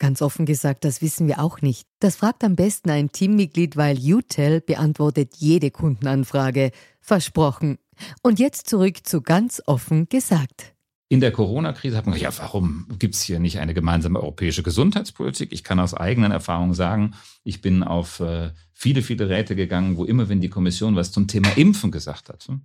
Ganz 0.00 0.22
offen 0.22 0.46
gesagt, 0.46 0.86
das 0.86 1.02
wissen 1.02 1.28
wir 1.28 1.40
auch 1.40 1.60
nicht. 1.60 1.86
Das 2.00 2.16
fragt 2.16 2.42
am 2.42 2.56
besten 2.56 2.88
ein 2.88 3.12
Teammitglied, 3.12 3.76
weil 3.76 3.98
UTEL 3.98 4.62
beantwortet 4.62 5.34
jede 5.36 5.70
Kundenanfrage. 5.70 6.72
Versprochen. 7.02 7.78
Und 8.22 8.38
jetzt 8.38 8.66
zurück 8.66 9.06
zu 9.06 9.20
ganz 9.20 9.62
offen 9.66 10.08
gesagt. 10.08 10.72
In 11.10 11.20
der 11.20 11.32
Corona-Krise 11.32 11.98
hat 11.98 12.06
man 12.06 12.14
gesagt, 12.14 12.38
ja, 12.38 12.42
warum 12.42 12.86
gibt 12.98 13.14
es 13.14 13.20
hier 13.20 13.40
nicht 13.40 13.58
eine 13.58 13.74
gemeinsame 13.74 14.20
europäische 14.20 14.62
Gesundheitspolitik? 14.62 15.52
Ich 15.52 15.64
kann 15.64 15.78
aus 15.78 15.92
eigenen 15.92 16.32
Erfahrungen 16.32 16.72
sagen, 16.72 17.12
ich 17.44 17.60
bin 17.60 17.82
auf 17.82 18.20
äh, 18.20 18.52
viele, 18.72 19.02
viele 19.02 19.28
Räte 19.28 19.54
gegangen, 19.54 19.98
wo 19.98 20.06
immer, 20.06 20.30
wenn 20.30 20.40
die 20.40 20.48
Kommission 20.48 20.96
was 20.96 21.12
zum 21.12 21.28
Thema 21.28 21.50
Impfen 21.56 21.90
gesagt 21.90 22.30
hat, 22.30 22.44
hm, 22.44 22.62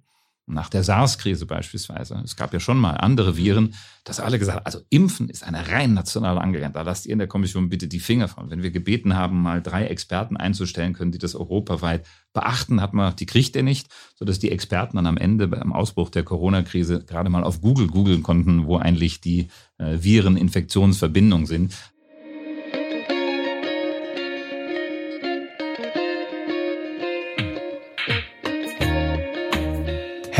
nach 0.48 0.70
der 0.70 0.84
SARS-Krise 0.84 1.46
beispielsweise, 1.46 2.22
es 2.24 2.36
gab 2.36 2.54
ja 2.54 2.60
schon 2.60 2.78
mal 2.78 2.92
andere 2.92 3.36
Viren, 3.36 3.74
dass 4.04 4.20
alle 4.20 4.38
gesagt 4.38 4.58
haben, 4.58 4.66
also 4.66 4.80
Impfen 4.90 5.28
ist 5.30 5.44
eine 5.44 5.70
rein 5.70 5.94
nationale 5.94 6.40
Angelegenheit. 6.40 6.76
Da 6.76 6.84
lasst 6.84 7.08
ihr 7.08 7.14
in 7.14 7.20
der 7.20 7.28
Kommission 7.28 7.70
bitte 7.70 7.88
die 7.88 8.00
Finger 8.00 8.28
von. 8.28 8.52
Wenn 8.52 8.62
wir 8.62 8.70
gebeten 8.70 9.16
haben, 9.16 9.42
mal 9.42 9.62
drei 9.62 9.88
Experten 9.88 10.38
einzustellen 10.38 10.94
können, 10.94 11.12
die 11.12 11.18
das 11.18 11.36
europaweit 11.36 12.06
beachten, 12.34 12.82
hat 12.82 12.94
man, 12.94 13.16
die 13.16 13.26
kriegt 13.26 13.56
er 13.56 13.64
nicht, 13.64 13.88
sodass 14.16 14.38
die 14.38 14.52
Experten 14.52 14.98
dann 14.98 15.08
am 15.08 15.18
Ende 15.18 15.48
beim 15.48 15.74
Ausbruch 15.74 16.10
der 16.10 16.24
Corona-Krise 16.24 17.04
gerade 17.06 17.30
mal 17.30 17.44
auf 17.44 17.62
Google 17.62 17.88
googeln 17.88 18.22
konnten, 18.22 18.68
wo 18.68 18.78
eigentlich 18.78 19.22
die 19.22 19.48
äh, 19.80 19.98
Viren-Infektionsverbindungen 20.04 21.48
sind. 21.48 21.74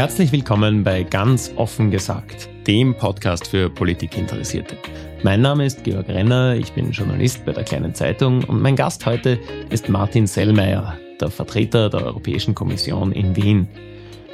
Herzlich 0.06 0.31
willkommen 0.31 0.84
bei 0.84 1.02
Ganz 1.02 1.52
offen 1.56 1.89
gesagt, 1.89 2.48
dem 2.67 2.95
Podcast 2.95 3.48
für 3.48 3.72
Politikinteressierte. 3.72 4.78
Mein 5.23 5.42
Name 5.42 5.66
ist 5.66 5.84
Georg 5.84 6.08
Renner, 6.09 6.53
ich 6.53 6.72
bin 6.73 6.92
Journalist 6.92 7.44
bei 7.44 7.53
der 7.53 7.64
Kleinen 7.64 7.95
Zeitung 7.95 8.44
und 8.44 8.62
mein 8.62 8.75
Gast 8.75 9.03
heute 9.08 9.39
ist 9.72 9.89
Martin 9.89 10.28
Sellmeier, 10.28 10.95
der 11.20 11.31
Vertreter 11.31 11.89
der 11.89 12.06
Europäischen 12.06 12.53
Kommission 12.53 13.14
in 13.14 13.36
Wien. 13.36 13.67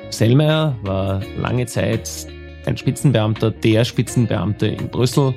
Sellmeier 0.10 0.76
war 0.82 1.22
lange 1.38 1.66
Zeit 1.68 2.28
ein 2.66 2.76
Spitzenbeamter, 2.76 3.52
der 3.52 3.86
Spitzenbeamte 3.86 4.68
in 4.68 4.90
Brüssel, 4.90 5.34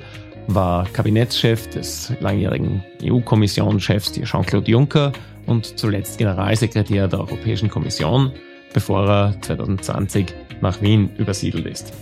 war 0.47 0.83
Kabinettschef 0.91 1.69
des 1.69 2.11
langjährigen 2.19 2.83
EU-Kommissionschefs 3.01 4.11
Jean-Claude 4.11 4.69
Juncker 4.69 5.13
und 5.45 5.79
zuletzt 5.79 6.17
Generalsekretär 6.17 7.07
der 7.07 7.21
Europäischen 7.21 7.69
Kommission 7.69 8.33
bevor 8.75 9.07
er 9.07 9.41
2020 9.41 10.27
nach 10.59 10.81
Wien 10.81 11.09
übersiedelt 11.17 11.65
ist. 11.65 11.93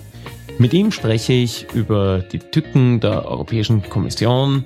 Mit 0.57 0.73
ihm 0.73 0.91
spreche 0.91 1.33
ich 1.33 1.67
über 1.73 2.19
die 2.19 2.39
Tücken 2.39 2.99
der 2.99 3.25
Europäischen 3.25 3.87
Kommission, 3.89 4.65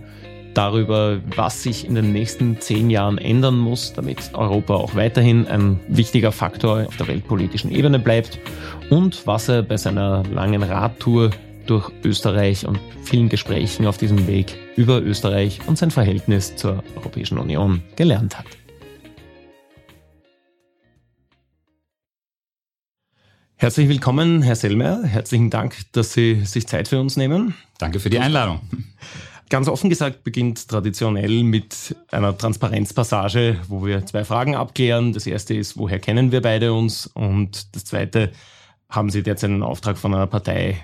darüber, 0.54 1.20
was 1.36 1.62
sich 1.62 1.86
in 1.88 1.94
den 1.94 2.14
nächsten 2.14 2.60
zehn 2.60 2.90
Jahren 2.90 3.20
ändern 3.20 3.60
muss, 3.60 3.94
damit 3.94 4.32
Europa 4.34 4.74
auch 4.74 4.96
weiterhin 4.96 5.48
ein 5.48 5.80
wichtiger 5.88 6.32
Faktor 6.32 6.88
auf 6.88 6.98
der 6.98 7.08
weltpolitischen 7.08 7.72
Ebene 7.72 8.00
bleibt 8.00 8.40
und 8.90 9.28
was 9.28 9.50
er 9.50 9.62
bei 9.62 9.78
seiner 9.78 10.24
langen 10.34 10.64
Radtour 10.64 11.30
durch 11.68 11.92
Österreich 12.04 12.66
und 12.66 12.80
vielen 13.04 13.30
Gesprächen 13.30 13.86
auf 13.86 13.98
diesem 13.98 14.26
Weg 14.26 14.56
über 14.78 15.00
Österreich 15.02 15.60
und 15.68 15.78
sein 15.78 15.92
Verhältnis 15.92 16.56
zur 16.56 16.84
Europäischen 16.96 17.38
Union 17.38 17.84
gelernt 17.96 18.40
hat. 18.40 18.46
Herzlich 23.60 23.90
willkommen, 23.90 24.44
Herr 24.44 24.56
Sellmer. 24.56 25.02
Herzlichen 25.04 25.50
Dank, 25.50 25.78
dass 25.92 26.14
Sie 26.14 26.46
sich 26.46 26.68
Zeit 26.68 26.88
für 26.88 27.00
uns 27.00 27.18
nehmen. 27.18 27.56
Danke 27.80 28.00
für 28.00 28.12
die 28.12 28.20
Einladung. 28.20 28.62
Ganz 29.50 29.68
offen 29.68 29.90
gesagt 29.90 30.24
beginnt 30.24 30.68
traditionell 30.68 31.42
mit 31.42 31.96
einer 32.12 32.38
Transparenzpassage, 32.38 33.60
wo 33.68 33.84
wir 33.84 34.06
zwei 34.06 34.24
Fragen 34.26 34.56
abklären. 34.56 35.12
Das 35.12 35.26
erste 35.26 35.56
ist, 35.56 35.76
woher 35.76 35.98
kennen 35.98 36.32
wir 36.32 36.44
beide 36.44 36.72
uns? 36.72 37.08
Und 37.08 37.76
das 37.76 37.86
zweite, 37.86 38.32
haben 38.90 39.10
Sie 39.10 39.24
derzeit 39.24 39.50
einen 39.50 39.64
Auftrag 39.64 39.98
von 39.98 40.14
einer 40.14 40.28
Partei? 40.28 40.78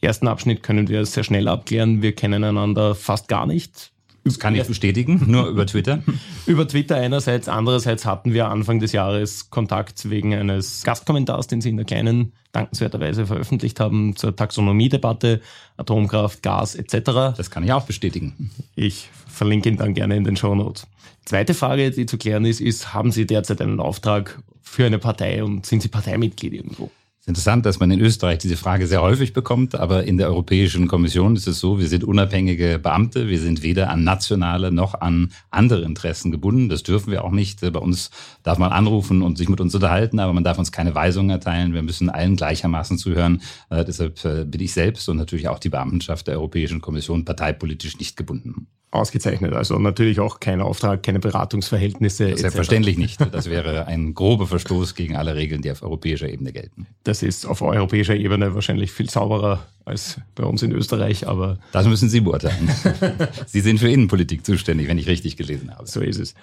Ersten 0.00 0.26
Abschnitt 0.26 0.62
können 0.62 0.88
wir 0.88 1.04
sehr 1.04 1.22
schnell 1.22 1.48
abklären. 1.48 2.00
Wir 2.00 2.14
kennen 2.14 2.44
einander 2.44 2.94
fast 2.94 3.28
gar 3.28 3.44
nicht. 3.44 3.92
Das 4.26 4.40
kann 4.40 4.56
ich 4.56 4.66
bestätigen, 4.66 5.22
nur 5.28 5.46
über 5.46 5.66
Twitter. 5.66 6.02
über 6.46 6.66
Twitter 6.66 6.96
einerseits, 6.96 7.48
andererseits 7.48 8.04
hatten 8.04 8.32
wir 8.32 8.48
Anfang 8.48 8.80
des 8.80 8.90
Jahres 8.90 9.50
Kontakt 9.50 10.10
wegen 10.10 10.34
eines 10.34 10.82
Gastkommentars, 10.82 11.46
den 11.46 11.60
Sie 11.60 11.68
in 11.68 11.76
der 11.76 11.86
kleinen 11.86 12.32
dankenswerterweise 12.50 13.26
veröffentlicht 13.26 13.78
haben 13.78 14.16
zur 14.16 14.34
Taxonomiedebatte, 14.34 15.40
Atomkraft, 15.76 16.42
Gas 16.42 16.74
etc. 16.74 17.36
Das 17.36 17.50
kann 17.50 17.62
ich 17.62 17.72
auch 17.72 17.84
bestätigen. 17.84 18.50
Ich 18.74 19.10
verlinke 19.28 19.68
ihn 19.68 19.76
dann 19.76 19.94
gerne 19.94 20.16
in 20.16 20.24
den 20.24 20.36
Show 20.36 20.56
Notes. 20.56 20.88
Zweite 21.24 21.54
Frage, 21.54 21.92
die 21.92 22.06
zu 22.06 22.18
klären 22.18 22.44
ist, 22.44 22.60
ist, 22.60 22.94
haben 22.94 23.12
Sie 23.12 23.26
derzeit 23.26 23.60
einen 23.60 23.78
Auftrag 23.78 24.42
für 24.60 24.86
eine 24.86 24.98
Partei 24.98 25.44
und 25.44 25.66
sind 25.66 25.82
Sie 25.82 25.88
Parteimitglied 25.88 26.52
irgendwo? 26.52 26.90
Interessant, 27.26 27.66
dass 27.66 27.80
man 27.80 27.90
in 27.90 28.00
Österreich 28.00 28.38
diese 28.38 28.56
Frage 28.56 28.86
sehr 28.86 29.02
häufig 29.02 29.32
bekommt, 29.32 29.74
aber 29.74 30.04
in 30.04 30.16
der 30.16 30.28
Europäischen 30.28 30.86
Kommission 30.86 31.34
ist 31.34 31.48
es 31.48 31.58
so, 31.58 31.80
wir 31.80 31.88
sind 31.88 32.04
unabhängige 32.04 32.78
Beamte, 32.78 33.26
wir 33.26 33.40
sind 33.40 33.64
weder 33.64 33.90
an 33.90 34.04
nationale 34.04 34.70
noch 34.70 35.00
an 35.00 35.32
andere 35.50 35.82
Interessen 35.82 36.30
gebunden. 36.30 36.68
Das 36.68 36.84
dürfen 36.84 37.10
wir 37.10 37.24
auch 37.24 37.32
nicht. 37.32 37.60
Bei 37.60 37.80
uns 37.80 38.10
darf 38.44 38.58
man 38.58 38.70
anrufen 38.70 39.22
und 39.22 39.38
sich 39.38 39.48
mit 39.48 39.60
uns 39.60 39.74
unterhalten, 39.74 40.20
aber 40.20 40.32
man 40.32 40.44
darf 40.44 40.58
uns 40.58 40.70
keine 40.70 40.94
Weisungen 40.94 41.30
erteilen. 41.30 41.74
Wir 41.74 41.82
müssen 41.82 42.10
allen 42.10 42.36
gleichermaßen 42.36 42.96
zuhören. 42.96 43.42
Äh, 43.70 43.84
deshalb 43.84 44.24
äh, 44.24 44.44
bin 44.44 44.60
ich 44.60 44.72
selbst 44.72 45.08
und 45.08 45.16
natürlich 45.16 45.48
auch 45.48 45.58
die 45.58 45.68
Beamtenschaft 45.68 46.28
der 46.28 46.36
Europäischen 46.36 46.80
Kommission 46.80 47.24
parteipolitisch 47.24 47.98
nicht 47.98 48.16
gebunden. 48.16 48.68
Ausgezeichnet. 48.96 49.52
Also 49.52 49.78
natürlich 49.78 50.20
auch 50.20 50.40
kein 50.40 50.60
Auftrag, 50.60 51.02
keine 51.02 51.18
Beratungsverhältnisse. 51.20 52.36
Selbstverständlich 52.36 52.98
nicht. 52.98 53.20
Das 53.32 53.48
wäre 53.50 53.86
ein 53.86 54.14
grober 54.14 54.46
Verstoß 54.46 54.94
gegen 54.94 55.16
alle 55.16 55.34
Regeln, 55.36 55.62
die 55.62 55.70
auf 55.70 55.82
europäischer 55.82 56.28
Ebene 56.28 56.52
gelten. 56.52 56.86
Das 57.04 57.22
ist 57.22 57.46
auf 57.46 57.62
europäischer 57.62 58.16
Ebene 58.16 58.54
wahrscheinlich 58.54 58.92
viel 58.92 59.10
sauberer 59.10 59.66
als 59.84 60.20
bei 60.34 60.44
uns 60.44 60.62
in 60.62 60.72
Österreich, 60.72 61.28
aber. 61.28 61.58
Das 61.72 61.86
müssen 61.86 62.08
Sie 62.08 62.20
beurteilen. 62.20 62.68
Sie 63.46 63.60
sind 63.60 63.78
für 63.78 63.88
Innenpolitik 63.88 64.44
zuständig, 64.44 64.88
wenn 64.88 64.98
ich 64.98 65.06
richtig 65.06 65.36
gelesen 65.36 65.74
habe. 65.76 65.86
So 65.86 66.00
ist 66.00 66.18
es. 66.18 66.34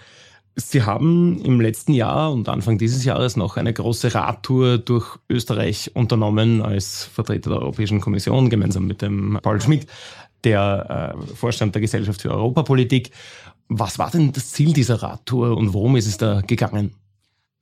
Sie 0.56 0.84
haben 0.84 1.42
im 1.44 1.59
letzten 1.59 1.94
Jahr 1.94 2.31
und 2.31 2.47
Anfang 2.47 2.78
dieses 2.78 3.03
Jahres 3.03 3.36
noch 3.36 3.58
eine 3.58 3.74
große 3.74 4.13
Radtour 4.13 4.78
durch 4.78 5.18
Österreich 5.28 5.92
unternommen 5.96 6.62
als 6.62 7.06
Vertreter 7.06 7.50
der 7.50 7.59
Europäischen 7.59 8.02
Kommission 8.02 8.52
gemeinsam 8.52 8.86
mit 8.86 9.02
dem 9.02 9.40
Paul 9.42 9.59
Schmidt 9.59 9.88
der 10.44 11.16
äh, 11.16 11.36
Vorstand 11.36 11.76
der 11.76 11.81
Gesellschaft 11.81 12.22
für 12.22 12.31
Europapolitik. 12.31 13.12
Was 13.69 13.98
war 14.00 14.12
denn 14.12 14.31
das 14.31 14.51
Ziel 14.51 14.74
dieser 14.74 15.01
Radtour 15.01 15.57
und 15.57 15.74
worum 15.74 15.95
ist 15.95 16.07
es 16.07 16.18
da 16.18 16.42
gegangen? 16.42 16.95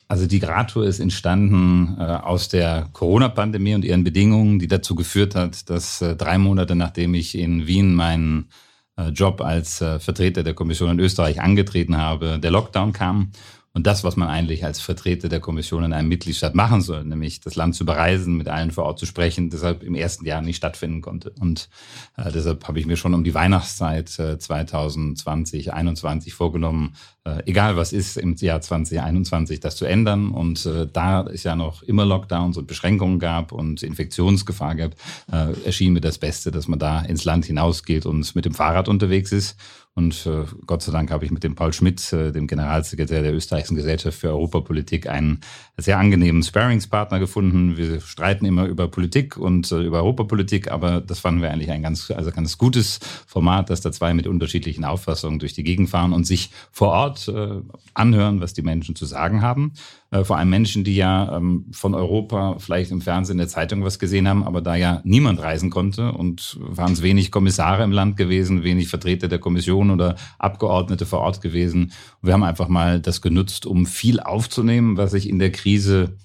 Also 0.07 0.27
die 0.27 0.39
Radtour 0.39 0.85
ist 0.85 0.99
entstanden 0.99 1.95
äh, 1.97 2.03
aus 2.03 2.49
der 2.49 2.89
Corona-Pandemie 2.91 3.75
und 3.75 3.85
ihren 3.85 4.03
Bedingungen, 4.03 4.59
die 4.59 4.67
dazu 4.67 4.93
geführt 4.93 5.35
hat, 5.35 5.69
dass 5.69 6.01
äh, 6.01 6.17
drei 6.17 6.37
Monate 6.37 6.75
nachdem 6.75 7.13
ich 7.13 7.37
in 7.37 7.65
Wien 7.65 7.93
meinen 7.93 8.49
äh, 8.97 9.07
Job 9.09 9.39
als 9.39 9.79
äh, 9.79 9.99
Vertreter 9.99 10.43
der 10.43 10.53
Kommission 10.53 10.91
in 10.91 10.99
Österreich 10.99 11.39
angetreten 11.39 11.97
habe, 11.97 12.39
der 12.39 12.51
Lockdown 12.51 12.91
kam 12.91 13.31
Und 13.73 13.87
das, 13.87 14.03
was 14.03 14.17
man 14.17 14.27
eigentlich 14.27 14.65
als 14.65 14.81
Vertreter 14.81 15.29
der 15.29 15.39
Kommission 15.39 15.85
in 15.85 15.93
einem 15.93 16.09
Mitgliedstaat 16.09 16.55
machen 16.55 16.81
soll, 16.81 17.05
nämlich 17.05 17.39
das 17.39 17.55
Land 17.55 17.75
zu 17.75 17.85
bereisen, 17.85 18.35
mit 18.35 18.49
allen 18.49 18.71
vor 18.71 18.83
Ort 18.83 18.99
zu 18.99 19.05
sprechen, 19.05 19.49
deshalb 19.49 19.81
im 19.83 19.95
ersten 19.95 20.25
Jahr 20.25 20.41
nicht 20.41 20.57
stattfinden 20.57 21.01
konnte. 21.01 21.31
Und 21.39 21.69
äh, 22.17 22.31
deshalb 22.31 22.67
habe 22.67 22.79
ich 22.79 22.85
mir 22.85 22.97
schon 22.97 23.13
um 23.13 23.23
die 23.23 23.33
Weihnachtszeit 23.33 24.19
äh, 24.19 24.37
2020, 24.37 25.65
2021 25.65 26.33
vorgenommen, 26.33 26.95
äh, 27.23 27.43
egal 27.45 27.77
was 27.77 27.93
ist 27.93 28.17
im 28.17 28.35
Jahr 28.35 28.59
2021, 28.59 29.59
das 29.59 29.77
zu 29.77 29.85
ändern. 29.85 30.31
Und 30.31 30.65
äh, 30.65 30.87
da 30.91 31.21
es 31.23 31.43
ja 31.43 31.55
noch 31.55 31.81
immer 31.83 32.05
Lockdowns 32.05 32.57
und 32.57 32.67
Beschränkungen 32.67 33.19
gab 33.19 33.53
und 33.53 33.83
Infektionsgefahr 33.83 34.75
gab, 34.75 34.95
äh, 35.31 35.53
erschien 35.65 35.93
mir 35.93 36.01
das 36.01 36.17
Beste, 36.17 36.51
dass 36.51 36.67
man 36.67 36.79
da 36.79 37.01
ins 37.01 37.23
Land 37.23 37.45
hinausgeht 37.45 38.05
und 38.05 38.35
mit 38.35 38.43
dem 38.43 38.53
Fahrrad 38.53 38.89
unterwegs 38.89 39.31
ist. 39.31 39.55
Und 39.93 40.25
äh, 40.25 40.45
Gott 40.65 40.81
sei 40.81 40.91
Dank 40.93 41.11
habe 41.11 41.25
ich 41.25 41.31
mit 41.31 41.43
dem 41.43 41.55
Paul 41.55 41.73
Schmidt, 41.73 42.13
äh, 42.13 42.31
dem 42.31 42.47
Generalsekretär 42.47 43.23
der 43.23 43.33
Österreichischen 43.33 43.75
Gesellschaft 43.75 44.17
für 44.17 44.29
Europapolitik, 44.29 45.07
einen 45.07 45.41
sehr 45.81 45.97
angenehmen 45.97 46.43
Sparringspartner 46.43 47.19
gefunden. 47.19 47.77
Wir 47.77 48.01
streiten 48.01 48.45
immer 48.45 48.65
über 48.65 48.87
Politik 48.87 49.37
und 49.37 49.71
äh, 49.71 49.81
über 49.81 49.97
Europapolitik, 49.99 50.71
aber 50.71 51.01
das 51.01 51.19
fanden 51.19 51.41
wir 51.41 51.51
eigentlich 51.51 51.71
ein 51.71 51.83
ganz, 51.83 52.11
also 52.11 52.31
ganz 52.31 52.57
gutes 52.57 52.99
Format, 53.27 53.69
dass 53.69 53.81
da 53.81 53.91
zwei 53.91 54.13
mit 54.13 54.27
unterschiedlichen 54.27 54.85
Auffassungen 54.85 55.39
durch 55.39 55.53
die 55.53 55.63
Gegend 55.63 55.89
fahren 55.89 56.13
und 56.13 56.25
sich 56.25 56.51
vor 56.71 56.89
Ort 56.89 57.27
äh, 57.27 57.61
anhören, 57.93 58.41
was 58.41 58.53
die 58.53 58.61
Menschen 58.61 58.95
zu 58.95 59.05
sagen 59.05 59.41
haben. 59.41 59.73
Äh, 60.11 60.25
vor 60.25 60.37
allem 60.37 60.49
Menschen, 60.49 60.83
die 60.83 60.95
ja 60.95 61.37
ähm, 61.37 61.65
von 61.71 61.95
Europa 61.95 62.57
vielleicht 62.59 62.91
im 62.91 63.01
Fernsehen, 63.01 63.35
in 63.35 63.39
der 63.39 63.47
Zeitung 63.47 63.83
was 63.83 63.97
gesehen 63.97 64.27
haben, 64.27 64.43
aber 64.43 64.61
da 64.61 64.75
ja 64.75 65.01
niemand 65.05 65.41
reisen 65.41 65.69
konnte 65.69 66.11
und 66.11 66.57
waren 66.59 66.91
es 66.91 67.01
wenig 67.01 67.31
Kommissare 67.31 67.83
im 67.83 67.91
Land 67.91 68.17
gewesen, 68.17 68.63
wenig 68.63 68.89
Vertreter 68.89 69.29
der 69.29 69.39
Kommission 69.39 69.89
oder 69.89 70.15
Abgeordnete 70.37 71.05
vor 71.05 71.19
Ort 71.19 71.39
gewesen. 71.39 71.93
Und 72.21 72.27
wir 72.27 72.33
haben 72.33 72.43
einfach 72.43 72.67
mal 72.67 72.99
das 72.99 73.21
genutzt, 73.21 73.65
um 73.65 73.85
viel 73.85 74.19
aufzunehmen, 74.19 74.97
was 74.97 75.11
sich 75.11 75.29
in 75.29 75.39
der 75.39 75.51
Krise 75.51 75.70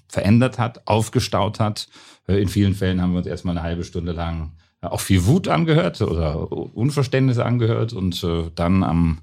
verändert 0.07 0.59
hat, 0.59 0.87
aufgestaut 0.87 1.59
hat. 1.59 1.87
Äh, 2.27 2.41
in 2.41 2.47
vielen 2.47 2.75
Fällen 2.75 3.01
haben 3.01 3.11
wir 3.11 3.19
uns 3.19 3.27
erstmal 3.27 3.57
eine 3.57 3.63
halbe 3.63 3.83
Stunde 3.83 4.11
lang 4.11 4.53
auch 4.81 5.01
viel 5.01 5.25
Wut 5.25 5.47
angehört 5.47 6.01
oder 6.01 6.51
Unverständnis 6.51 7.39
angehört 7.39 7.93
und 7.93 8.23
äh, 8.23 8.51
dann 8.53 8.83
am 8.83 9.19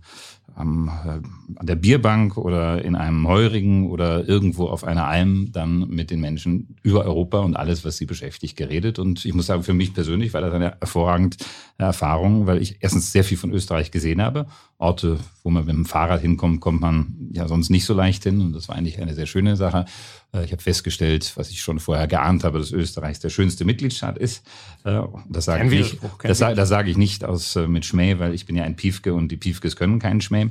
am, 0.55 0.89
äh, 0.89 1.21
an 1.57 1.67
der 1.67 1.75
Bierbank 1.75 2.37
oder 2.37 2.85
in 2.85 2.95
einem 2.97 3.27
Heurigen 3.27 3.91
oder 3.91 4.29
irgendwo 4.29 4.67
auf 4.67 4.85
einer 4.85 5.07
Alm 5.07 5.51
dann 5.53 5.89
mit 5.89 6.11
den 6.11 6.21
Menschen 6.21 6.77
über 6.83 7.05
Europa 7.05 7.41
und 7.41 7.57
alles, 7.57 7.85
was 7.85 7.97
sie 7.97 8.07
beschäftigt, 8.07 8.57
geredet. 8.57 8.99
Und 8.99 9.25
ich 9.25 9.35
muss 9.35 9.47
sagen, 9.47 9.63
für 9.63 9.75
mich 9.75 9.95
persönlich 9.95 10.33
war 10.33 10.41
das 10.41 10.55
eine 10.55 10.77
hervorragende 10.79 11.37
Erfahrung, 11.79 12.47
weil 12.47 12.63
ich 12.63 12.77
erstens 12.81 13.13
sehr 13.13 13.25
viel 13.25 13.37
von 13.37 13.53
Österreich 13.53 13.91
gesehen 13.91 14.23
habe. 14.23 14.47
Orte, 14.79 15.19
wo 15.43 15.51
man 15.51 15.65
mit 15.65 15.75
dem 15.75 15.87
Fahrrad 15.87 16.21
hinkommt, 16.21 16.61
kommt 16.61 16.81
man 16.81 17.29
ja 17.33 17.49
sonst 17.49 17.71
nicht 17.71 17.85
so 17.85 17.95
leicht 17.95 18.23
hin. 18.23 18.41
Und 18.41 18.53
das 18.53 18.69
war 18.69 18.77
eigentlich 18.77 19.01
eine 19.01 19.15
sehr 19.15 19.27
schöne 19.27 19.57
Sache. 19.57 19.87
Äh, 20.35 20.45
ich 20.45 20.53
habe 20.53 20.63
festgestellt, 20.63 21.33
was 21.37 21.51
ich 21.51 21.63
schon 21.63 21.81
vorher 21.81 22.07
geahnt 22.07 22.45
habe, 22.45 22.59
dass 22.59 22.73
Österreich 22.73 23.19
der 23.21 23.31
schönste 23.31 23.65
Mitgliedstaat 23.65 24.19
ist. 24.19 24.45
Äh, 24.85 25.01
das 25.29 25.47
sage 25.47 25.65
ich 25.67 25.71
nicht. 25.71 25.99
Das, 26.23 26.39
das 26.39 26.69
sage 26.69 26.91
ich 26.91 26.97
nicht 26.97 27.25
aus 27.25 27.57
äh, 27.57 27.67
mit 27.67 27.85
Schmäh, 27.85 28.19
weil 28.19 28.35
ich 28.35 28.47
bin 28.47 28.57
ja 28.57 28.65
ein 28.65 28.77
Piefke 28.77 29.15
und 29.15 29.29
die 29.29 29.37
Piefkes 29.37 29.77
können 29.77 29.99
keinen 29.99 30.21
Schmäh. 30.21 30.44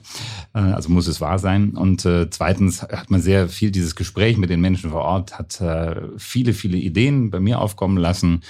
Also 0.53 0.89
muss 0.89 1.07
es 1.07 1.21
wahr 1.21 1.39
sein. 1.39 1.71
Und 1.71 2.01
zweitens 2.01 2.81
hat 2.81 3.09
man 3.09 3.21
sehr 3.21 3.49
viel 3.49 3.71
dieses 3.71 3.95
Gespräch 3.95 4.37
mit 4.37 4.49
den 4.49 4.61
Menschen 4.61 4.91
vor 4.91 5.01
Ort, 5.01 5.37
hat 5.37 5.61
viele, 6.17 6.53
viele 6.53 6.77
Ideen 6.77 7.29
bei 7.29 7.39
mir 7.39 7.59
aufkommen 7.59 7.97
lassen 7.97 8.41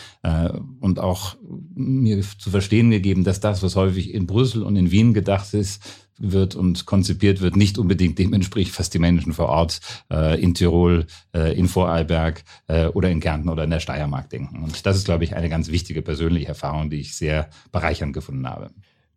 und 0.80 1.00
auch 1.00 1.36
mir 1.76 2.22
zu 2.38 2.50
verstehen 2.50 2.92
gegeben, 2.92 3.24
dass 3.24 3.40
das, 3.40 3.64
was 3.64 3.76
häufig 3.76 4.14
in 4.14 4.28
Brüssel 4.28 4.64
und 4.64 4.76
in 4.76 4.92
Wien 4.92 5.14
gedacht 5.14 5.54
ist, 5.54 5.82
wird 6.18 6.56
und 6.56 6.86
konzipiert 6.86 7.42
wird, 7.42 7.56
nicht 7.56 7.78
unbedingt 7.78 8.20
dem 8.20 8.34
entspricht, 8.34 8.78
was 8.80 8.90
die 8.90 9.00
Menschen 9.00 9.34
vor 9.34 9.50
Ort 9.50 9.80
äh, 10.12 10.42
in 10.42 10.54
Tirol, 10.54 11.06
äh, 11.34 11.58
in 11.58 11.68
Vorarlberg 11.68 12.44
äh, 12.68 12.86
oder 12.88 13.10
in 13.10 13.20
Kärnten 13.20 13.50
oder 13.50 13.64
in 13.64 13.70
der 13.70 13.80
Steiermark 13.80 14.30
denken. 14.30 14.64
Und 14.64 14.86
das 14.86 14.96
ist, 14.96 15.06
glaube 15.06 15.24
ich, 15.24 15.36
eine 15.36 15.50
ganz 15.50 15.70
wichtige 15.70 16.02
persönliche 16.02 16.48
Erfahrung, 16.48 16.90
die 16.90 17.00
ich 17.00 17.16
sehr 17.16 17.50
bereichernd 17.72 18.14
gefunden 18.14 18.48
habe. 18.48 18.72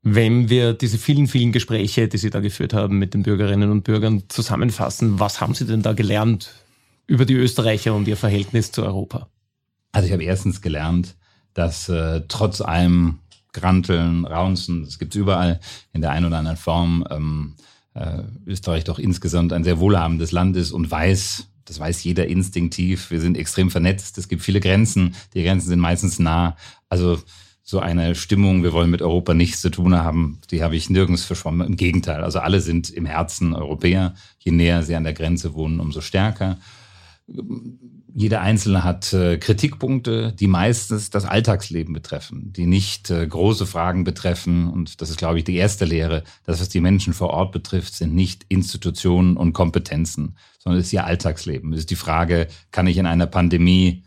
Wenn 0.08 0.48
wir 0.48 0.72
diese 0.72 0.98
vielen, 0.98 1.26
vielen 1.26 1.50
Gespräche, 1.50 2.06
die 2.06 2.16
Sie 2.16 2.30
da 2.30 2.38
geführt 2.38 2.72
haben 2.72 2.96
mit 2.96 3.12
den 3.12 3.24
Bürgerinnen 3.24 3.72
und 3.72 3.82
Bürgern, 3.82 4.22
zusammenfassen, 4.28 5.18
was 5.18 5.40
haben 5.40 5.52
Sie 5.52 5.66
denn 5.66 5.82
da 5.82 5.94
gelernt 5.94 6.52
über 7.08 7.24
die 7.24 7.34
Österreicher 7.34 7.92
und 7.92 8.06
ihr 8.06 8.16
Verhältnis 8.16 8.70
zu 8.70 8.84
Europa? 8.84 9.28
Also 9.90 10.06
ich 10.06 10.12
habe 10.12 10.22
erstens 10.22 10.62
gelernt, 10.62 11.16
dass 11.54 11.88
äh, 11.88 12.22
trotz 12.28 12.60
allem 12.60 13.18
Granteln, 13.52 14.26
Raunzen, 14.26 14.84
das 14.84 15.00
gibt's 15.00 15.16
überall 15.16 15.58
in 15.92 16.02
der 16.02 16.12
einen 16.12 16.26
oder 16.26 16.38
anderen 16.38 16.56
Form. 16.56 17.04
Ähm, 17.10 17.54
äh, 17.94 18.22
Österreich 18.46 18.84
doch 18.84 19.00
insgesamt 19.00 19.52
ein 19.52 19.64
sehr 19.64 19.80
wohlhabendes 19.80 20.30
Land 20.30 20.56
ist 20.56 20.70
und 20.70 20.88
weiß, 20.88 21.48
das 21.64 21.80
weiß 21.80 22.04
jeder 22.04 22.28
instinktiv, 22.28 23.10
wir 23.10 23.20
sind 23.20 23.36
extrem 23.36 23.72
vernetzt, 23.72 24.18
es 24.18 24.28
gibt 24.28 24.42
viele 24.42 24.60
Grenzen, 24.60 25.16
die 25.34 25.42
Grenzen 25.42 25.66
sind 25.66 25.80
meistens 25.80 26.20
nah. 26.20 26.56
Also 26.88 27.18
so 27.68 27.80
eine 27.80 28.14
Stimmung, 28.14 28.62
wir 28.62 28.72
wollen 28.72 28.90
mit 28.90 29.02
Europa 29.02 29.34
nichts 29.34 29.60
zu 29.60 29.70
tun 29.70 29.96
haben, 29.96 30.38
die 30.52 30.62
habe 30.62 30.76
ich 30.76 30.88
nirgends 30.88 31.24
verschwommen. 31.24 31.66
Im 31.66 31.76
Gegenteil, 31.76 32.22
also 32.22 32.38
alle 32.38 32.60
sind 32.60 32.90
im 32.90 33.06
Herzen 33.06 33.54
Europäer. 33.54 34.14
Je 34.38 34.52
näher 34.52 34.84
sie 34.84 34.94
an 34.94 35.02
der 35.02 35.14
Grenze 35.14 35.52
wohnen, 35.52 35.80
umso 35.80 36.00
stärker. 36.00 36.58
Jeder 38.14 38.40
Einzelne 38.40 38.84
hat 38.84 39.12
äh, 39.12 39.38
Kritikpunkte, 39.38 40.32
die 40.32 40.46
meistens 40.46 41.10
das 41.10 41.24
Alltagsleben 41.24 41.92
betreffen, 41.92 42.52
die 42.52 42.66
nicht 42.66 43.10
äh, 43.10 43.26
große 43.26 43.66
Fragen 43.66 44.04
betreffen. 44.04 44.68
Und 44.68 45.00
das 45.00 45.10
ist, 45.10 45.18
glaube 45.18 45.38
ich, 45.38 45.44
die 45.44 45.56
erste 45.56 45.86
Lehre. 45.86 46.22
Das, 46.44 46.60
was 46.60 46.68
die 46.68 46.80
Menschen 46.80 47.14
vor 47.14 47.30
Ort 47.30 47.50
betrifft, 47.50 47.94
sind 47.94 48.14
nicht 48.14 48.46
Institutionen 48.48 49.36
und 49.36 49.54
Kompetenzen, 49.54 50.36
sondern 50.60 50.80
es 50.80 50.86
ist 50.86 50.92
ihr 50.92 51.04
Alltagsleben. 51.04 51.72
Es 51.72 51.80
ist 51.80 51.90
die 51.90 51.96
Frage, 51.96 52.46
kann 52.70 52.86
ich 52.86 52.96
in 52.96 53.06
einer 53.06 53.26
Pandemie 53.26 54.04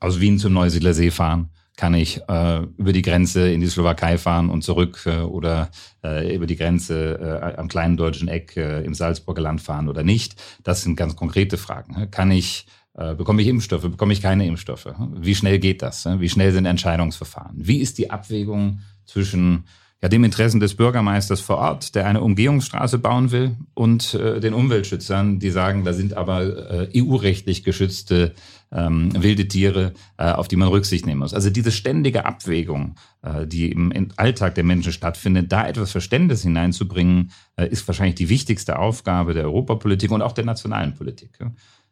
aus 0.00 0.20
Wien 0.20 0.38
zum 0.38 0.52
Neusiedler 0.52 0.92
See 0.92 1.10
fahren? 1.10 1.48
Kann 1.76 1.94
ich 1.94 2.20
äh, 2.28 2.62
über 2.76 2.92
die 2.92 3.02
Grenze 3.02 3.50
in 3.50 3.60
die 3.60 3.66
Slowakei 3.66 4.18
fahren 4.18 4.50
und 4.50 4.62
zurück 4.62 5.02
äh, 5.06 5.20
oder 5.20 5.70
äh, 6.04 6.34
über 6.34 6.46
die 6.46 6.56
Grenze 6.56 7.18
äh, 7.18 7.58
am 7.58 7.68
kleinen 7.68 7.96
deutschen 7.96 8.28
Eck 8.28 8.56
äh, 8.56 8.82
im 8.82 8.94
Salzburger 8.94 9.42
Land 9.42 9.62
fahren 9.62 9.88
oder 9.88 10.02
nicht? 10.02 10.34
Das 10.62 10.82
sind 10.82 10.96
ganz 10.96 11.16
konkrete 11.16 11.56
Fragen. 11.56 12.10
Kann 12.10 12.30
ich 12.30 12.66
äh, 12.94 13.14
bekomme 13.14 13.40
ich 13.40 13.48
Impfstoffe, 13.48 13.82
bekomme 13.82 14.12
ich 14.12 14.20
keine 14.20 14.46
Impfstoffe? 14.46 14.88
Wie 15.14 15.34
schnell 15.34 15.58
geht 15.58 15.80
das? 15.80 16.06
Wie 16.18 16.28
schnell 16.28 16.52
sind 16.52 16.66
Entscheidungsverfahren? 16.66 17.56
Wie 17.56 17.78
ist 17.78 17.96
die 17.96 18.10
Abwägung 18.10 18.80
zwischen 19.06 19.64
ja, 20.02 20.08
dem 20.08 20.24
Interessen 20.24 20.58
des 20.58 20.74
Bürgermeisters 20.74 21.40
vor 21.40 21.58
Ort, 21.58 21.94
der 21.94 22.06
eine 22.06 22.20
Umgehungsstraße 22.20 22.98
bauen 22.98 23.30
will, 23.30 23.56
und 23.74 24.14
äh, 24.14 24.40
den 24.40 24.52
Umweltschützern, 24.52 25.38
die 25.38 25.50
sagen, 25.50 25.84
da 25.84 25.92
sind 25.92 26.14
aber 26.14 26.90
äh, 26.92 27.00
EU-rechtlich 27.00 27.62
geschützte 27.62 28.34
ähm, 28.72 29.10
wilde 29.22 29.46
Tiere, 29.46 29.92
äh, 30.16 30.30
auf 30.32 30.48
die 30.48 30.56
man 30.56 30.68
Rücksicht 30.68 31.06
nehmen 31.06 31.20
muss. 31.20 31.34
Also 31.34 31.50
diese 31.50 31.70
ständige 31.70 32.24
Abwägung, 32.24 32.96
äh, 33.22 33.46
die 33.46 33.70
im 33.70 34.08
Alltag 34.16 34.56
der 34.56 34.64
Menschen 34.64 34.92
stattfindet, 34.92 35.52
da 35.52 35.68
etwas 35.68 35.92
Verständnis 35.92 36.42
hineinzubringen, 36.42 37.30
äh, 37.56 37.68
ist 37.68 37.86
wahrscheinlich 37.86 38.16
die 38.16 38.28
wichtigste 38.28 38.78
Aufgabe 38.78 39.34
der 39.34 39.44
Europapolitik 39.44 40.10
und 40.10 40.22
auch 40.22 40.32
der 40.32 40.44
nationalen 40.44 40.94
Politik. 40.94 41.38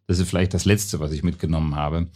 Das 0.09 0.19
ist 0.19 0.29
vielleicht 0.29 0.55
das 0.55 0.65
Letzte, 0.65 0.99
was 0.99 1.13
ich 1.13 1.23
mitgenommen 1.23 1.77
habe. 1.77 2.09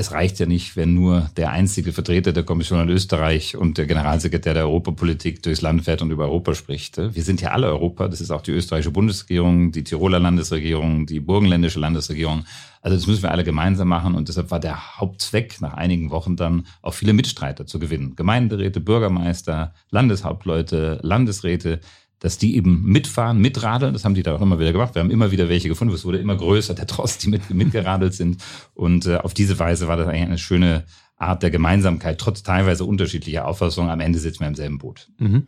Es 0.00 0.12
reicht 0.12 0.38
ja 0.38 0.46
nicht, 0.46 0.76
wenn 0.76 0.94
nur 0.94 1.28
der 1.36 1.50
einzige 1.50 1.92
Vertreter 1.92 2.32
der 2.32 2.44
Kommission 2.44 2.82
in 2.82 2.88
Österreich 2.88 3.56
und 3.56 3.78
der 3.78 3.86
Generalsekretär 3.86 4.54
der 4.54 4.62
Europapolitik 4.62 5.42
durchs 5.42 5.60
Land 5.60 5.82
fährt 5.86 6.02
und 6.02 6.12
über 6.12 6.26
Europa 6.26 6.54
spricht. 6.54 6.98
Wir 6.98 7.24
sind 7.24 7.40
ja 7.40 7.50
alle 7.50 7.66
Europa. 7.66 8.06
Das 8.06 8.20
ist 8.20 8.30
auch 8.30 8.42
die 8.42 8.52
österreichische 8.52 8.92
Bundesregierung, 8.92 9.72
die 9.72 9.82
Tiroler 9.82 10.20
Landesregierung, 10.20 11.06
die 11.06 11.18
burgenländische 11.18 11.80
Landesregierung. 11.80 12.44
Also 12.80 12.96
das 12.96 13.08
müssen 13.08 13.24
wir 13.24 13.32
alle 13.32 13.42
gemeinsam 13.42 13.88
machen 13.88 14.14
und 14.14 14.28
deshalb 14.28 14.52
war 14.52 14.60
der 14.60 15.00
Hauptzweck 15.00 15.60
nach 15.60 15.74
einigen 15.74 16.10
Wochen 16.12 16.36
dann 16.36 16.68
auch 16.80 16.94
viele 16.94 17.12
Mitstreiter 17.12 17.66
zu 17.66 17.80
gewinnen. 17.80 18.14
Gemeinderäte, 18.14 18.78
Bürgermeister, 18.78 19.74
Landeshauptleute, 19.90 21.00
Landesräte, 21.02 21.80
dass 22.20 22.38
die 22.38 22.56
eben 22.56 22.82
mitfahren, 22.84 23.38
mitradeln. 23.38 23.92
Das 23.92 24.04
haben 24.04 24.14
die 24.14 24.22
da 24.22 24.34
auch 24.34 24.40
immer 24.40 24.58
wieder 24.58 24.72
gemacht. 24.72 24.94
Wir 24.94 25.00
haben 25.00 25.10
immer 25.10 25.30
wieder 25.30 25.48
welche 25.48 25.68
gefunden. 25.68 25.94
Es 25.94 26.04
wurde 26.04 26.18
immer 26.18 26.36
größer, 26.36 26.74
der 26.74 26.86
Trost, 26.86 27.24
die 27.24 27.28
mit, 27.28 27.48
mitgeradelt 27.50 28.14
sind. 28.14 28.42
Und 28.74 29.06
äh, 29.06 29.16
auf 29.16 29.34
diese 29.34 29.58
Weise 29.58 29.88
war 29.88 29.96
das 29.96 30.08
eigentlich 30.08 30.22
eine 30.22 30.38
schöne 30.38 30.84
Art 31.16 31.42
der 31.42 31.50
Gemeinsamkeit, 31.50 32.18
trotz 32.18 32.42
teilweise 32.42 32.84
unterschiedlicher 32.84 33.46
Auffassungen. 33.46 33.90
Am 33.90 34.00
Ende 34.00 34.18
sitzen 34.18 34.40
wir 34.40 34.48
im 34.48 34.54
selben 34.54 34.78
Boot. 34.78 35.08
Mhm. 35.18 35.46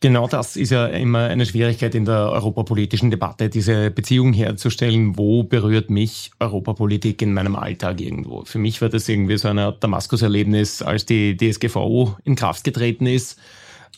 Genau 0.00 0.28
das 0.28 0.56
ist 0.56 0.70
ja 0.70 0.86
immer 0.86 1.20
eine 1.20 1.46
Schwierigkeit 1.46 1.94
in 1.94 2.04
der 2.04 2.30
europapolitischen 2.30 3.10
Debatte, 3.10 3.48
diese 3.48 3.90
Beziehung 3.90 4.34
herzustellen, 4.34 5.16
wo 5.16 5.42
berührt 5.42 5.88
mich 5.88 6.32
Europapolitik 6.38 7.22
in 7.22 7.32
meinem 7.32 7.56
Alltag 7.56 8.02
irgendwo. 8.02 8.44
Für 8.44 8.58
mich 8.58 8.82
war 8.82 8.90
das 8.90 9.08
irgendwie 9.08 9.38
so 9.38 9.48
eine 9.48 9.74
Damaskus-Erlebnis, 9.80 10.82
als 10.82 11.06
die 11.06 11.34
DSGVO 11.34 12.16
in 12.24 12.34
Kraft 12.36 12.62
getreten 12.62 13.06
ist 13.06 13.40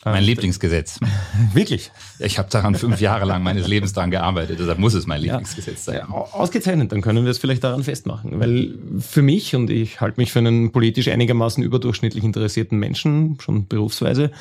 mein 0.05 0.23
Lieblingsgesetz. 0.23 0.99
Wirklich? 1.53 1.91
Ich 2.19 2.37
habe 2.37 2.49
daran 2.49 2.75
fünf 2.75 3.01
Jahre 3.01 3.25
lang 3.25 3.43
meines 3.43 3.67
Lebens 3.67 3.93
daran 3.93 4.11
gearbeitet, 4.11 4.59
deshalb 4.59 4.79
muss 4.79 4.93
es 4.93 5.07
mein 5.07 5.21
Lieblingsgesetz 5.21 5.85
sein. 5.85 5.95
Ja, 5.97 6.09
ausgezeichnet, 6.09 6.91
dann 6.91 7.01
können 7.01 7.25
wir 7.25 7.31
es 7.31 7.37
vielleicht 7.37 7.63
daran 7.63 7.83
festmachen. 7.83 8.39
Weil 8.39 8.77
für 8.99 9.21
mich, 9.21 9.55
und 9.55 9.69
ich 9.69 10.01
halte 10.01 10.19
mich 10.19 10.31
für 10.31 10.39
einen 10.39 10.71
politisch 10.71 11.07
einigermaßen 11.07 11.63
überdurchschnittlich 11.63 12.23
interessierten 12.23 12.79
Menschen, 12.79 13.37
schon 13.41 13.67
berufsweise, 13.67 14.31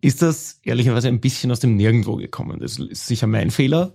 ist 0.00 0.22
das 0.22 0.60
ehrlicherweise 0.64 1.08
ein 1.08 1.20
bisschen 1.20 1.50
aus 1.50 1.60
dem 1.60 1.76
Nirgendwo 1.76 2.16
gekommen. 2.16 2.60
Das 2.60 2.78
ist 2.78 3.06
sicher 3.06 3.26
mein 3.26 3.50
Fehler. 3.50 3.94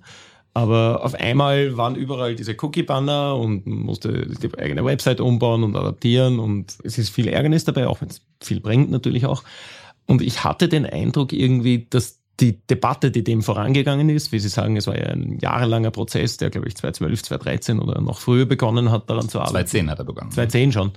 Aber 0.56 1.06
auf 1.06 1.14
einmal 1.14 1.78
waren 1.78 1.96
überall 1.96 2.36
diese 2.36 2.56
Cookie-Banner 2.60 3.36
und 3.36 3.68
man 3.68 3.80
musste 3.80 4.28
die 4.28 4.58
eigene 4.58 4.84
Website 4.84 5.22
umbauen 5.22 5.64
und 5.64 5.76
adaptieren 5.76 6.40
und 6.40 6.76
es 6.84 6.98
ist 6.98 7.10
viel 7.10 7.28
Ärgernis 7.28 7.66
dabei, 7.66 7.88
auch 7.88 8.02
wenn 8.02 8.10
es 8.10 8.22
viel 8.42 8.60
bringt 8.60 8.90
natürlich 8.90 9.26
auch. 9.28 9.44
Und 10.10 10.24
ich 10.24 10.44
hatte 10.44 10.68
den 10.68 10.88
Eindruck 10.88 11.34
irgendwie, 11.34 11.86
dass 11.88 12.20
die 12.40 12.66
Debatte, 12.66 13.12
die 13.12 13.24
dem 13.24 13.44
vorangegangen 13.44 14.10
ist, 14.10 14.32
wie 14.32 14.40
Sie 14.40 14.50
sagen, 14.50 14.76
es 14.76 14.88
war 14.88 14.98
ja 14.98 15.06
ein 15.06 15.38
jahrelanger 15.40 15.92
Prozess, 15.92 16.38
der 16.38 16.50
glaube 16.50 16.68
ich 16.68 16.76
2012, 16.76 17.24
2013 17.24 17.80
oder 17.80 18.02
noch 18.02 18.20
früher 18.20 18.48
begonnen 18.48 18.92
hat, 18.92 19.08
daran 19.08 19.30
zu 19.30 19.40
arbeiten. 19.40 19.68
2010 19.68 19.92
hat 19.92 20.00
er 20.00 20.06
begonnen. 20.06 20.32
2010 20.32 20.72
schon. 20.72 20.92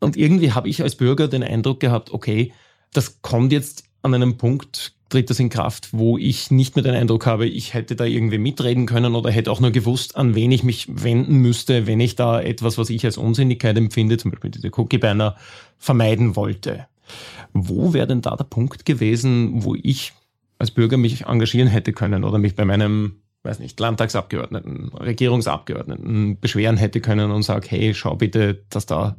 Und 0.00 0.16
irgendwie 0.16 0.52
habe 0.52 0.70
ich 0.70 0.82
als 0.82 0.94
Bürger 0.94 1.28
den 1.28 1.42
Eindruck 1.42 1.80
gehabt, 1.80 2.12
okay, 2.12 2.54
das 2.94 3.20
kommt 3.20 3.52
jetzt 3.52 3.84
an 4.00 4.14
einem 4.14 4.38
Punkt, 4.38 4.94
tritt 5.10 5.28
das 5.28 5.38
in 5.38 5.50
Kraft, 5.50 5.88
wo 5.92 6.16
ich 6.16 6.50
nicht 6.50 6.76
mehr 6.76 6.82
den 6.82 6.94
Eindruck 6.94 7.26
habe, 7.26 7.46
ich 7.46 7.74
hätte 7.74 7.94
da 7.94 8.04
irgendwie 8.04 8.38
mitreden 8.38 8.86
können 8.86 9.14
oder 9.14 9.30
hätte 9.30 9.50
auch 9.50 9.60
nur 9.60 9.72
gewusst, 9.72 10.16
an 10.16 10.34
wen 10.34 10.50
ich 10.50 10.62
mich 10.62 10.86
wenden 10.88 11.36
müsste, 11.38 11.86
wenn 11.86 12.00
ich 12.00 12.16
da 12.16 12.40
etwas, 12.40 12.78
was 12.78 12.88
ich 12.88 13.04
als 13.04 13.18
Unsinnigkeit 13.18 13.76
empfinde, 13.76 14.16
zum 14.16 14.30
Beispiel 14.30 14.50
diese 14.50 14.70
Cookie-Banner, 14.72 15.36
vermeiden 15.78 16.36
wollte. 16.36 16.86
Wo 17.52 17.92
wäre 17.92 18.06
denn 18.06 18.22
da 18.22 18.36
der 18.36 18.44
Punkt 18.44 18.84
gewesen, 18.84 19.64
wo 19.64 19.74
ich 19.74 20.12
als 20.58 20.70
Bürger 20.70 20.96
mich 20.96 21.26
engagieren 21.26 21.68
hätte 21.68 21.92
können 21.92 22.24
oder 22.24 22.38
mich 22.38 22.54
bei 22.54 22.64
meinem, 22.64 23.16
weiß 23.42 23.58
nicht, 23.58 23.78
Landtagsabgeordneten, 23.78 24.88
Regierungsabgeordneten 24.88 26.40
beschweren 26.40 26.76
hätte 26.76 27.00
können 27.00 27.30
und 27.30 27.42
sage, 27.42 27.68
hey, 27.70 27.94
schau 27.94 28.16
bitte, 28.16 28.64
dass 28.70 28.86
da 28.86 29.16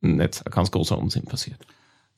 nicht 0.00 0.46
ein 0.46 0.50
ganz 0.50 0.70
großer 0.70 0.98
Unsinn 0.98 1.24
passiert. 1.24 1.60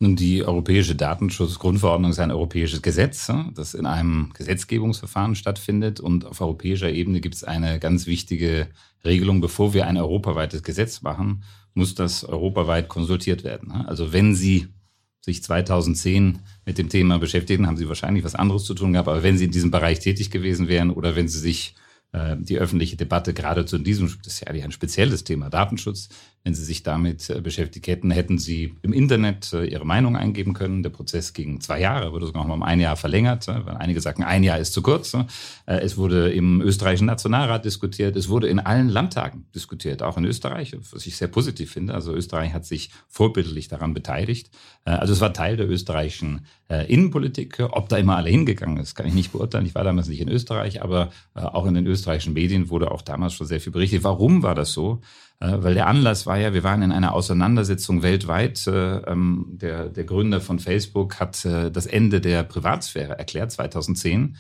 Nun, 0.03 0.17
die 0.17 0.45
Europäische 0.45 0.97
Datenschutzgrundverordnung 0.97 2.11
ist 2.11 2.19
ein 2.19 2.33
europäisches 2.33 2.83
Gesetz, 2.83 3.31
das 3.55 3.75
in 3.75 3.87
einem 3.87 4.33
Gesetzgebungsverfahren 4.35 5.37
stattfindet. 5.37 6.01
Und 6.01 6.27
auf 6.27 6.41
europäischer 6.41 6.91
Ebene 6.91 7.21
gibt 7.21 7.37
es 7.37 7.45
eine 7.45 7.79
ganz 7.79 8.09
wichtige 8.09 8.67
Regelung. 9.05 9.41
Bevor 9.41 9.75
wir 9.75 9.87
ein 9.87 9.97
europaweites 9.97 10.65
Gesetz 10.65 11.03
machen, 11.03 11.45
muss 11.75 11.95
das 11.95 12.25
europaweit 12.25 12.89
konsultiert 12.89 13.45
werden. 13.45 13.71
Also 13.71 14.13
wenn 14.13 14.35
Sie 14.35 14.67
sich 15.25 15.43
2010 15.43 16.41
mit 16.67 16.79
dem 16.79 16.89
Thema 16.89 17.19
beschäftigen, 17.19 17.67
haben 17.67 17.77
Sie 17.77 17.89
wahrscheinlich 17.89 18.25
was 18.25 18.35
anderes 18.35 18.65
zu 18.65 18.75
tun 18.75 18.93
gehabt. 18.93 19.09
Aber 19.09 19.23
wenn 19.23 19.39
Sie 19.39 19.45
in 19.45 19.51
diesem 19.51 19.71
Bereich 19.71 20.01
tätig 20.01 20.31
gewesen 20.31 20.69
wären 20.69 20.91
oder 20.91 21.17
wenn 21.17 21.29
Sie 21.29 21.39
sich 21.39 21.75
äh, 22.13 22.37
die 22.39 22.59
öffentliche 22.59 22.97
Debatte 22.97 23.33
gerade 23.33 23.65
zu 23.65 23.79
diesem, 23.79 24.13
das 24.25 24.35
ist 24.35 24.41
ja 24.41 24.49
ein 24.49 24.73
spezielles 24.73 25.25
Thema, 25.25 25.49
Datenschutz, 25.49 26.09
wenn 26.45 26.55
Sie 26.55 26.65
sich 26.65 26.83
damit 26.83 27.31
äh, 27.31 27.41
beschäftigt 27.41 27.87
hätten, 27.87 28.11
hätten 28.11 28.37
Sie 28.39 28.75
im 28.83 28.93
Internet 28.93 29.53
äh, 29.53 29.65
Ihre 29.65 29.87
Meinung 29.87 30.17
eingeben 30.17 30.55
können. 30.55 30.83
Der 30.83 30.91
Prozess 30.91 31.33
ging 31.33 31.61
zwei 31.61 31.81
Jahre, 31.81 32.13
wurde 32.13 32.27
sogar 32.27 32.43
noch 32.43 32.49
mal 32.49 32.55
um 32.55 32.63
ein 32.63 32.81
Jahr 32.81 32.97
verlängert, 32.97 33.47
weil 33.47 33.77
einige 33.77 34.01
sagten, 34.01 34.25
ein 34.25 34.43
Jahr 34.43 34.59
ist 34.59 34.73
zu 34.73 34.83
kurz. 34.83 35.17
Es 35.67 35.97
wurde 35.97 36.33
im 36.33 36.61
österreichischen 36.61 37.07
Nationalrat 37.07 37.65
diskutiert, 37.65 38.17
es 38.17 38.29
wurde 38.29 38.49
in 38.49 38.59
allen 38.59 38.89
Landtagen 38.89 39.47
diskutiert, 39.55 40.03
auch 40.03 40.17
in 40.17 40.25
Österreich, 40.25 40.77
was 40.91 41.07
ich 41.07 41.17
sehr 41.17 41.29
positiv 41.29 41.73
finde. 41.73 41.95
Also 41.95 42.13
Österreich 42.13 42.53
hat 42.53 42.65
sich 42.65 42.91
vorbildlich 43.09 43.69
daran 43.69 43.95
beteiligt. 43.95 44.51
Also 44.85 45.13
es 45.13 45.21
war 45.21 45.33
Teil 45.33 45.57
der 45.57 45.69
österreichischen 45.69 46.47
Innenpolitik. 46.69 47.59
Ob 47.71 47.89
da 47.89 47.97
immer 47.99 48.17
alle 48.17 48.31
hingegangen 48.31 48.79
ist, 48.79 48.95
kann 48.95 49.07
ich 49.07 49.15
nicht 49.15 49.33
beurteilen. 49.33 49.67
Ich 49.67 49.75
war 49.75 49.85
damals 49.85 50.09
nicht 50.09 50.21
in 50.21 50.29
Österreich, 50.29 50.83
aber 50.83 51.11
auch 51.35 51.67
in 51.67 51.75
den 51.75 51.87
österreichischen 51.87 52.33
Medien 52.33 52.71
wurde 52.71 52.91
auch 52.91 53.03
damals 53.03 53.35
schon 53.35 53.47
sehr 53.47 53.61
viel 53.61 53.73
berichtet. 53.73 54.05
Warum 54.05 54.43
war 54.43 54.55
das 54.55 54.73
so? 54.73 55.01
Äh, 55.43 55.63
weil 55.63 55.75
der 55.75 55.89
Anlass 55.89 56.25
war 56.25 56.39
ja, 56.39 56.55
wir 56.55 56.63
waren 56.63 56.83
in 56.83 56.93
einer 56.93 57.15
Auseinandersetzung 57.15 58.03
weltweit. 58.03 58.67
Äh, 58.67 58.99
ähm, 58.99 59.47
der, 59.51 59.89
der 59.89 60.05
Gründer 60.05 60.41
von 60.41 60.61
Facebook 60.61 61.19
hat 61.19 61.45
äh, 61.45 61.71
das 61.71 61.87
Ende 61.87 62.21
der 62.21 62.45
Privatsphäre 62.45 63.19
erklärt, 63.19 63.51
2010. 63.51 64.37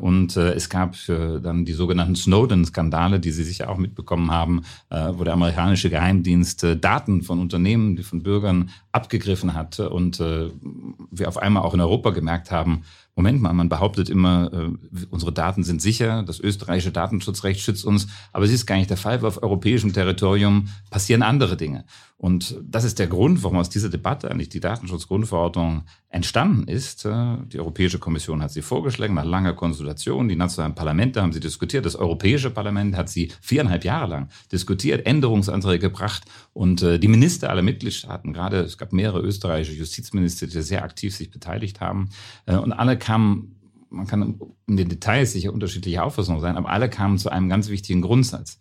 Und 0.00 0.36
es 0.36 0.68
gab 0.68 0.94
dann 1.08 1.64
die 1.64 1.72
sogenannten 1.72 2.14
Snowden-Skandale, 2.14 3.18
die 3.18 3.32
Sie 3.32 3.42
sicher 3.42 3.68
auch 3.68 3.76
mitbekommen 3.76 4.30
haben, 4.30 4.62
wo 4.88 5.24
der 5.24 5.32
amerikanische 5.32 5.90
Geheimdienst 5.90 6.64
Daten 6.80 7.22
von 7.22 7.40
Unternehmen, 7.40 7.98
von 8.04 8.22
Bürgern 8.22 8.70
abgegriffen 8.92 9.54
hat 9.54 9.80
und 9.80 10.20
wir 10.20 11.26
auf 11.26 11.38
einmal 11.38 11.64
auch 11.64 11.74
in 11.74 11.80
Europa 11.80 12.10
gemerkt 12.10 12.52
haben, 12.52 12.84
Moment 13.16 13.40
mal, 13.40 13.52
man 13.52 13.68
behauptet 13.68 14.08
immer, 14.08 14.52
äh, 14.52 15.06
unsere 15.10 15.32
Daten 15.32 15.62
sind 15.62 15.80
sicher, 15.80 16.24
das 16.24 16.40
österreichische 16.40 16.90
Datenschutzrecht 16.90 17.60
schützt 17.60 17.84
uns, 17.84 18.08
aber 18.32 18.44
es 18.44 18.52
ist 18.52 18.66
gar 18.66 18.76
nicht 18.76 18.90
der 18.90 18.96
Fall, 18.96 19.22
weil 19.22 19.28
auf 19.28 19.42
europäischem 19.42 19.92
Territorium 19.92 20.68
passieren 20.90 21.22
andere 21.22 21.56
Dinge. 21.56 21.84
Und 22.16 22.58
das 22.62 22.84
ist 22.84 22.98
der 22.98 23.06
Grund, 23.06 23.42
warum 23.42 23.58
aus 23.58 23.68
dieser 23.68 23.90
Debatte 23.90 24.30
eigentlich 24.30 24.48
die 24.48 24.60
Datenschutzgrundverordnung 24.60 25.82
entstanden 26.08 26.68
ist. 26.68 27.04
Äh, 27.04 27.36
die 27.46 27.58
Europäische 27.58 27.98
Kommission 27.98 28.40
hat 28.40 28.52
sie 28.52 28.62
vorgeschlagen 28.62 29.14
nach 29.14 29.24
langer 29.24 29.52
Konsultation. 29.52 30.28
Die 30.28 30.36
nationalen 30.36 30.74
Parlamente 30.74 31.20
haben 31.20 31.32
sie 31.32 31.40
diskutiert. 31.40 31.84
Das 31.84 31.96
Europäische 31.96 32.50
Parlament 32.50 32.96
hat 32.96 33.08
sie 33.10 33.32
viereinhalb 33.40 33.84
Jahre 33.84 34.08
lang 34.08 34.28
diskutiert, 34.52 35.06
Änderungsanträge 35.06 35.90
gebracht. 35.90 36.22
Und 36.52 36.82
äh, 36.82 36.98
die 36.98 37.08
Minister 37.08 37.50
aller 37.50 37.62
Mitgliedstaaten, 37.62 38.32
gerade 38.32 38.60
es 38.60 38.78
gab 38.78 38.92
mehrere 38.92 39.20
österreichische 39.20 39.76
Justizminister, 39.76 40.46
die 40.46 40.62
sehr 40.62 40.84
aktiv 40.84 41.14
sich 41.14 41.30
beteiligt 41.30 41.80
haben. 41.80 42.10
Äh, 42.46 42.56
und 42.56 42.72
alle 42.72 42.96
kamen 43.04 43.54
man 43.94 44.06
kann 44.06 44.40
in 44.66 44.76
den 44.76 44.88
Details 44.88 45.32
sicher 45.32 45.52
unterschiedliche 45.52 46.02
Auffassungen 46.02 46.40
sein, 46.40 46.56
aber 46.56 46.68
alle 46.68 46.90
kamen 46.90 47.18
zu 47.18 47.30
einem 47.30 47.48
ganz 47.48 47.68
wichtigen 47.68 48.02
Grundsatz. 48.02 48.58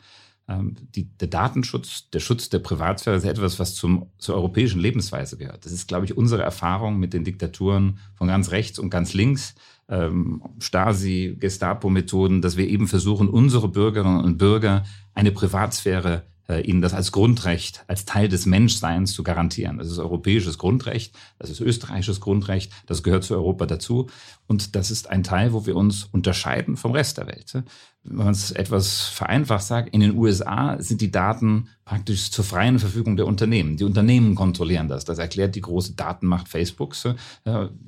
Ähm, 0.47 0.75
die, 0.95 1.05
der 1.17 1.29
Datenschutz, 1.29 2.09
der 2.09 2.19
Schutz 2.19 2.49
der 2.49 2.59
Privatsphäre 2.59 3.15
ist 3.15 3.23
etwas, 3.23 3.59
was 3.59 3.75
zum, 3.75 4.07
zur 4.17 4.35
europäischen 4.35 4.79
Lebensweise 4.79 5.37
gehört. 5.37 5.65
Das 5.65 5.71
ist, 5.71 5.87
glaube 5.87 6.05
ich, 6.05 6.17
unsere 6.17 6.43
Erfahrung 6.43 6.99
mit 6.99 7.13
den 7.13 7.23
Diktaturen 7.23 7.99
von 8.15 8.27
ganz 8.27 8.51
rechts 8.51 8.77
und 8.77 8.89
ganz 8.89 9.13
links, 9.13 9.55
ähm, 9.89 10.41
Stasi, 10.59 11.35
Gestapo-Methoden, 11.39 12.41
dass 12.41 12.57
wir 12.57 12.67
eben 12.67 12.87
versuchen, 12.87 13.29
unsere 13.29 13.69
Bürgerinnen 13.69 14.21
und 14.21 14.37
Bürger 14.37 14.83
eine 15.13 15.31
Privatsphäre 15.31 16.23
ihnen 16.49 16.81
das 16.81 16.93
als 16.93 17.11
Grundrecht, 17.11 17.85
als 17.87 18.05
Teil 18.05 18.27
des 18.27 18.45
Menschseins 18.45 19.13
zu 19.13 19.23
garantieren. 19.23 19.77
Das 19.77 19.87
ist 19.87 19.99
europäisches 19.99 20.57
Grundrecht, 20.57 21.15
das 21.39 21.49
ist 21.49 21.61
österreichisches 21.61 22.19
Grundrecht, 22.19 22.71
das 22.85 23.01
gehört 23.01 23.23
zu 23.23 23.33
Europa 23.33 23.65
dazu. 23.65 24.07
Und 24.45 24.75
das 24.75 24.91
ist 24.91 25.09
ein 25.09 25.23
Teil, 25.23 25.53
wo 25.53 25.65
wir 25.65 25.75
uns 25.75 26.03
unterscheiden 26.11 26.75
vom 26.75 26.91
Rest 26.91 27.17
der 27.17 27.27
Welt 27.27 27.63
wenn 28.03 28.17
man 28.17 28.31
es 28.31 28.51
etwas 28.51 29.01
vereinfacht 29.03 29.63
sagt, 29.63 29.89
in 29.93 30.01
den 30.01 30.17
USA 30.17 30.77
sind 30.79 31.01
die 31.01 31.11
Daten 31.11 31.69
praktisch 31.85 32.31
zur 32.31 32.45
freien 32.45 32.79
Verfügung 32.79 33.17
der 33.17 33.27
Unternehmen. 33.27 33.75
Die 33.75 33.83
Unternehmen 33.83 34.35
kontrollieren 34.35 34.87
das. 34.87 35.03
Das 35.03 35.19
erklärt 35.19 35.55
die 35.55 35.61
große 35.61 35.93
Datenmacht 35.93 36.47
Facebooks. 36.47 37.05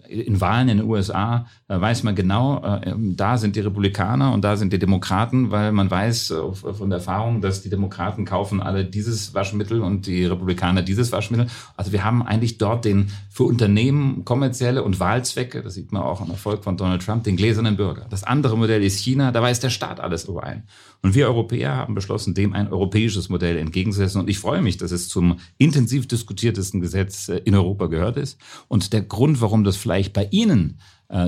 In 0.07 0.41
Wahlen 0.41 0.67
in 0.67 0.79
den 0.79 0.87
USA 0.87 1.47
äh, 1.69 1.79
weiß 1.79 2.03
man 2.03 2.13
genau, 2.13 2.61
äh, 2.63 2.93
da 2.97 3.37
sind 3.37 3.55
die 3.55 3.61
Republikaner 3.61 4.33
und 4.33 4.43
da 4.43 4.57
sind 4.57 4.73
die 4.73 4.79
Demokraten, 4.79 5.49
weil 5.49 5.71
man 5.71 5.89
weiß 5.89 6.31
äh, 6.31 6.53
von 6.53 6.89
der 6.89 6.99
Erfahrung, 6.99 7.41
dass 7.41 7.61
die 7.61 7.69
Demokraten 7.69 8.25
kaufen 8.25 8.61
alle 8.61 8.83
dieses 8.83 9.33
Waschmittel 9.33 9.81
und 9.81 10.07
die 10.07 10.25
Republikaner 10.25 10.81
dieses 10.81 11.11
Waschmittel. 11.11 11.47
Also 11.77 11.93
wir 11.93 12.03
haben 12.03 12.21
eigentlich 12.21 12.57
dort 12.57 12.83
den 12.83 13.11
für 13.29 13.43
Unternehmen 13.43 14.25
kommerzielle 14.25 14.83
und 14.83 14.99
Wahlzwecke, 14.99 15.61
das 15.61 15.73
sieht 15.73 15.93
man 15.93 16.03
auch 16.03 16.19
am 16.21 16.29
Erfolg 16.29 16.63
von 16.65 16.75
Donald 16.75 17.03
Trump, 17.03 17.23
den 17.23 17.37
gläsernen 17.37 17.77
Bürger. 17.77 18.05
Das 18.09 18.23
andere 18.23 18.57
Modell 18.57 18.83
ist 18.83 18.99
China, 18.99 19.31
da 19.31 19.41
weiß 19.41 19.61
der 19.61 19.69
Staat 19.69 20.01
alles 20.05 20.25
überein. 20.25 20.63
Und 21.01 21.13
wir 21.13 21.27
Europäer 21.27 21.75
haben 21.75 21.95
beschlossen, 21.95 22.33
dem 22.33 22.53
ein 22.53 22.71
europäisches 22.71 23.27
Modell 23.27 23.57
entgegenzusetzen. 23.57 24.21
Und 24.21 24.29
ich 24.29 24.39
freue 24.39 24.61
mich, 24.61 24.77
dass 24.77 24.91
es 24.91 25.09
zum 25.09 25.39
intensiv 25.57 26.07
diskutiertesten 26.07 26.79
Gesetz 26.79 27.27
äh, 27.27 27.41
in 27.43 27.55
Europa 27.55 27.87
gehört 27.87 28.17
ist. 28.17 28.39
Und 28.69 28.93
der 28.93 29.01
Grund, 29.01 29.41
warum 29.41 29.63
das 29.63 29.75
vielleicht 29.75 30.13
bei 30.13 30.27
Ihnen 30.31 30.79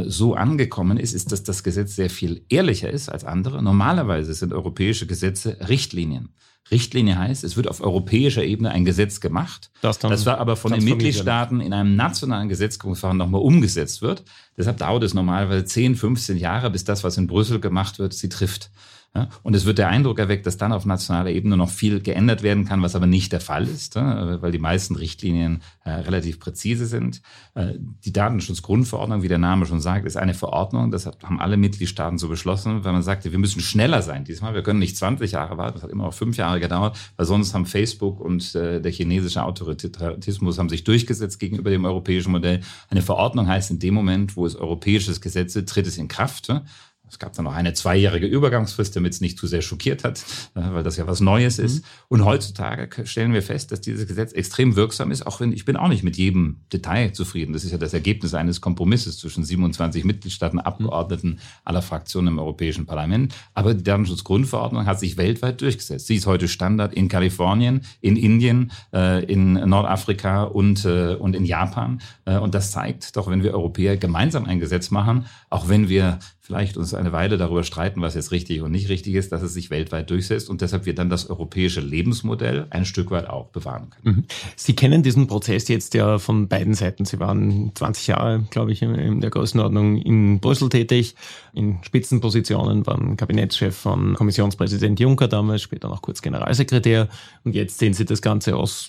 so 0.06 0.34
angekommen 0.34 0.98
ist, 0.98 1.14
ist, 1.14 1.32
dass 1.32 1.44
das 1.44 1.64
Gesetz 1.64 1.96
sehr 1.96 2.10
viel 2.10 2.44
ehrlicher 2.50 2.90
ist 2.90 3.10
als 3.10 3.24
andere. 3.24 3.62
Normalerweise 3.62 4.34
sind 4.34 4.54
europäische 4.54 5.06
Gesetze 5.06 5.58
Richtlinien. 5.68 6.30
Richtlinie 6.72 7.18
heißt, 7.18 7.44
es 7.44 7.56
wird 7.56 7.68
auf 7.68 7.82
europäischer 7.82 8.44
Ebene 8.44 8.72
ein 8.72 8.84
Gesetz 8.84 9.22
gemacht. 9.22 9.72
Das, 9.82 10.00
das 10.00 10.26
war 10.26 10.38
aber 10.38 10.56
von 10.56 10.74
den 10.74 10.84
Mitgliedstaaten 10.84 11.62
in 11.62 11.74
einem 11.74 11.96
nationalen 11.96 12.50
Gesetzgebungsverfahren 12.50 13.18
nochmal 13.18 13.42
umgesetzt 13.42 14.02
wird. 14.02 14.24
Deshalb 14.58 14.78
dauert 14.78 15.04
es 15.04 15.14
normalerweise 15.14 15.64
10, 15.64 15.96
15 15.96 16.38
Jahre, 16.38 16.70
bis 16.70 16.84
das, 16.84 17.04
was 17.04 17.18
in 17.18 17.28
Brüssel 17.28 17.60
gemacht 17.60 18.00
wird, 18.00 18.14
sie 18.14 18.30
trifft. 18.30 18.70
Und 19.44 19.56
es 19.56 19.66
wird 19.66 19.78
der 19.78 19.90
Eindruck 19.90 20.20
erweckt, 20.20 20.46
dass 20.46 20.58
dann 20.58 20.72
auf 20.72 20.86
nationaler 20.86 21.32
Ebene 21.32 21.58
noch 21.58 21.70
viel 21.70 22.02
geändert 22.02 22.44
werden 22.44 22.66
kann, 22.66 22.82
was 22.82 22.96
aber 22.96 23.08
nicht 23.08 23.32
der 23.32 23.42
Fall 23.42 23.68
ist, 23.68 23.96
weil 23.96 24.52
die 24.52 24.60
meisten 24.60 24.96
Richtlinien 24.96 25.62
äh, 25.84 25.92
relativ 25.92 26.40
präzise 26.40 26.86
sind. 26.86 27.22
Äh, 27.56 27.74
die 27.78 28.14
Datenschutzgrundverordnung, 28.14 29.24
wie 29.24 29.28
der 29.28 29.38
Name 29.38 29.66
schon 29.66 29.80
sagt, 29.80 30.06
ist 30.06 30.18
eine 30.18 30.34
Verordnung. 30.34 30.92
Das 30.92 31.06
haben 31.06 31.40
alle 31.40 31.58
Mitgliedstaaten 31.58 32.18
so 32.18 32.28
beschlossen, 32.28 32.84
weil 32.84 32.94
man 32.94 33.02
sagte, 33.02 33.32
wir 33.32 33.40
müssen 33.40 33.62
schneller 33.62 34.02
sein 34.02 34.24
diesmal. 34.24 34.54
Wir 34.54 34.64
können 34.64 34.80
nicht 34.80 34.98
20 34.98 35.32
Jahre 35.32 35.58
warten. 35.58 35.76
Das 35.76 35.84
hat 35.84 35.92
immer 35.92 36.06
noch 36.06 36.14
fünf 36.14 36.38
Jahre 36.38 36.60
gedauert, 36.60 36.98
weil 37.16 37.26
sonst 37.26 37.54
haben 37.54 37.66
Facebook 37.66 38.20
und 38.20 38.56
äh, 38.56 38.82
der 38.82 38.92
chinesische 38.92 39.44
Autoritarismus 39.44 40.60
haben 40.60 40.70
sich 40.70 40.84
durchgesetzt 40.84 41.40
gegenüber 41.40 41.70
dem 41.70 41.86
europäischen 41.86 42.32
Modell. 42.32 42.62
Eine 42.90 43.02
Verordnung 43.02 43.48
heißt 43.48 43.72
in 43.72 43.80
dem 43.80 43.94
Moment, 43.94 44.36
wo 44.36 44.46
es 44.46 44.56
europäisches 44.56 45.22
Gesetz 45.22 45.56
ist, 45.56 45.70
tritt 45.70 45.88
es 45.88 45.98
in 45.98 46.08
Kraft. 46.08 46.54
Es 47.10 47.20
gab 47.20 47.34
dann 47.34 47.46
noch 47.46 47.54
eine 47.54 47.74
zweijährige 47.74 48.28
Übergangsfrist, 48.28 48.96
damit 48.96 49.14
es 49.14 49.22
nicht 49.22 49.38
zu 49.38 49.48
sehr 49.48 49.62
schockiert 49.62 50.04
hat, 50.04 50.20
äh, 50.56 50.62
weil 50.74 50.84
das 50.84 50.98
ja 50.98 51.08
was 51.08 51.22
Neues 51.22 51.58
ist. 51.60 51.78
Mhm. 51.78 51.88
Und 52.10 52.26
heutzutage 52.26 53.06
stellen 53.06 53.34
wir 53.34 53.42
fest, 53.42 53.72
dass 53.72 53.82
dieses 53.82 54.08
Gesetz 54.08 54.34
extrem 54.34 54.76
wirksam 54.76 55.12
ist, 55.12 55.26
auch 55.26 55.40
wenn 55.40 55.54
ich 55.54 55.66
bin 55.66 55.78
auch 55.78 55.88
nicht 55.88 56.04
mit 56.04 56.18
jedem 56.18 56.58
Detail 56.72 57.14
zufrieden. 57.14 57.54
Das 57.54 57.64
ist 57.64 57.72
ja 57.72 57.78
das 57.78 57.94
Ergebnis 57.94 58.34
eines 58.34 58.62
Kompromisses 58.62 59.18
zwischen 59.20 59.44
27 59.44 60.04
Mitgliedstaaten, 60.04 60.60
Abgeordneten 60.60 61.40
aller 61.64 61.82
Fraktionen 61.82 62.34
im 62.34 62.40
Europäischen 62.40 62.86
Parlament. 62.86 63.34
Aber 63.54 63.74
die 63.74 63.84
Datenschutzgrundverordnung 63.84 64.86
hat 64.86 65.00
sich 65.00 65.18
weltweit 65.18 65.62
durchgesetzt. 65.62 66.08
Sie 66.08 66.16
ist 66.16 66.28
heute 66.28 66.48
Standard 66.48 66.94
in 66.94 67.08
Kalifornien, 67.08 67.82
in 68.02 68.18
Indien, 68.18 68.72
äh, 68.94 69.24
in 69.26 69.54
Nordafrika 69.54 70.44
und, 70.44 70.86
äh, 70.86 71.16
und 71.16 71.36
in 71.36 71.46
Japan. 71.46 72.02
Und 72.26 72.54
das 72.54 72.72
zeigt 72.72 73.16
doch, 73.16 73.30
wenn 73.30 73.42
wir 73.42 73.54
Europäer 73.54 73.96
gemeinsam 73.96 74.46
ein 74.46 74.60
Gesetz 74.60 74.92
machen, 74.92 75.26
auch 75.50 75.70
wenn 75.70 75.88
wir 75.88 76.20
vielleicht 76.48 76.78
uns 76.78 76.94
eine 76.94 77.12
Weile 77.12 77.38
darüber 77.38 77.64
streiten, 77.64 78.00
was 78.00 78.16
jetzt 78.16 78.32
richtig 78.32 78.62
und 78.62 78.72
nicht 78.72 78.88
richtig 78.88 79.16
ist, 79.16 79.34
dass 79.34 79.42
es 79.42 79.54
sich 79.54 79.70
weltweit 79.70 80.10
durchsetzt 80.10 80.50
und 80.50 80.62
deshalb 80.62 80.86
wir 80.86 80.96
dann 80.96 81.10
das 81.10 81.30
europäische 81.30 81.82
Lebensmodell 81.82 82.68
ein 82.70 82.86
Stück 82.86 83.12
weit 83.12 83.28
auch 83.30 83.48
bewahren 83.48 83.90
können. 83.90 84.16
Mhm. 84.16 84.24
Sie 84.56 84.74
kennen 84.74 85.04
diesen 85.04 85.28
Prozess 85.28 85.68
jetzt 85.68 85.94
ja 85.94 86.20
von 86.20 86.48
beiden 86.48 86.74
Seiten. 86.74 87.04
Sie 87.04 87.20
waren 87.20 87.74
20 87.76 88.08
Jahre, 88.08 88.46
glaube 88.50 88.72
ich, 88.72 88.82
in 88.82 89.20
der 89.20 89.30
Größenordnung 89.30 89.98
in 89.98 90.40
Brüssel 90.40 90.70
tätig, 90.70 91.16
in 91.54 91.80
Spitzenpositionen, 91.84 92.88
waren 92.88 93.18
Kabinettschef 93.18 93.76
von 93.76 94.14
Kommissionspräsident 94.14 95.02
Juncker 95.02 95.28
damals, 95.28 95.62
später 95.62 95.90
noch 95.90 96.02
kurz 96.02 96.22
Generalsekretär 96.22 97.10
und 97.44 97.56
jetzt 97.56 97.78
sehen 97.78 97.94
Sie 97.94 98.06
das 98.06 98.22
Ganze 98.22 98.56
aus 98.56 98.88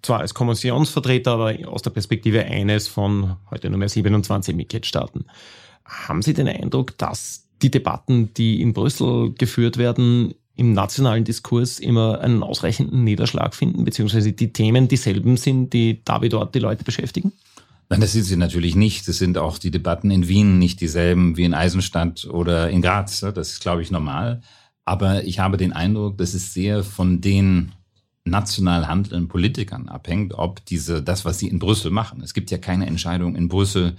zwar 0.00 0.20
als 0.20 0.32
Kommissionsvertreter, 0.32 1.32
aber 1.32 1.54
aus 1.66 1.82
der 1.82 1.90
Perspektive 1.90 2.44
eines 2.44 2.88
von 2.88 3.36
heute 3.50 3.68
nur 3.68 3.78
mehr 3.78 3.90
27 3.90 4.56
Mitgliedstaaten. 4.56 5.26
Haben 5.86 6.22
Sie 6.22 6.34
den 6.34 6.48
Eindruck, 6.48 6.96
dass 6.98 7.48
die 7.62 7.70
Debatten, 7.70 8.34
die 8.34 8.60
in 8.60 8.72
Brüssel 8.72 9.32
geführt 9.32 9.78
werden, 9.78 10.34
im 10.56 10.72
nationalen 10.72 11.24
Diskurs 11.24 11.78
immer 11.78 12.20
einen 12.20 12.42
ausreichenden 12.42 13.04
Niederschlag 13.04 13.54
finden, 13.54 13.84
beziehungsweise 13.84 14.32
die 14.32 14.52
Themen 14.52 14.88
dieselben 14.88 15.36
sind, 15.36 15.72
die 15.72 16.00
da 16.04 16.22
wie 16.22 16.30
dort 16.30 16.54
die 16.54 16.60
Leute 16.60 16.82
beschäftigen? 16.82 17.32
Nein, 17.88 18.00
das 18.00 18.12
sind 18.12 18.24
sie 18.24 18.36
natürlich 18.36 18.74
nicht. 18.74 19.06
Das 19.06 19.18
sind 19.18 19.38
auch 19.38 19.58
die 19.58 19.70
Debatten 19.70 20.10
in 20.10 20.28
Wien 20.28 20.58
nicht 20.58 20.80
dieselben 20.80 21.36
wie 21.36 21.44
in 21.44 21.54
Eisenstadt 21.54 22.24
oder 22.24 22.70
in 22.70 22.82
Graz. 22.82 23.20
Das 23.20 23.52
ist, 23.52 23.60
glaube 23.60 23.82
ich, 23.82 23.90
normal. 23.90 24.40
Aber 24.84 25.24
ich 25.24 25.38
habe 25.38 25.56
den 25.56 25.72
Eindruck, 25.72 26.18
dass 26.18 26.34
es 26.34 26.52
sehr 26.52 26.82
von 26.82 27.20
den 27.20 27.72
national 28.24 28.88
handelnden 28.88 29.28
Politikern 29.28 29.88
abhängt, 29.88 30.34
ob 30.34 30.64
diese, 30.64 31.02
das, 31.02 31.24
was 31.24 31.38
sie 31.38 31.48
in 31.48 31.60
Brüssel 31.60 31.92
machen. 31.92 32.22
Es 32.22 32.34
gibt 32.34 32.50
ja 32.50 32.58
keine 32.58 32.86
Entscheidung 32.86 33.36
in 33.36 33.48
Brüssel, 33.48 33.96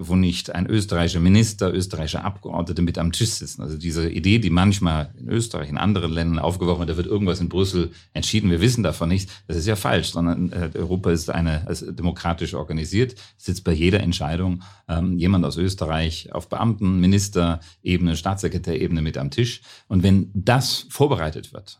wo 0.00 0.14
nicht 0.14 0.54
ein 0.54 0.66
österreichischer 0.66 1.20
Minister, 1.20 1.74
österreichische 1.74 2.22
Abgeordnete 2.22 2.80
mit 2.80 2.96
am 2.96 3.10
Tisch 3.10 3.30
sitzen. 3.30 3.62
Also 3.62 3.76
diese 3.76 4.08
Idee, 4.08 4.38
die 4.38 4.50
manchmal 4.50 5.12
in 5.18 5.28
Österreich, 5.28 5.68
in 5.68 5.78
anderen 5.78 6.12
Ländern 6.12 6.38
aufgeworfen 6.38 6.80
wird, 6.80 6.90
da 6.90 6.96
wird 6.96 7.08
irgendwas 7.08 7.40
in 7.40 7.48
Brüssel 7.48 7.90
entschieden, 8.12 8.50
wir 8.50 8.60
wissen 8.60 8.84
davon 8.84 9.08
nichts, 9.08 9.32
das 9.48 9.56
ist 9.56 9.66
ja 9.66 9.74
falsch, 9.74 10.12
sondern 10.12 10.52
äh, 10.52 10.70
Europa 10.74 11.10
ist 11.10 11.28
eine 11.28 11.66
also 11.66 11.90
demokratisch 11.90 12.54
organisiert, 12.54 13.16
sitzt 13.36 13.64
bei 13.64 13.72
jeder 13.72 14.00
Entscheidung 14.00 14.62
ähm, 14.88 15.18
jemand 15.18 15.44
aus 15.44 15.56
Österreich 15.56 16.32
auf 16.32 16.48
Beamten, 16.48 17.00
Ministerebene, 17.00 18.16
Staatssekretärebene 18.16 19.02
mit 19.02 19.18
am 19.18 19.30
Tisch. 19.30 19.62
Und 19.88 20.04
wenn 20.04 20.30
das 20.34 20.86
vorbereitet 20.88 21.52
wird, 21.52 21.78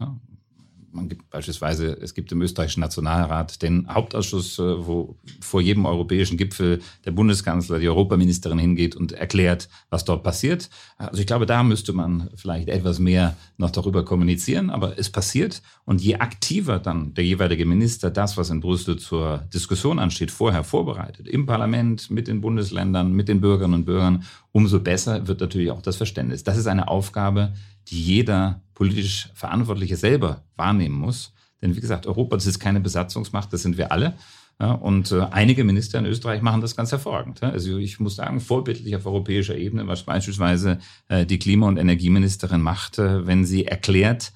man 0.94 1.08
gibt 1.08 1.28
beispielsweise, 1.30 1.98
es 2.00 2.14
gibt 2.14 2.30
im 2.32 2.40
österreichischen 2.40 2.80
Nationalrat 2.80 3.62
den 3.62 3.92
Hauptausschuss, 3.92 4.58
äh, 4.58 4.86
wo 4.86 5.16
vor 5.40 5.60
jedem 5.60 5.86
europäischen 5.86 6.36
Gipfel 6.36 6.80
der 7.04 7.10
Bundeskanzler, 7.10 7.78
die 7.78 7.88
Europaministerin 7.88 8.58
hingeht 8.58 8.94
und 8.96 9.12
erklärt, 9.12 9.68
was 9.90 10.04
dort 10.04 10.22
passiert. 10.22 10.70
Also 10.96 11.20
ich 11.20 11.26
glaube, 11.26 11.46
da 11.46 11.62
müsste 11.62 11.92
man 11.92 12.30
vielleicht 12.36 12.68
etwas 12.68 12.98
mehr 12.98 13.36
noch 13.56 13.70
darüber 13.70 14.04
kommunizieren, 14.04 14.70
aber 14.70 14.98
es 14.98 15.10
passiert. 15.10 15.62
Und 15.84 16.00
je 16.00 16.16
aktiver 16.16 16.78
dann 16.78 17.14
der 17.14 17.24
jeweilige 17.24 17.66
Minister 17.66 18.10
das, 18.10 18.36
was 18.36 18.50
in 18.50 18.60
Brüssel 18.60 18.96
zur 18.96 19.38
Diskussion 19.52 19.98
ansteht, 19.98 20.30
vorher 20.30 20.64
vorbereitet, 20.64 21.28
im 21.28 21.46
Parlament, 21.46 22.10
mit 22.10 22.28
den 22.28 22.40
Bundesländern, 22.40 23.12
mit 23.12 23.28
den 23.28 23.40
Bürgerinnen 23.40 23.74
und 23.74 23.84
Bürgern, 23.84 24.24
umso 24.52 24.78
besser 24.78 25.26
wird 25.26 25.40
natürlich 25.40 25.72
auch 25.72 25.82
das 25.82 25.96
Verständnis. 25.96 26.44
Das 26.44 26.56
ist 26.56 26.68
eine 26.68 26.86
Aufgabe, 26.86 27.52
die 27.88 28.02
jeder 28.02 28.62
politisch 28.74 29.30
Verantwortliche 29.34 29.96
selber 29.96 30.44
wahrnehmen 30.56 30.96
muss. 30.96 31.32
Denn 31.62 31.76
wie 31.76 31.80
gesagt, 31.80 32.06
Europa, 32.06 32.36
das 32.36 32.46
ist 32.46 32.58
keine 32.58 32.80
Besatzungsmacht, 32.80 33.52
das 33.52 33.62
sind 33.62 33.78
wir 33.78 33.92
alle. 33.92 34.14
Und 34.58 35.10
äh, 35.10 35.26
einige 35.32 35.64
Minister 35.64 35.98
in 35.98 36.06
Österreich 36.06 36.40
machen 36.40 36.60
das 36.60 36.76
ganz 36.76 36.92
hervorragend. 36.92 37.42
Also 37.42 37.78
ich 37.78 37.98
muss 37.98 38.14
sagen, 38.14 38.40
vorbildlich 38.40 38.94
auf 38.94 39.04
europäischer 39.04 39.56
Ebene, 39.56 39.88
was 39.88 40.04
beispielsweise 40.04 40.78
äh, 41.08 41.26
die 41.26 41.40
Klima- 41.40 41.66
und 41.66 41.76
Energieministerin 41.76 42.62
macht, 42.62 42.98
wenn 42.98 43.44
sie 43.44 43.66
erklärt, 43.66 44.32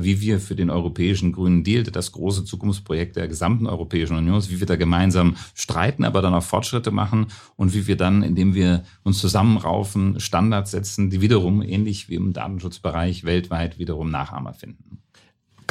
wie 0.00 0.20
wir 0.20 0.40
für 0.40 0.54
den 0.54 0.70
europäischen 0.70 1.32
Grünen 1.32 1.64
Deal, 1.64 1.82
das 1.82 2.12
große 2.12 2.44
Zukunftsprojekt 2.44 3.16
der 3.16 3.28
gesamten 3.28 3.66
Europäischen 3.66 4.16
Union, 4.16 4.42
wie 4.48 4.60
wir 4.60 4.66
da 4.66 4.76
gemeinsam 4.76 5.36
streiten, 5.54 6.04
aber 6.04 6.22
dann 6.22 6.34
auch 6.34 6.42
Fortschritte 6.42 6.90
machen 6.90 7.26
und 7.56 7.74
wie 7.74 7.86
wir 7.86 7.96
dann, 7.96 8.22
indem 8.22 8.54
wir 8.54 8.84
uns 9.02 9.18
zusammenraufen, 9.18 10.20
Standards 10.20 10.70
setzen, 10.70 11.10
die 11.10 11.20
wiederum 11.20 11.62
ähnlich 11.62 12.08
wie 12.08 12.14
im 12.14 12.32
Datenschutzbereich 12.32 13.24
weltweit 13.24 13.78
wiederum 13.78 14.10
Nachahmer 14.10 14.54
finden. 14.54 15.02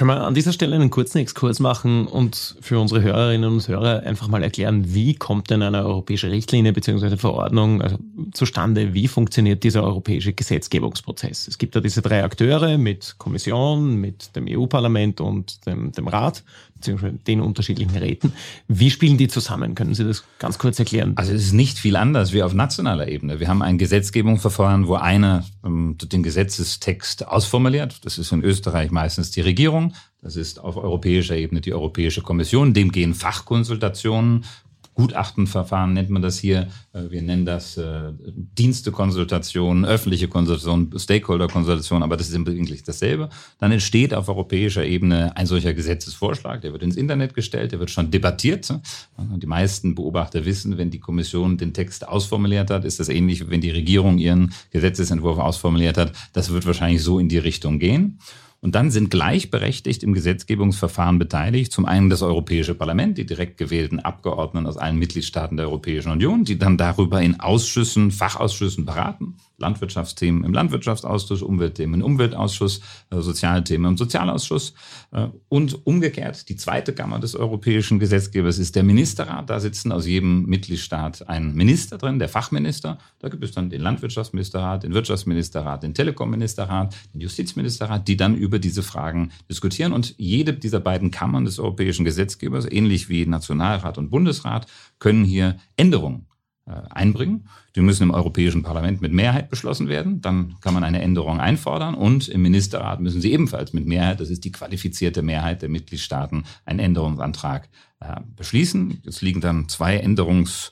Können 0.01 0.17
wir 0.17 0.23
an 0.23 0.33
dieser 0.33 0.51
Stelle 0.51 0.75
einen 0.77 0.89
kurzen 0.89 1.19
Exkurs 1.19 1.59
machen 1.59 2.07
und 2.07 2.55
für 2.59 2.79
unsere 2.79 3.03
Hörerinnen 3.03 3.53
und 3.53 3.67
Hörer 3.67 4.01
einfach 4.01 4.27
mal 4.29 4.41
erklären, 4.41 4.95
wie 4.95 5.13
kommt 5.13 5.51
denn 5.51 5.61
eine 5.61 5.85
europäische 5.85 6.31
Richtlinie 6.31 6.73
bzw. 6.73 7.17
Verordnung 7.17 7.83
also 7.83 7.99
zustande? 8.33 8.95
Wie 8.95 9.07
funktioniert 9.07 9.63
dieser 9.63 9.83
europäische 9.83 10.33
Gesetzgebungsprozess? 10.33 11.47
Es 11.47 11.59
gibt 11.59 11.75
ja 11.75 11.81
diese 11.81 12.01
drei 12.01 12.23
Akteure 12.23 12.79
mit 12.79 13.13
Kommission, 13.19 13.97
mit 13.97 14.35
dem 14.35 14.47
EU-Parlament 14.49 15.21
und 15.21 15.67
dem, 15.67 15.91
dem 15.91 16.07
Rat 16.07 16.43
beziehungsweise 16.81 17.13
den 17.27 17.41
unterschiedlichen 17.41 17.95
Räten. 17.95 18.33
Wie 18.67 18.89
spielen 18.89 19.17
die 19.17 19.27
zusammen? 19.27 19.75
Können 19.75 19.93
Sie 19.93 20.03
das 20.03 20.23
ganz 20.39 20.57
kurz 20.57 20.79
erklären? 20.79 21.13
Also 21.15 21.31
es 21.33 21.45
ist 21.45 21.53
nicht 21.53 21.77
viel 21.77 21.95
anders 21.95 22.33
wie 22.33 22.41
auf 22.41 22.53
nationaler 22.53 23.07
Ebene. 23.07 23.39
Wir 23.39 23.47
haben 23.47 23.61
ein 23.61 23.77
Gesetzgebungsverfahren, 23.77 24.87
wo 24.87 24.95
einer 24.95 25.45
ähm, 25.63 25.95
den 26.01 26.23
Gesetzestext 26.23 27.27
ausformuliert. 27.27 28.03
Das 28.03 28.17
ist 28.17 28.31
in 28.31 28.43
Österreich 28.43 28.91
meistens 28.91 29.31
die 29.31 29.41
Regierung. 29.41 29.93
Das 30.21 30.35
ist 30.35 30.59
auf 30.59 30.75
europäischer 30.75 31.35
Ebene 31.35 31.61
die 31.61 31.73
Europäische 31.73 32.21
Kommission. 32.21 32.73
Dem 32.73 32.91
gehen 32.91 33.13
Fachkonsultationen 33.13 34.45
Gutachtenverfahren 34.93 35.93
nennt 35.93 36.10
man 36.10 36.21
das 36.21 36.38
hier. 36.38 36.67
Äh, 36.93 37.10
wir 37.10 37.21
nennen 37.21 37.45
das 37.45 37.77
äh, 37.77 38.12
Dienstekonsultation, 38.58 39.86
öffentliche 39.86 40.27
Konsultation, 40.27 40.91
Stakeholder-Konsultation, 40.95 42.04
aber 42.04 42.17
das 42.17 42.30
ist 42.30 42.36
im 42.36 42.45
Wesentlichen 42.45 42.84
dasselbe. 42.86 43.30
Dann 43.60 43.71
entsteht 43.71 44.13
auf 44.13 44.30
europäischer 44.30 44.86
Ebene 44.86 45.36
ein 45.36 45.45
solcher 45.45 45.73
Gesetzesvorschlag, 45.73 46.62
der 46.62 46.73
wird 46.73 46.84
ins 46.84 46.95
Internet 46.95 47.34
gestellt, 47.34 47.71
der 47.71 47.80
wird 47.80 47.89
schon 47.89 48.12
debattiert. 48.12 48.73
Die 49.17 49.47
meisten 49.47 49.95
Beobachter 49.95 50.45
wissen, 50.45 50.77
wenn 50.77 50.91
die 50.91 50.99
Kommission 50.99 51.58
den 51.58 51.73
Text 51.73 52.08
ausformuliert 52.08 52.69
hat, 52.69 52.86
ist 52.86 52.99
das 52.99 53.10
ähnlich, 53.10 53.49
wenn 53.49 53.62
die 53.62 53.71
Regierung 53.71 54.17
ihren 54.17 54.54
Gesetzesentwurf 54.71 55.39
ausformuliert 55.39 55.97
hat. 55.97 56.12
Das 56.34 56.51
wird 56.51 56.65
wahrscheinlich 56.65 57.01
so 57.01 57.19
in 57.19 57.30
die 57.30 57.38
Richtung 57.38 57.80
gehen. 57.80 58.19
Und 58.63 58.76
dann 58.76 58.91
sind 58.91 59.10
gleichberechtigt 59.10 60.04
im 60.04 60.13
Gesetzgebungsverfahren 60.13 61.17
beteiligt 61.17 61.71
zum 61.71 61.86
einen 61.86 62.12
das 62.12 62.21
Europäische 62.21 62.76
Parlament, 62.76 63.17
die 63.17 63.26
direkt 63.26 63.58
gewählten 63.58 64.00
Abgeordneten 64.00 64.67
aus 64.67 64.78
allen 64.78 64.97
Mitgliedstaaten 64.97 65.58
der 65.58 65.65
Europäischen 65.65 66.12
Union, 66.12 66.43
die 66.43 66.60
dann 66.60 66.78
darüber 66.78 67.24
in 67.24 67.39
Ausschüssen, 67.39 68.12
Fachausschüssen 68.12 68.86
beraten. 68.86 69.38
Landwirtschaftsthemen 69.62 70.43
im 70.43 70.54
Landwirtschaftsausschuss, 70.54 71.41
Umweltthemen 71.41 72.02
im 72.02 72.06
Umweltausschuss, 72.06 72.82
äh, 73.12 73.21
Sozialthemen 73.21 73.91
im 73.91 73.97
Sozialausschuss. 73.97 74.74
Äh, 75.12 75.28
und 75.50 75.86
umgekehrt, 75.86 76.50
die 76.50 76.56
zweite 76.56 76.93
Kammer 76.93 77.19
des 77.19 77.36
europäischen 77.36 78.00
Gesetzgebers 78.00 78.58
ist 78.58 78.76
der 78.76 78.84
Ministerrat. 78.84 79.50
Da 79.50 79.60
sitzen 79.60 79.91
aus 79.91 80.06
jedem 80.06 80.45
Mitgliedstaat 80.45 81.28
ein 81.30 81.54
Minister 81.54 81.97
drin, 81.97 82.19
der 82.19 82.28
Fachminister. 82.28 82.97
Da 83.19 83.30
gibt 83.30 83.43
es 83.43 83.52
dann 83.52 83.69
den 83.69 83.82
Landwirtschaftsministerrat, 83.82 84.84
den 84.84 84.93
Wirtschaftsministerrat, 84.93 85.84
den 85.84 85.93
Telekomministerrat, 85.93 86.95
den 87.13 87.21
Justizministerrat, 87.21 88.08
die 88.08 88.17
dann 88.17 88.36
über 88.36 88.50
diese 88.59 88.83
Fragen 88.83 89.31
diskutieren. 89.49 89.93
Und 89.93 90.15
jede 90.17 90.53
dieser 90.53 90.79
beiden 90.79 91.11
Kammern 91.11 91.45
des 91.45 91.59
europäischen 91.59 92.05
Gesetzgebers, 92.05 92.65
ähnlich 92.69 93.09
wie 93.09 93.25
Nationalrat 93.25 93.97
und 93.97 94.09
Bundesrat, 94.09 94.67
können 94.99 95.23
hier 95.23 95.57
Änderungen 95.77 96.27
äh, 96.65 96.73
einbringen. 96.89 97.47
Die 97.75 97.81
müssen 97.81 98.03
im 98.03 98.11
Europäischen 98.11 98.63
Parlament 98.63 99.01
mit 99.01 99.13
Mehrheit 99.13 99.49
beschlossen 99.49 99.87
werden. 99.87 100.21
Dann 100.21 100.55
kann 100.61 100.73
man 100.73 100.83
eine 100.83 101.01
Änderung 101.01 101.39
einfordern. 101.39 101.95
Und 101.95 102.27
im 102.27 102.41
Ministerrat 102.41 102.99
müssen 102.99 103.21
sie 103.21 103.31
ebenfalls 103.31 103.73
mit 103.73 103.85
Mehrheit, 103.85 104.19
das 104.19 104.29
ist 104.29 104.43
die 104.43 104.51
qualifizierte 104.51 105.21
Mehrheit 105.21 105.61
der 105.61 105.69
Mitgliedstaaten, 105.69 106.43
einen 106.65 106.79
Änderungsantrag 106.79 107.69
äh, 107.99 108.19
beschließen. 108.35 109.01
Es 109.05 109.21
liegen 109.21 109.41
dann 109.41 109.69
zwei 109.69 109.97
Änderungs 109.97 110.71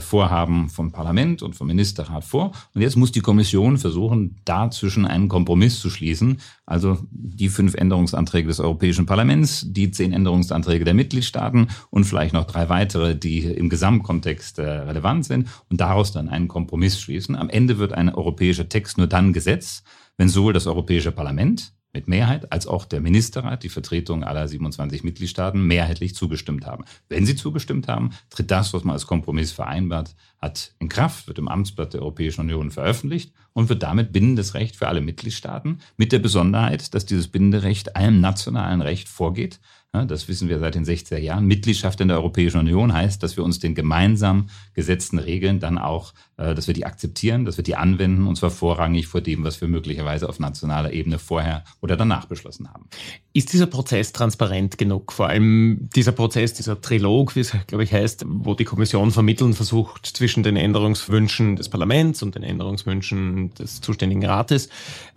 Vorhaben 0.00 0.68
vom 0.68 0.92
Parlament 0.92 1.42
und 1.42 1.54
vom 1.54 1.66
Ministerrat 1.66 2.24
vor. 2.24 2.52
Und 2.74 2.80
jetzt 2.80 2.96
muss 2.96 3.12
die 3.12 3.20
Kommission 3.20 3.78
versuchen, 3.78 4.36
dazwischen 4.44 5.06
einen 5.06 5.28
Kompromiss 5.28 5.80
zu 5.80 5.90
schließen. 5.90 6.38
Also 6.66 6.98
die 7.10 7.48
fünf 7.48 7.74
Änderungsanträge 7.74 8.48
des 8.48 8.60
Europäischen 8.60 9.06
Parlaments, 9.06 9.66
die 9.68 9.90
zehn 9.90 10.12
Änderungsanträge 10.12 10.84
der 10.84 10.94
Mitgliedstaaten 10.94 11.68
und 11.90 12.04
vielleicht 12.04 12.32
noch 12.32 12.44
drei 12.44 12.68
weitere, 12.68 13.16
die 13.16 13.40
im 13.40 13.68
Gesamtkontext 13.68 14.58
äh, 14.58 14.62
relevant 14.62 15.24
sind 15.24 15.48
und 15.68 15.80
daraus 15.80 16.12
dann 16.12 16.28
einen 16.28 16.48
Kompromiss 16.48 17.00
schließen. 17.00 17.34
Am 17.34 17.50
Ende 17.50 17.78
wird 17.78 17.92
ein 17.92 18.14
europäischer 18.14 18.68
Text 18.68 18.98
nur 18.98 19.06
dann 19.06 19.32
Gesetz, 19.32 19.82
wenn 20.16 20.28
sowohl 20.28 20.52
das 20.52 20.66
Europäische 20.66 21.12
Parlament 21.12 21.72
mit 21.92 22.08
Mehrheit 22.08 22.50
als 22.52 22.66
auch 22.66 22.84
der 22.84 23.00
Ministerrat, 23.00 23.62
die 23.62 23.68
Vertretung 23.68 24.24
aller 24.24 24.48
27 24.48 25.04
Mitgliedstaaten, 25.04 25.66
mehrheitlich 25.66 26.14
zugestimmt 26.14 26.66
haben. 26.66 26.84
Wenn 27.08 27.26
sie 27.26 27.36
zugestimmt 27.36 27.88
haben, 27.88 28.10
tritt 28.30 28.50
das, 28.50 28.72
was 28.72 28.84
man 28.84 28.94
als 28.94 29.06
Kompromiss 29.06 29.52
vereinbart 29.52 30.14
hat, 30.38 30.72
in 30.78 30.88
Kraft, 30.88 31.28
wird 31.28 31.38
im 31.38 31.48
Amtsblatt 31.48 31.92
der 31.92 32.00
Europäischen 32.00 32.40
Union 32.40 32.70
veröffentlicht 32.70 33.32
und 33.52 33.68
wird 33.68 33.82
damit 33.82 34.12
bindendes 34.12 34.54
Recht 34.54 34.76
für 34.76 34.88
alle 34.88 35.02
Mitgliedstaaten 35.02 35.80
mit 35.96 36.12
der 36.12 36.18
Besonderheit, 36.18 36.94
dass 36.94 37.06
dieses 37.06 37.28
bindende 37.28 37.62
Recht 37.62 37.94
allem 37.96 38.20
nationalen 38.20 38.80
Recht 38.80 39.08
vorgeht 39.08 39.60
das 39.92 40.26
wissen 40.26 40.48
wir 40.48 40.58
seit 40.58 40.74
den 40.74 40.86
60er 40.86 41.18
Jahren. 41.18 41.44
Mitgliedschaft 41.44 42.00
in 42.00 42.08
der 42.08 42.16
Europäischen 42.16 42.58
Union 42.58 42.94
heißt, 42.94 43.22
dass 43.22 43.36
wir 43.36 43.44
uns 43.44 43.58
den 43.58 43.74
gemeinsam 43.74 44.48
gesetzten 44.72 45.18
Regeln 45.18 45.60
dann 45.60 45.76
auch, 45.76 46.14
dass 46.54 46.66
wir 46.66 46.74
die 46.74 46.86
akzeptieren, 46.86 47.44
dass 47.44 47.56
wir 47.56 47.64
die 47.64 47.76
anwenden 47.76 48.26
und 48.26 48.36
zwar 48.36 48.50
vorrangig 48.50 49.06
vor 49.06 49.20
dem, 49.20 49.44
was 49.44 49.60
wir 49.60 49.68
möglicherweise 49.68 50.28
auf 50.28 50.38
nationaler 50.38 50.92
Ebene 50.92 51.18
vorher 51.18 51.64
oder 51.80 51.96
danach 51.96 52.26
beschlossen 52.26 52.68
haben. 52.68 52.86
Ist 53.34 53.52
dieser 53.52 53.66
Prozess 53.66 54.12
transparent 54.12 54.76
genug? 54.76 55.12
Vor 55.12 55.28
allem 55.28 55.88
dieser 55.94 56.12
Prozess, 56.12 56.52
dieser 56.52 56.80
Trilog, 56.80 57.34
wie 57.34 57.40
es, 57.40 57.52
glaube 57.66 57.84
ich, 57.84 57.92
heißt, 57.92 58.26
wo 58.26 58.54
die 58.54 58.64
Kommission 58.64 59.10
vermitteln 59.10 59.54
versucht 59.54 60.06
zwischen 60.06 60.42
den 60.42 60.56
Änderungswünschen 60.56 61.56
des 61.56 61.70
Parlaments 61.70 62.22
und 62.22 62.34
den 62.34 62.42
Änderungswünschen 62.42 63.54
des 63.54 63.80
zuständigen 63.80 64.24
Rates. 64.24 64.68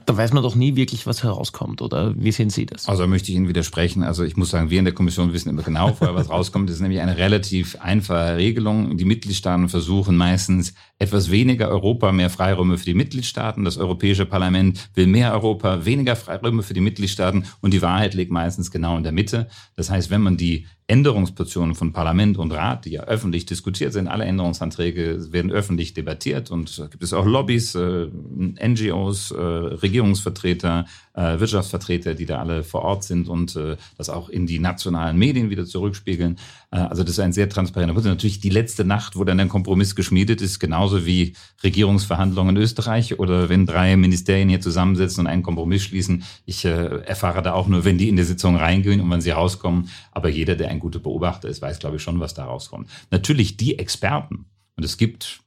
Da 0.05 0.15
weiß 0.15 0.33
man 0.33 0.43
doch 0.43 0.55
nie 0.55 0.75
wirklich, 0.75 1.07
was 1.07 1.23
herauskommt, 1.23 1.81
oder 1.81 2.13
wie 2.15 2.31
sehen 2.31 2.51
Sie 2.51 2.67
das? 2.67 2.87
Also 2.87 3.07
möchte 3.07 3.31
ich 3.31 3.37
Ihnen 3.37 3.47
widersprechen. 3.47 4.03
Also 4.03 4.23
ich 4.23 4.37
muss 4.37 4.51
sagen, 4.51 4.69
wir 4.69 4.77
in 4.77 4.85
der 4.85 4.93
Kommission 4.93 5.33
wissen 5.33 5.49
immer 5.49 5.63
genau 5.63 5.93
vorher, 5.93 6.15
was 6.15 6.29
rauskommt. 6.29 6.69
Das 6.69 6.75
ist 6.75 6.81
nämlich 6.81 7.01
eine 7.01 7.17
relativ 7.17 7.75
einfache 7.81 8.37
Regelung. 8.37 8.97
Die 8.97 9.05
Mitgliedstaaten 9.05 9.67
versuchen 9.67 10.15
meistens 10.15 10.75
etwas 10.99 11.14
weniger 11.31 11.69
Europa, 11.69 12.11
mehr 12.11 12.29
Freiräume 12.29 12.77
für 12.77 12.85
die 12.85 12.93
Mitgliedstaaten. 12.93 13.63
Das 13.63 13.77
Europäische 13.77 14.25
Parlament 14.25 14.89
will 14.93 15.07
mehr 15.07 15.33
Europa, 15.33 15.85
weniger 15.85 16.15
Freiräume 16.15 16.63
für 16.63 16.73
die 16.73 16.81
Mitgliedstaaten. 16.81 17.45
Und 17.61 17.73
die 17.73 17.81
Wahrheit 17.81 18.13
liegt 18.13 18.31
meistens 18.31 18.71
genau 18.71 18.97
in 18.97 19.03
der 19.03 19.11
Mitte. 19.11 19.47
Das 19.75 19.89
heißt, 19.89 20.09
wenn 20.09 20.21
man 20.21 20.37
die 20.37 20.67
Änderungsportionen 20.87 21.73
von 21.73 21.93
Parlament 21.93 22.37
und 22.37 22.51
Rat, 22.51 22.85
die 22.85 22.91
ja 22.91 23.05
öffentlich 23.05 23.47
diskutiert 23.47 23.91
sind. 23.91 24.07
Alle 24.07 24.25
Änderungsanträge 24.25 25.31
werden 25.31 25.51
öffentlich 25.51 25.95
debattiert 25.95 26.51
und 26.51 26.87
gibt 26.91 27.01
es 27.01 27.11
auch 27.11 27.25
Lobbys, 27.25 27.73
äh, 27.73 28.07
NGOs, 28.07 29.31
äh, 29.31 29.35
Regierungsvertreter, 29.35 30.85
äh, 31.13 31.39
Wirtschaftsvertreter, 31.39 32.13
die 32.13 32.27
da 32.27 32.39
alle 32.39 32.63
vor 32.63 32.83
Ort 32.83 33.03
sind 33.03 33.27
und 33.29 33.55
äh, 33.55 33.77
das 33.97 34.11
auch 34.11 34.29
in 34.29 34.45
die 34.45 34.59
nationalen 34.59 35.17
Medien 35.17 35.49
wieder 35.49 35.65
zurückspiegeln. 35.65 36.37
Äh, 36.69 36.77
also 36.77 37.01
das 37.01 37.13
ist 37.13 37.19
ein 37.19 37.33
sehr 37.33 37.49
transparenter 37.49 37.93
Prozess. 37.93 38.11
Natürlich 38.11 38.39
die 38.39 38.49
letzte 38.49 38.85
Nacht, 38.85 39.15
wo 39.15 39.23
dann 39.23 39.39
ein 39.39 39.49
Kompromiss 39.49 39.95
geschmiedet 39.95 40.41
ist, 40.41 40.59
genauso 40.59 41.05
wie 41.07 41.33
Regierungsverhandlungen 41.63 42.55
in 42.55 42.61
Österreich 42.61 43.17
oder 43.17 43.49
wenn 43.49 43.65
drei 43.65 43.95
Ministerien 43.97 44.49
hier 44.49 44.61
zusammensetzen 44.61 45.21
und 45.21 45.27
einen 45.27 45.41
Kompromiss 45.41 45.83
schließen. 45.83 46.23
Ich 46.45 46.63
äh, 46.63 46.69
erfahre 47.05 47.41
da 47.41 47.53
auch 47.53 47.67
nur, 47.67 47.85
wenn 47.85 47.97
die 47.97 48.09
in 48.09 48.17
die 48.17 48.23
Sitzung 48.23 48.55
reingehen 48.55 49.01
und 49.01 49.09
wenn 49.09 49.21
sie 49.21 49.31
rauskommen. 49.31 49.89
Aber 50.11 50.29
jeder, 50.29 50.55
der 50.55 50.74
ein 50.75 50.79
guter 50.79 50.99
Beobachter 50.99 51.49
ist, 51.49 51.61
weiß, 51.61 51.79
glaube 51.79 51.97
ich, 51.97 52.01
schon, 52.03 52.19
was 52.19 52.33
da 52.33 52.45
rauskommt. 52.45 52.89
Natürlich 53.11 53.57
die 53.57 53.79
Experten. 53.79 54.45
Und 54.75 54.83
es 54.83 54.97
gibt 54.97 55.41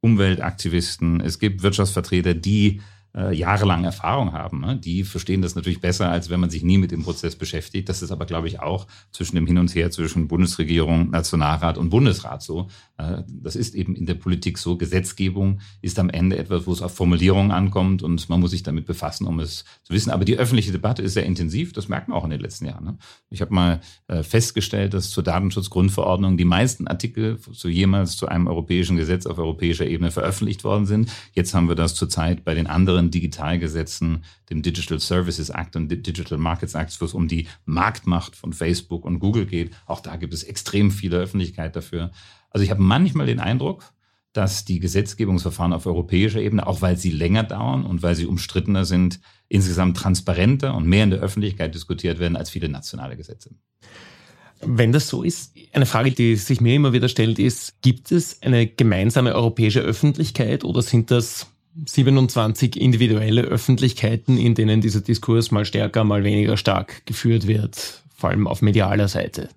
Umweltaktivisten, 0.00 1.20
es 1.20 1.38
gibt 1.38 1.62
Wirtschaftsvertreter, 1.62 2.34
die 2.34 2.80
äh, 3.14 3.34
jahrelang 3.34 3.84
Erfahrung 3.84 4.32
haben. 4.32 4.60
Ne? 4.60 4.76
Die 4.76 5.04
verstehen 5.04 5.42
das 5.42 5.54
natürlich 5.54 5.80
besser, 5.80 6.10
als 6.10 6.30
wenn 6.30 6.40
man 6.40 6.50
sich 6.50 6.62
nie 6.62 6.78
mit 6.78 6.92
dem 6.92 7.02
Prozess 7.02 7.36
beschäftigt. 7.36 7.88
Das 7.88 8.02
ist 8.02 8.12
aber, 8.12 8.26
glaube 8.26 8.48
ich, 8.48 8.60
auch 8.60 8.86
zwischen 9.10 9.36
dem 9.36 9.46
Hin 9.46 9.58
und 9.58 9.74
Her 9.74 9.90
zwischen 9.90 10.28
Bundesregierung, 10.28 11.10
Nationalrat 11.10 11.78
und 11.78 11.90
Bundesrat 11.90 12.42
so. 12.42 12.68
Äh, 12.98 13.22
das 13.28 13.56
ist 13.56 13.74
eben 13.74 13.94
in 13.94 14.06
der 14.06 14.14
Politik 14.14 14.58
so. 14.58 14.76
Gesetzgebung 14.76 15.60
ist 15.82 15.98
am 15.98 16.10
Ende 16.10 16.38
etwas, 16.38 16.66
wo 16.66 16.72
es 16.72 16.82
auf 16.82 16.94
Formulierungen 16.94 17.50
ankommt 17.50 18.02
und 18.02 18.28
man 18.28 18.40
muss 18.40 18.52
sich 18.52 18.62
damit 18.62 18.86
befassen, 18.86 19.26
um 19.26 19.40
es 19.40 19.64
zu 19.82 19.92
wissen. 19.92 20.10
Aber 20.10 20.24
die 20.24 20.36
öffentliche 20.36 20.72
Debatte 20.72 21.02
ist 21.02 21.14
sehr 21.14 21.26
intensiv. 21.26 21.72
Das 21.72 21.88
merkt 21.88 22.08
man 22.08 22.16
auch 22.16 22.24
in 22.24 22.30
den 22.30 22.40
letzten 22.40 22.66
Jahren. 22.66 22.84
Ne? 22.84 22.98
Ich 23.30 23.40
habe 23.40 23.52
mal 23.52 23.80
äh, 24.08 24.22
festgestellt, 24.22 24.94
dass 24.94 25.10
zur 25.10 25.22
Datenschutzgrundverordnung 25.22 26.36
die 26.36 26.44
meisten 26.44 26.86
Artikel 26.86 27.38
zu 27.40 27.68
jemals 27.68 28.16
zu 28.16 28.28
einem 28.28 28.46
europäischen 28.46 28.96
Gesetz 28.96 29.26
auf 29.26 29.38
europäischer 29.38 29.86
Ebene 29.86 30.10
veröffentlicht 30.10 30.64
worden 30.64 30.86
sind. 30.86 31.10
Jetzt 31.32 31.54
haben 31.54 31.68
wir 31.68 31.74
das 31.74 31.94
zurzeit 31.94 32.44
bei 32.44 32.54
den 32.54 32.66
anderen 32.66 32.99
anderen 33.00 33.10
Digitalgesetzen, 33.10 34.24
dem 34.50 34.62
Digital 34.62 35.00
Services 35.00 35.50
Act 35.50 35.76
und 35.76 35.88
Digital 35.88 36.38
Markets 36.38 36.74
Act, 36.74 37.00
wo 37.00 37.04
es 37.04 37.14
um 37.14 37.28
die 37.28 37.48
Marktmacht 37.64 38.36
von 38.36 38.52
Facebook 38.52 39.04
und 39.04 39.18
Google 39.18 39.46
geht. 39.46 39.72
Auch 39.86 40.00
da 40.00 40.16
gibt 40.16 40.34
es 40.34 40.44
extrem 40.44 40.90
viele 40.90 41.18
Öffentlichkeit 41.18 41.74
dafür. 41.74 42.10
Also 42.50 42.64
ich 42.64 42.70
habe 42.70 42.82
manchmal 42.82 43.26
den 43.26 43.40
Eindruck, 43.40 43.92
dass 44.32 44.64
die 44.64 44.78
Gesetzgebungsverfahren 44.78 45.72
auf 45.72 45.86
europäischer 45.86 46.40
Ebene, 46.40 46.66
auch 46.66 46.82
weil 46.82 46.96
sie 46.96 47.10
länger 47.10 47.42
dauern 47.42 47.84
und 47.84 48.02
weil 48.02 48.14
sie 48.14 48.26
umstrittener 48.26 48.84
sind, 48.84 49.20
insgesamt 49.48 49.96
transparenter 49.96 50.74
und 50.76 50.86
mehr 50.86 51.04
in 51.04 51.10
der 51.10 51.20
Öffentlichkeit 51.20 51.74
diskutiert 51.74 52.20
werden 52.20 52.36
als 52.36 52.50
viele 52.50 52.68
nationale 52.68 53.16
Gesetze. 53.16 53.50
Wenn 54.62 54.92
das 54.92 55.08
so 55.08 55.22
ist, 55.22 55.54
eine 55.72 55.86
Frage, 55.86 56.12
die 56.12 56.36
sich 56.36 56.60
mir 56.60 56.74
immer 56.74 56.92
wieder 56.92 57.08
stellt, 57.08 57.38
ist, 57.38 57.80
gibt 57.80 58.12
es 58.12 58.42
eine 58.42 58.66
gemeinsame 58.66 59.34
europäische 59.34 59.80
Öffentlichkeit 59.80 60.64
oder 60.64 60.82
sind 60.82 61.10
das 61.10 61.49
27 61.86 62.80
individuelle 62.80 63.42
Öffentlichkeiten, 63.42 64.36
in 64.36 64.54
denen 64.54 64.80
dieser 64.80 65.00
Diskurs 65.00 65.50
mal 65.50 65.64
stärker, 65.64 66.04
mal 66.04 66.24
weniger 66.24 66.56
stark 66.56 67.06
geführt 67.06 67.46
wird, 67.46 68.02
vor 68.14 68.30
allem 68.30 68.46
auf 68.46 68.62
medialer 68.62 69.08
Seite? 69.08 69.48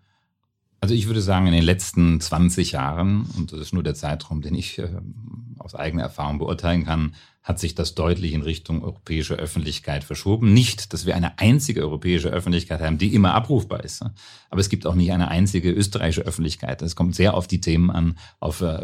Also 0.80 0.96
ich 0.96 1.08
würde 1.08 1.22
sagen, 1.22 1.48
in 1.48 1.54
den 1.54 1.64
letzten 1.64 2.20
20 2.20 2.74
Jahren, 2.74 3.26
und 3.38 3.54
das 3.54 3.62
ist 3.62 3.74
nur 3.74 3.84
der 3.84 3.96
Zeitraum, 3.96 4.42
den 4.42 4.54
ich 4.54 4.80
äh, 4.80 4.90
aus 5.58 5.76
eigener 5.76 6.04
Erfahrung 6.04 6.40
beurteilen 6.40 6.84
kann, 6.84 7.16
hat 7.42 7.58
sich 7.58 7.74
das 7.74 7.96
deutlich 7.96 8.34
in 8.34 8.42
Richtung 8.42 8.84
europäische 8.84 9.36
Öffentlichkeit 9.36 10.04
verschoben. 10.04 10.54
Nicht, 10.54 10.94
dass 10.94 11.06
wir 11.06 11.16
eine 11.16 11.40
einzige 11.40 11.82
europäische 11.82 12.30
Öffentlichkeit 12.30 12.82
haben, 12.82 12.98
die 12.98 13.14
immer 13.14 13.34
abrufbar 13.34 13.84
ist. 13.84 14.02
Aber 14.50 14.60
es 14.60 14.70
gibt 14.70 14.86
auch 14.86 14.96
nicht 14.96 15.14
eine 15.14 15.30
einzige 15.30 15.72
österreichische 15.72 16.24
Öffentlichkeit. 16.24 16.82
Es 16.82 16.96
kommt 16.98 17.16
sehr 17.16 17.34
auf 17.34 17.48
die 17.48 17.62
Themen 17.62 17.90
an, 17.90 18.18
auf, 18.42 18.60
äh, 18.60 18.80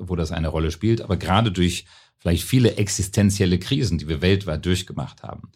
wo 0.00 0.16
das 0.16 0.32
eine 0.32 0.48
Rolle 0.48 0.72
spielt. 0.72 1.02
Aber 1.02 1.16
gerade 1.16 1.52
durch 1.52 1.86
vielleicht 2.24 2.44
viele 2.44 2.76
existenzielle 2.76 3.58
Krisen, 3.58 3.98
die 3.98 4.08
wir 4.08 4.22
weltweit 4.22 4.64
durchgemacht 4.64 5.22
haben. 5.22 5.50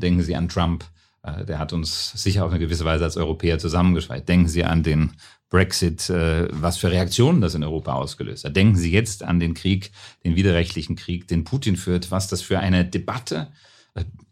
denken 0.00 0.22
Sie 0.22 0.34
an 0.34 0.48
Trump, 0.48 0.86
äh, 1.24 1.44
der 1.44 1.58
hat 1.58 1.72
uns 1.72 2.12
sicher 2.12 2.44
auf 2.44 2.50
eine 2.50 2.60
gewisse 2.60 2.84
Weise 2.84 3.04
als 3.04 3.16
Europäer 3.16 3.58
zusammengeschweißt. 3.58 4.28
Denken 4.28 4.48
Sie 4.48 4.64
an 4.64 4.82
den 4.82 5.12
Brexit, 5.50 6.08
äh, 6.10 6.48
was 6.50 6.76
für 6.76 6.90
Reaktionen 6.90 7.40
das 7.40 7.54
in 7.54 7.64
Europa 7.64 7.94
ausgelöst 7.94 8.44
hat. 8.44 8.56
Denken 8.56 8.76
Sie 8.76 8.92
jetzt 8.92 9.22
an 9.22 9.40
den 9.40 9.54
Krieg, 9.54 9.90
den 10.24 10.36
widerrechtlichen 10.36 10.96
Krieg, 10.96 11.26
den 11.28 11.44
Putin 11.44 11.76
führt, 11.76 12.10
was 12.10 12.28
das 12.28 12.42
für 12.42 12.58
eine 12.58 12.84
Debatte 12.84 13.48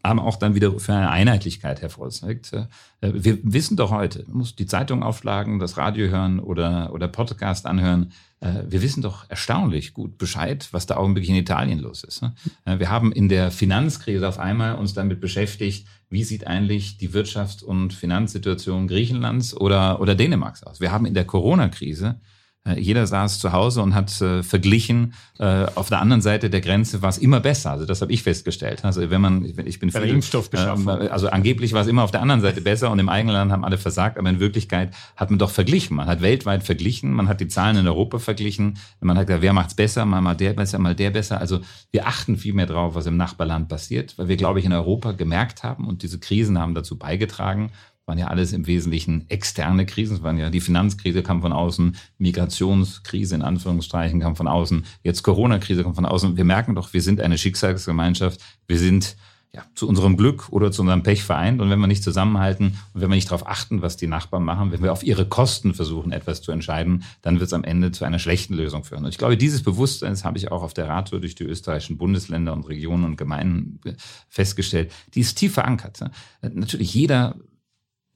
aber 0.01 0.25
auch 0.25 0.35
dann 0.35 0.55
wieder 0.55 0.77
für 0.79 0.93
eine 0.93 1.09
Einheitlichkeit 1.09 1.81
hervorzeigt. 1.81 2.51
Äh, 2.53 2.65
wir 2.99 3.39
wissen 3.43 3.77
doch 3.77 3.91
heute, 3.91 4.25
man 4.27 4.39
muss 4.39 4.55
die 4.55 4.65
Zeitung 4.65 5.01
aufschlagen, 5.01 5.59
das 5.59 5.77
Radio 5.77 6.09
hören 6.09 6.39
oder, 6.39 6.93
oder 6.93 7.07
Podcast 7.07 7.65
anhören. 7.65 8.11
Äh, 8.41 8.63
wir 8.67 8.81
wissen 8.81 9.01
doch 9.01 9.29
erstaunlich 9.29 9.93
gut 9.93 10.17
Bescheid, 10.17 10.67
was 10.71 10.85
da 10.85 10.97
augenblicklich 10.97 11.29
in 11.29 11.41
Italien 11.41 11.79
los 11.79 12.03
ist. 12.03 12.21
Ne? 12.21 12.35
Äh, 12.65 12.79
wir 12.79 12.89
haben 12.89 13.13
in 13.13 13.29
der 13.29 13.51
Finanzkrise 13.51 14.27
auf 14.27 14.39
einmal 14.39 14.75
uns 14.75 14.93
damit 14.93 15.21
beschäftigt, 15.21 15.87
wie 16.09 16.25
sieht 16.25 16.45
eigentlich 16.45 16.97
die 16.97 17.11
Wirtschafts- 17.11 17.63
und 17.63 17.93
Finanzsituation 17.93 18.87
Griechenlands 18.87 19.55
oder, 19.55 20.01
oder 20.01 20.15
Dänemarks 20.15 20.63
aus. 20.63 20.81
Wir 20.81 20.91
haben 20.91 21.05
in 21.05 21.13
der 21.13 21.25
Corona-Krise 21.25 22.19
jeder 22.77 23.05
saß 23.05 23.39
zu 23.39 23.51
Hause 23.51 23.81
und 23.81 23.93
hat 23.93 24.21
äh, 24.21 24.41
verglichen. 24.41 25.13
Äh, 25.37 25.65
auf 25.75 25.89
der 25.89 25.99
anderen 25.99 26.21
Seite 26.21 26.49
der 26.49 26.61
Grenze 26.61 27.01
war 27.01 27.09
es 27.09 27.17
immer 27.17 27.41
besser. 27.41 27.71
Also 27.71 27.85
das 27.85 28.01
habe 28.01 28.13
ich 28.13 28.23
festgestellt. 28.23 28.85
Also 28.85 29.09
wenn 29.09 29.19
man, 29.19 29.43
ich 29.43 29.79
bin 29.79 29.91
viel, 29.91 30.03
Impfstoffbeschaffung. 30.03 30.87
Äh, 30.87 31.09
also 31.09 31.29
angeblich 31.29 31.73
war 31.73 31.81
es 31.81 31.87
immer 31.87 32.03
auf 32.03 32.11
der 32.11 32.21
anderen 32.21 32.39
Seite 32.39 32.61
besser 32.61 32.89
und 32.89 32.99
im 32.99 33.09
eigenen 33.09 33.33
Land 33.33 33.51
haben 33.51 33.65
alle 33.65 33.77
versagt. 33.77 34.17
Aber 34.17 34.29
in 34.29 34.39
Wirklichkeit 34.39 34.93
hat 35.17 35.29
man 35.29 35.39
doch 35.39 35.51
verglichen. 35.51 35.97
Man 35.97 36.07
hat 36.07 36.21
weltweit 36.21 36.63
verglichen. 36.63 37.11
Man 37.11 37.27
hat 37.27 37.41
die 37.41 37.49
Zahlen 37.49 37.75
in 37.75 37.85
Europa 37.85 38.19
verglichen. 38.19 38.77
Man 39.01 39.17
hat 39.17 39.27
gesagt, 39.27 39.43
wer 39.43 39.51
macht's 39.51 39.75
besser? 39.75 40.05
Mal 40.05 40.21
mal 40.21 40.35
der 40.35 40.53
besser, 40.53 40.79
mal 40.79 40.95
der 40.95 41.11
besser. 41.11 41.41
Also 41.41 41.59
wir 41.91 42.07
achten 42.07 42.37
viel 42.37 42.53
mehr 42.53 42.65
drauf, 42.65 42.95
was 42.95 43.05
im 43.07 43.17
Nachbarland 43.17 43.67
passiert, 43.67 44.17
weil 44.17 44.29
wir, 44.29 44.37
glaube 44.37 44.59
ich, 44.59 44.65
in 44.65 44.71
Europa 44.71 45.11
gemerkt 45.11 45.63
haben 45.63 45.85
und 45.85 46.01
diese 46.01 46.17
Krisen 46.17 46.57
haben 46.57 46.75
dazu 46.75 46.97
beigetragen, 46.97 47.71
waren 48.05 48.17
ja 48.17 48.27
alles 48.27 48.51
im 48.51 48.67
Wesentlichen 48.67 49.29
externe 49.29 49.85
Krisen. 49.85 50.17
Es 50.17 50.23
waren 50.23 50.37
ja 50.37 50.49
die 50.49 50.59
Finanzkrise 50.59 51.23
kam 51.23 51.41
von 51.41 51.53
außen, 51.53 51.95
Migrationskrise 52.17 53.35
in 53.35 53.41
Anführungszeichen 53.41 54.19
kam 54.19 54.35
von 54.35 54.47
außen, 54.47 54.85
jetzt 55.03 55.23
Corona-Krise 55.23 55.83
kommt 55.83 55.95
von 55.95 56.05
außen. 56.05 56.35
Wir 56.35 56.43
merken 56.43 56.75
doch, 56.75 56.93
wir 56.93 57.01
sind 57.01 57.21
eine 57.21 57.37
Schicksalsgemeinschaft. 57.37 58.41
Wir 58.67 58.77
sind 58.77 59.15
ja, 59.55 59.63
zu 59.75 59.87
unserem 59.87 60.17
Glück 60.17 60.49
oder 60.49 60.71
zu 60.71 60.81
unserem 60.81 61.03
Pech 61.03 61.23
vereint. 61.23 61.61
Und 61.61 61.69
wenn 61.69 61.79
wir 61.79 61.87
nicht 61.87 62.03
zusammenhalten 62.03 62.79
und 62.93 63.01
wenn 63.01 63.09
wir 63.09 63.15
nicht 63.15 63.29
darauf 63.29 63.47
achten, 63.47 63.83
was 63.83 63.97
die 63.97 64.07
Nachbarn 64.07 64.43
machen, 64.43 64.71
wenn 64.71 64.81
wir 64.81 64.91
auf 64.91 65.03
ihre 65.03 65.27
Kosten 65.27 65.75
versuchen, 65.75 66.11
etwas 66.11 66.41
zu 66.41 66.51
entscheiden, 66.51 67.03
dann 67.21 67.35
wird 67.35 67.47
es 67.47 67.53
am 67.53 67.63
Ende 67.63 67.91
zu 67.91 68.03
einer 68.03 68.17
schlechten 68.17 68.55
Lösung 68.55 68.83
führen. 68.83 69.05
Und 69.05 69.11
ich 69.11 69.19
glaube, 69.19 69.37
dieses 69.37 69.61
Bewusstsein, 69.61 70.09
das 70.09 70.25
habe 70.25 70.39
ich 70.39 70.51
auch 70.51 70.63
auf 70.63 70.73
der 70.73 70.89
Radtour 70.89 71.21
durch 71.21 71.35
die 71.35 71.43
österreichischen 71.43 71.97
Bundesländer 71.97 72.51
und 72.51 72.67
Regionen 72.67 73.05
und 73.05 73.15
Gemeinden 73.15 73.79
festgestellt, 74.27 74.91
die 75.13 75.19
ist 75.19 75.35
tief 75.35 75.53
verankert. 75.53 75.99
Natürlich 76.41 76.93
jeder 76.95 77.35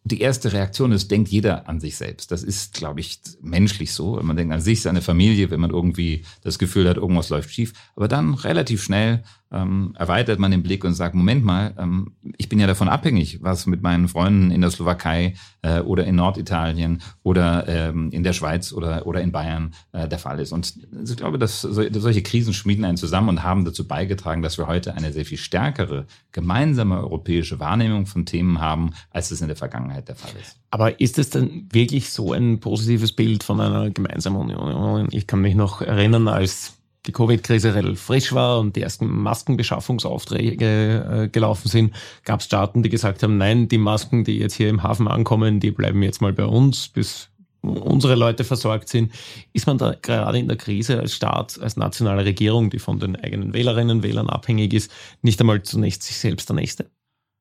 die 0.08 0.22
erste 0.22 0.54
Reaktion 0.54 0.92
ist, 0.92 1.10
denkt 1.12 1.30
jeder 1.30 1.68
an 1.68 1.80
sich 1.80 1.98
selbst. 1.98 2.32
Das 2.32 2.44
ist, 2.44 2.74
glaube 2.74 3.00
ich, 3.00 3.20
menschlich 3.42 3.94
so. 3.94 4.18
Wenn 4.18 4.26
man 4.26 4.38
denkt 4.38 4.54
an 4.54 4.62
sich, 4.62 4.82
seine 4.82 5.02
Familie, 5.02 5.52
wenn 5.52 5.60
man 5.60 5.72
irgendwie 5.72 6.24
das 6.44 6.60
Gefühl 6.60 6.88
hat, 6.88 6.98
irgendwas 6.98 7.30
läuft 7.30 7.52
schief. 7.52 7.74
Aber 7.96 8.08
dann 8.08 8.34
relativ 8.34 8.84
schnell 8.84 9.24
ähm, 9.52 9.94
erweitert 9.98 10.40
man 10.40 10.52
den 10.52 10.64
Blick 10.64 10.84
und 10.84 10.94
sagt, 10.94 11.16
Moment 11.16 11.44
mal, 11.44 11.74
ähm, 11.78 12.14
ich 12.38 12.50
bin 12.50 12.60
ja 12.60 12.68
davon 12.68 12.90
abhängig, 12.90 13.42
was 13.42 13.66
mit 13.66 13.82
meinen 13.82 14.08
Freunden 14.08 14.52
in 14.52 14.62
der 14.62 14.72
Slowakei 14.72 15.36
äh, 15.62 15.80
oder 15.80 16.06
in 16.06 16.16
Norditalien 16.16 17.02
oder 17.24 17.68
ähm, 17.68 18.10
in 18.12 18.24
der 18.24 18.34
Schweiz 18.34 18.74
oder, 18.74 19.08
oder 19.08 19.22
in 19.22 19.32
Bayern 19.32 19.74
äh, 19.94 20.08
der 20.08 20.20
Fall 20.20 20.40
ist. 20.40 20.52
Und 20.52 20.74
ich 21.04 21.18
glaube, 21.18 21.38
dass 21.38 21.62
solche 21.62 22.24
Krisen 22.24 22.54
schmieden 22.54 22.86
einen 22.86 22.98
zusammen 22.98 23.30
und 23.30 23.44
haben 23.44 23.66
dazu 23.66 23.88
beigetragen, 23.88 24.42
dass 24.42 24.58
wir 24.58 24.68
heute 24.68 24.94
eine 24.96 25.14
sehr 25.14 25.26
viel 25.26 25.38
stärkere 25.38 26.06
gemeinsame 26.32 26.98
europäische 26.98 27.60
Wahrnehmung 27.60 28.06
von 28.06 28.26
Themen 28.26 28.60
haben, 28.60 28.92
als 29.12 29.32
es 29.32 29.42
in 29.42 29.48
der 29.48 29.58
Vergangenheit 29.58 30.08
der 30.08 30.16
Fall 30.16 30.32
ist. 30.42 30.58
Aber 30.70 31.00
ist 31.00 31.18
es 31.18 31.30
denn 31.30 31.68
wirklich 31.72 32.10
so 32.10 32.34
ein 32.34 32.60
positives 32.60 33.14
Bild 33.14 33.44
von 33.44 33.62
einer 33.62 33.90
gemeinsamen 33.90 34.50
Union? 34.50 35.08
Ich 35.12 35.26
kann 35.26 35.42
mich 35.42 35.56
noch 35.56 35.82
erinnern, 35.82 36.28
als 36.28 36.77
die 37.08 37.12
Covid-Krise 37.12 37.74
relativ 37.74 38.02
frisch 38.02 38.34
war 38.34 38.60
und 38.60 38.76
die 38.76 38.82
ersten 38.82 39.08
Maskenbeschaffungsaufträge 39.08 41.24
äh, 41.24 41.30
gelaufen 41.30 41.68
sind, 41.68 41.96
gab 42.24 42.42
es 42.42 42.46
Staaten, 42.46 42.84
die 42.84 42.90
gesagt 42.90 43.24
haben, 43.24 43.38
nein, 43.38 43.68
die 43.68 43.78
Masken, 43.78 44.24
die 44.24 44.38
jetzt 44.38 44.56
hier 44.56 44.70
im 44.70 44.84
Hafen 44.84 45.08
ankommen, 45.08 45.60
die 45.60 45.72
bleiben 45.72 46.04
jetzt 46.04 46.22
mal 46.22 46.34
bei 46.34 46.46
uns, 46.46 46.90
bis 46.90 47.30
unsere 47.62 48.16
Leute 48.16 48.44
versorgt 48.44 48.90
sind. 48.90 49.12
Ist 49.54 49.68
man 49.68 49.78
da 49.78 49.96
gerade 50.02 50.38
in 50.38 50.48
der 50.48 50.58
Krise 50.58 51.00
als 51.00 51.14
Staat, 51.14 51.60
als 51.60 51.78
nationale 51.78 52.26
Regierung, 52.26 52.70
die 52.70 52.80
von 52.80 53.00
den 53.00 53.16
eigenen 53.16 53.54
Wählerinnen 53.54 53.98
und 53.98 54.04
Wählern 54.04 54.30
abhängig 54.30 54.74
ist, 54.74 54.92
nicht 55.22 55.40
einmal 55.40 55.64
zunächst 55.64 56.04
sich 56.04 56.18
selbst 56.18 56.50
der 56.50 56.56
Nächste? 56.56 56.90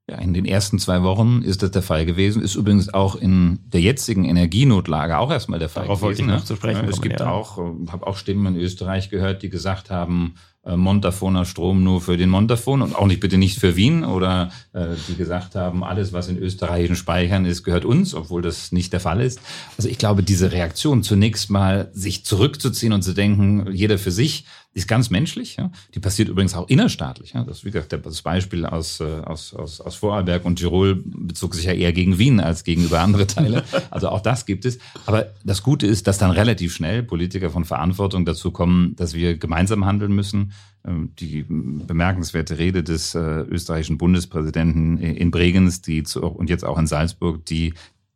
Ja, 0.09 0.19
in 0.19 0.35
den 0.35 0.45
ersten 0.45 0.79
zwei 0.79 1.03
Wochen 1.03 1.42
ist 1.42 1.64
das 1.64 1.73
der 1.73 1.83
Fall 1.83 2.07
gewesen. 2.07 2.40
Ist 2.40 2.55
übrigens 2.55 2.95
auch 2.95 3.16
in 3.16 3.59
der 3.64 3.81
jetzigen 3.81 4.25
Energienotlage 4.25 5.19
auch 5.19 5.33
erstmal 5.33 5.59
der 5.59 5.69
Fall 5.69 5.83
Darauf 5.83 6.01
gewesen. 6.01 6.29
Darauf 6.29 6.33
wollte 6.33 6.38
ich 6.38 6.40
noch 6.40 6.47
zu 6.47 6.57
sprechen 6.57 6.85
ja, 6.85 6.90
Es 6.90 7.03
gibt 7.03 7.19
ja. 7.19 7.29
auch, 7.29 7.59
äh, 7.59 7.90
habe 7.90 8.07
auch 8.07 8.16
Stimmen 8.16 8.55
in 8.55 8.61
Österreich 8.61 9.11
gehört, 9.11 9.42
die 9.42 9.51
gesagt 9.51 9.90
haben, 9.90 10.37
äh, 10.66 10.77
Montafoner 10.77 11.45
Strom 11.45 11.83
nur 11.83 12.01
für 12.01 12.16
den 12.16 12.31
Montafon 12.31 12.83
und 12.83 12.95
auch 12.95 13.07
nicht 13.07 13.19
bitte 13.19 13.37
nicht 13.37 13.59
für 13.59 13.75
Wien 13.75 14.05
oder 14.05 14.53
äh, 14.73 14.95
die 15.09 15.16
gesagt 15.16 15.57
haben, 15.57 15.83
alles, 15.83 16.12
was 16.12 16.29
in 16.29 16.38
österreichischen 16.38 16.97
Speichern 16.97 17.45
ist, 17.45 17.64
gehört 17.64 17.85
uns, 17.85 18.14
obwohl 18.14 18.42
das 18.42 18.71
nicht 18.71 18.92
der 18.92 19.01
Fall 19.01 19.21
ist. 19.21 19.40
Also 19.77 19.88
ich 19.88 19.99
glaube, 19.99 20.23
diese 20.23 20.53
Reaktion 20.53 21.03
zunächst 21.03 21.51
mal 21.51 21.90
sich 21.92 22.25
zurückzuziehen 22.25 22.92
und 22.92 23.03
zu 23.03 23.12
denken, 23.12 23.73
jeder 23.73 23.99
für 23.99 24.12
sich, 24.12 24.45
ist 24.77 24.89
ganz 24.89 25.09
menschlich. 25.09 25.57
Ja? 25.57 25.71
Die 25.95 26.01
passiert 26.01 26.29
übrigens 26.29 26.55
auch 26.55 26.69
innerstaatlich. 26.69 27.33
Ja? 27.33 27.45
Das, 27.45 27.65
wie 27.65 27.71
gesagt, 27.71 27.99
das 28.05 28.21
Beispiel 28.21 28.67
aus, 28.67 29.01
äh, 29.01 29.05
aus, 29.05 29.55
aus, 29.55 29.81
aus 29.81 29.95
Vorarlberg 29.97 30.45
und 30.45 30.57
Tirol 30.57 31.03
bezog 31.03 31.55
sich 31.55 31.65
ja 31.65 31.73
eher 31.73 31.95
gegen 31.95 32.19
Wien 32.19 32.41
als 32.41 32.62
gegenüber 32.62 33.01
andere 33.01 33.27
Teile. 33.27 33.65
Also 33.91 34.09
auch 34.09 34.21
das 34.21 34.45
gibt 34.45 34.65
es. 34.65 34.79
Aber 35.07 35.33
das 35.45 35.62
Gute 35.62 35.87
ist, 35.87 36.07
dass 36.07 36.19
dann 36.19 36.31
relativ 36.31 36.75
schnell 36.75 37.03
Politiker 37.03 37.51
von 37.51 37.65
Verantwortung 37.65 38.27
dazu 38.27 38.51
kommen, 38.51 38.95
dass 38.97 39.15
wir 39.15 39.39
gemeinsam 39.39 39.87
handeln 39.87 40.12
müssen. 40.12 40.53
Ähm, 40.85 41.12
die 41.19 41.45
bemerkenswerte 41.49 42.59
Rede 42.59 42.83
des 42.83 43.15
äh, 43.15 43.19
österreichischen 43.19 43.97
Bundespräsidenten 43.97 44.99
in 44.99 45.31
Bregenz, 45.31 45.81
die 45.81 46.03
zu, 46.03 46.23
und 46.23 46.51
jetzt 46.51 46.65
auch 46.65 46.79
in 46.79 46.87
Salzburg, 46.87 47.47
die 47.47 47.73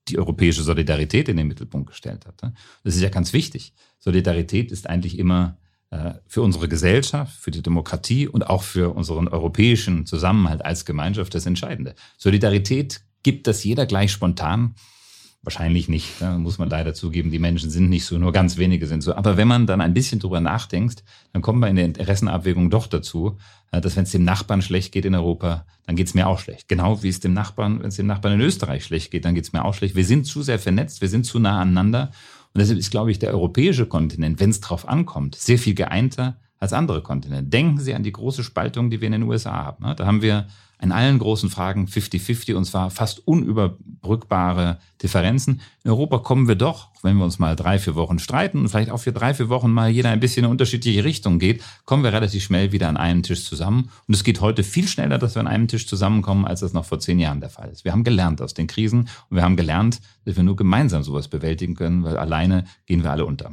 die 0.08 0.18
europäische 0.18 0.62
Solidarität 0.62 1.28
in 1.28 1.36
den 1.36 1.46
Mittelpunkt 1.46 1.88
gestellt 1.88 2.26
hat. 2.26 2.42
Das 2.82 2.94
ist 2.94 3.00
ja 3.00 3.10
ganz 3.10 3.32
wichtig. 3.32 3.72
Solidarität 3.98 4.72
ist 4.72 4.88
eigentlich 4.88 5.18
immer 5.18 5.56
für 6.28 6.42
unsere 6.42 6.68
Gesellschaft, 6.68 7.36
für 7.36 7.50
die 7.50 7.62
Demokratie 7.62 8.28
und 8.28 8.46
auch 8.48 8.62
für 8.62 8.94
unseren 8.94 9.26
europäischen 9.26 10.06
Zusammenhalt 10.06 10.64
als 10.64 10.84
Gemeinschaft 10.84 11.34
das 11.34 11.46
Entscheidende. 11.46 11.96
Solidarität 12.16 13.00
gibt 13.22 13.46
das 13.46 13.64
jeder 13.64 13.86
gleich 13.86 14.12
spontan. 14.12 14.74
Wahrscheinlich 15.42 15.88
nicht, 15.88 16.20
ne? 16.20 16.38
muss 16.38 16.58
man 16.58 16.68
leider 16.68 16.92
zugeben. 16.92 17.30
Die 17.30 17.38
Menschen 17.38 17.70
sind 17.70 17.88
nicht 17.88 18.04
so, 18.04 18.18
nur 18.18 18.30
ganz 18.30 18.58
wenige 18.58 18.86
sind 18.86 19.02
so. 19.02 19.14
Aber 19.14 19.38
wenn 19.38 19.48
man 19.48 19.66
dann 19.66 19.80
ein 19.80 19.94
bisschen 19.94 20.20
drüber 20.20 20.38
nachdenkt, 20.38 21.02
dann 21.32 21.40
kommt 21.40 21.60
man 21.60 21.70
in 21.70 21.76
der 21.76 21.86
Interessenabwägung 21.86 22.68
doch 22.68 22.86
dazu, 22.86 23.38
äh, 23.72 23.80
dass 23.80 23.96
wenn 23.96 24.02
es 24.02 24.10
dem 24.10 24.22
Nachbarn 24.22 24.60
schlecht 24.60 24.92
geht 24.92 25.06
in 25.06 25.14
Europa, 25.14 25.64
dann 25.86 25.96
geht 25.96 26.08
es 26.08 26.14
mir 26.14 26.26
auch 26.26 26.38
schlecht. 26.38 26.68
Genau 26.68 27.02
wie 27.02 27.08
es 27.08 27.20
dem 27.20 27.32
Nachbarn, 27.32 27.80
wenn 27.80 27.88
es 27.88 27.96
dem 27.96 28.06
Nachbarn 28.06 28.34
in 28.34 28.42
Österreich 28.42 28.84
schlecht 28.84 29.10
geht, 29.10 29.24
dann 29.24 29.34
geht 29.34 29.44
es 29.44 29.54
mir 29.54 29.64
auch 29.64 29.72
schlecht. 29.72 29.96
Wir 29.96 30.04
sind 30.04 30.26
zu 30.26 30.42
sehr 30.42 30.58
vernetzt, 30.58 31.00
wir 31.00 31.08
sind 31.08 31.24
zu 31.24 31.38
nah 31.38 31.58
aneinander 31.58 32.12
und 32.52 32.58
deshalb 32.60 32.78
ist, 32.78 32.90
glaube 32.90 33.10
ich, 33.10 33.18
der 33.18 33.32
europäische 33.32 33.86
Kontinent, 33.86 34.40
wenn 34.40 34.50
es 34.50 34.60
drauf 34.60 34.88
ankommt, 34.88 35.36
sehr 35.36 35.58
viel 35.58 35.74
geeinter 35.74 36.38
als 36.58 36.72
andere 36.72 37.02
Kontinente. 37.02 37.48
Denken 37.48 37.78
Sie 37.78 37.94
an 37.94 38.02
die 38.02 38.12
große 38.12 38.42
Spaltung, 38.42 38.90
die 38.90 39.00
wir 39.00 39.06
in 39.06 39.12
den 39.12 39.22
USA 39.22 39.52
haben. 39.52 39.84
Ne? 39.84 39.94
Da 39.94 40.06
haben 40.06 40.20
wir 40.20 40.46
in 40.80 40.92
allen 40.92 41.18
großen 41.18 41.50
Fragen 41.50 41.86
50-50 41.86 42.54
und 42.54 42.64
zwar 42.64 42.90
fast 42.90 43.26
unüberbrückbare 43.26 44.78
Differenzen. 45.02 45.60
In 45.84 45.90
Europa 45.90 46.18
kommen 46.18 46.48
wir 46.48 46.54
doch, 46.54 46.88
wenn 47.02 47.16
wir 47.16 47.24
uns 47.24 47.38
mal 47.38 47.56
drei, 47.56 47.78
vier 47.78 47.94
Wochen 47.94 48.18
streiten 48.18 48.60
und 48.60 48.68
vielleicht 48.68 48.90
auch 48.90 48.98
für 48.98 49.12
drei, 49.12 49.34
vier 49.34 49.48
Wochen 49.48 49.70
mal 49.70 49.90
jeder 49.90 50.10
ein 50.10 50.20
bisschen 50.20 50.44
in 50.44 50.50
unterschiedliche 50.50 51.04
Richtungen 51.04 51.38
geht, 51.38 51.62
kommen 51.84 52.02
wir 52.02 52.12
relativ 52.12 52.42
schnell 52.42 52.72
wieder 52.72 52.88
an 52.88 52.96
einem 52.96 53.22
Tisch 53.22 53.44
zusammen. 53.44 53.90
Und 54.06 54.14
es 54.14 54.24
geht 54.24 54.40
heute 54.40 54.62
viel 54.62 54.88
schneller, 54.88 55.18
dass 55.18 55.34
wir 55.34 55.40
an 55.40 55.46
einem 55.46 55.68
Tisch 55.68 55.86
zusammenkommen, 55.86 56.46
als 56.46 56.60
das 56.60 56.72
noch 56.72 56.84
vor 56.84 56.98
zehn 56.98 57.18
Jahren 57.18 57.40
der 57.40 57.50
Fall 57.50 57.70
ist. 57.70 57.84
Wir 57.84 57.92
haben 57.92 58.04
gelernt 58.04 58.40
aus 58.40 58.54
den 58.54 58.66
Krisen 58.66 59.08
und 59.28 59.36
wir 59.36 59.42
haben 59.42 59.56
gelernt, 59.56 60.00
dass 60.24 60.36
wir 60.36 60.42
nur 60.42 60.56
gemeinsam 60.56 61.02
sowas 61.02 61.28
bewältigen 61.28 61.74
können, 61.74 62.04
weil 62.04 62.16
alleine 62.16 62.64
gehen 62.86 63.02
wir 63.02 63.10
alle 63.10 63.26
unter. 63.26 63.50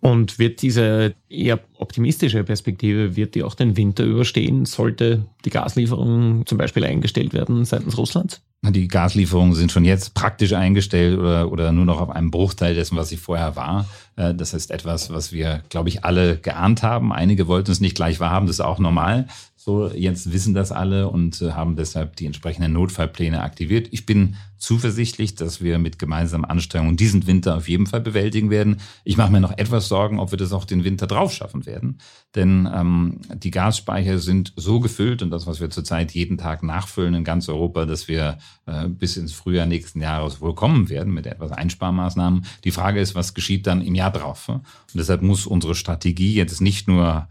Und 0.00 0.38
wird 0.38 0.62
diese 0.62 1.14
eher 1.28 1.60
optimistische 1.76 2.42
Perspektive, 2.42 3.16
wird 3.16 3.34
die 3.34 3.42
auch 3.42 3.54
den 3.54 3.76
Winter 3.76 4.04
überstehen, 4.04 4.64
sollte 4.64 5.26
die 5.44 5.50
Gaslieferung 5.50 6.46
zum 6.46 6.56
Beispiel 6.56 6.84
eingestellt 6.84 7.34
werden 7.34 7.66
seitens 7.66 7.98
Russlands? 7.98 8.40
Die 8.62 8.88
Gaslieferungen 8.88 9.54
sind 9.54 9.72
schon 9.72 9.84
jetzt 9.84 10.14
praktisch 10.14 10.52
eingestellt 10.52 11.18
oder, 11.18 11.50
oder 11.50 11.72
nur 11.72 11.86
noch 11.86 12.00
auf 12.00 12.10
einem 12.10 12.30
Bruchteil 12.30 12.74
dessen, 12.74 12.96
was 12.96 13.08
sie 13.08 13.16
vorher 13.16 13.56
war. 13.56 13.86
Äh, 14.16 14.34
das 14.34 14.52
ist 14.52 14.70
etwas, 14.70 15.10
was 15.10 15.32
wir, 15.32 15.62
glaube 15.70 15.88
ich, 15.88 16.04
alle 16.04 16.36
geahnt 16.36 16.82
haben. 16.82 17.12
Einige 17.12 17.46
wollten 17.46 17.70
es 17.70 17.80
nicht 17.80 17.94
gleich 17.94 18.20
wahrhaben, 18.20 18.46
das 18.46 18.56
ist 18.56 18.60
auch 18.60 18.78
normal. 18.78 19.28
So, 19.62 19.88
jetzt 19.88 20.32
wissen 20.32 20.54
das 20.54 20.72
alle 20.72 21.10
und 21.10 21.42
äh, 21.42 21.52
haben 21.52 21.76
deshalb 21.76 22.16
die 22.16 22.24
entsprechenden 22.24 22.72
Notfallpläne 22.72 23.42
aktiviert. 23.42 23.88
Ich 23.90 24.06
bin 24.06 24.36
zuversichtlich, 24.56 25.34
dass 25.34 25.60
wir 25.60 25.78
mit 25.78 25.98
gemeinsamen 25.98 26.46
Anstrengungen 26.46 26.96
diesen 26.96 27.26
Winter 27.26 27.58
auf 27.58 27.68
jeden 27.68 27.86
Fall 27.86 28.00
bewältigen 28.00 28.48
werden. 28.48 28.80
Ich 29.04 29.18
mache 29.18 29.30
mir 29.30 29.40
noch 29.40 29.58
etwas 29.58 29.86
Sorgen, 29.88 30.18
ob 30.18 30.30
wir 30.30 30.38
das 30.38 30.54
auch 30.54 30.64
den 30.64 30.82
Winter 30.82 31.06
drauf 31.06 31.34
schaffen 31.34 31.66
werden. 31.66 31.98
Denn 32.34 32.66
ähm, 32.74 33.20
die 33.34 33.50
Gasspeicher 33.50 34.18
sind 34.18 34.54
so 34.56 34.80
gefüllt 34.80 35.20
und 35.20 35.28
das, 35.28 35.46
was 35.46 35.60
wir 35.60 35.68
zurzeit 35.68 36.12
jeden 36.12 36.38
Tag 36.38 36.62
nachfüllen 36.62 37.12
in 37.12 37.24
ganz 37.24 37.46
Europa, 37.50 37.84
dass 37.84 38.08
wir 38.08 38.38
äh, 38.64 38.88
bis 38.88 39.18
ins 39.18 39.34
Frühjahr 39.34 39.66
nächsten 39.66 40.00
Jahres 40.00 40.40
wohl 40.40 40.54
kommen 40.54 40.88
werden 40.88 41.12
mit 41.12 41.26
etwas 41.26 41.52
Einsparmaßnahmen. 41.52 42.46
Die 42.64 42.70
Frage 42.70 42.98
ist, 42.98 43.14
was 43.14 43.34
geschieht 43.34 43.66
dann 43.66 43.82
im 43.82 43.94
Jahr 43.94 44.10
drauf? 44.10 44.48
Und 44.48 44.64
deshalb 44.94 45.20
muss 45.20 45.44
unsere 45.44 45.74
Strategie 45.74 46.32
jetzt 46.32 46.62
nicht 46.62 46.88
nur 46.88 47.28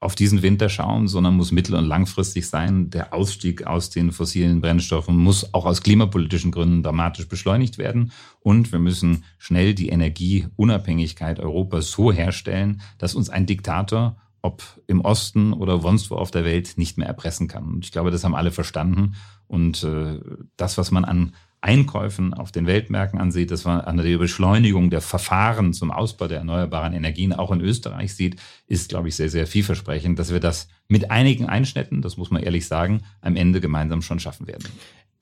auf 0.00 0.14
diesen 0.14 0.40
Winter 0.40 0.70
schauen, 0.70 1.08
sondern 1.08 1.36
muss 1.36 1.52
mittel- 1.52 1.76
und 1.76 1.84
langfristig 1.84 2.48
sein. 2.48 2.88
Der 2.88 3.12
Ausstieg 3.12 3.66
aus 3.66 3.90
den 3.90 4.12
fossilen 4.12 4.62
Brennstoffen 4.62 5.14
muss 5.14 5.52
auch 5.52 5.66
aus 5.66 5.82
klimapolitischen 5.82 6.50
Gründen 6.50 6.82
dramatisch 6.82 7.28
beschleunigt 7.28 7.76
werden. 7.76 8.10
Und 8.40 8.72
wir 8.72 8.78
müssen 8.78 9.24
schnell 9.36 9.74
die 9.74 9.90
Energieunabhängigkeit 9.90 11.38
Europas 11.38 11.90
so 11.90 12.10
herstellen, 12.10 12.80
dass 12.96 13.14
uns 13.14 13.28
ein 13.28 13.44
Diktator, 13.44 14.16
ob 14.40 14.62
im 14.86 15.02
Osten 15.02 15.52
oder 15.52 15.80
sonst 15.80 16.10
wo 16.10 16.14
auf 16.16 16.30
der 16.30 16.46
Welt, 16.46 16.78
nicht 16.78 16.96
mehr 16.96 17.06
erpressen 17.06 17.46
kann. 17.46 17.64
Und 17.64 17.84
ich 17.84 17.92
glaube, 17.92 18.10
das 18.10 18.24
haben 18.24 18.34
alle 18.34 18.52
verstanden. 18.52 19.16
Und 19.48 19.84
äh, 19.84 20.18
das, 20.56 20.78
was 20.78 20.90
man 20.90 21.04
an 21.04 21.34
Einkäufen 21.62 22.32
auf 22.32 22.52
den 22.52 22.66
Weltmärkten 22.66 23.20
ansieht, 23.20 23.50
dass 23.50 23.64
man 23.64 23.80
an 23.82 23.98
der 23.98 24.18
Beschleunigung 24.18 24.88
der 24.88 25.02
Verfahren 25.02 25.74
zum 25.74 25.90
Ausbau 25.90 26.26
der 26.26 26.38
erneuerbaren 26.38 26.94
Energien 26.94 27.32
auch 27.34 27.50
in 27.50 27.60
Österreich 27.60 28.14
sieht, 28.14 28.36
ist, 28.66 28.88
glaube 28.88 29.08
ich, 29.08 29.16
sehr, 29.16 29.28
sehr 29.28 29.46
vielversprechend, 29.46 30.18
dass 30.18 30.32
wir 30.32 30.40
das 30.40 30.68
mit 30.88 31.10
einigen 31.10 31.46
Einschnitten, 31.46 32.00
das 32.00 32.16
muss 32.16 32.30
man 32.30 32.42
ehrlich 32.42 32.66
sagen, 32.66 33.02
am 33.20 33.36
Ende 33.36 33.60
gemeinsam 33.60 34.00
schon 34.00 34.20
schaffen 34.20 34.46
werden. 34.46 34.64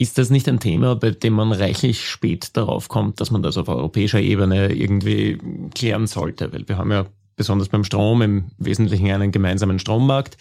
Ist 0.00 0.16
das 0.16 0.30
nicht 0.30 0.48
ein 0.48 0.60
Thema, 0.60 0.94
bei 0.94 1.10
dem 1.10 1.32
man 1.32 1.50
reichlich 1.50 2.08
spät 2.08 2.56
darauf 2.56 2.88
kommt, 2.88 3.20
dass 3.20 3.32
man 3.32 3.42
das 3.42 3.56
auf 3.56 3.68
europäischer 3.68 4.20
Ebene 4.20 4.72
irgendwie 4.72 5.38
klären 5.74 6.06
sollte? 6.06 6.52
Weil 6.52 6.68
wir 6.68 6.78
haben 6.78 6.92
ja 6.92 7.06
besonders 7.34 7.68
beim 7.68 7.82
Strom 7.82 8.22
im 8.22 8.44
Wesentlichen 8.58 9.10
einen 9.10 9.32
gemeinsamen 9.32 9.80
Strommarkt. 9.80 10.36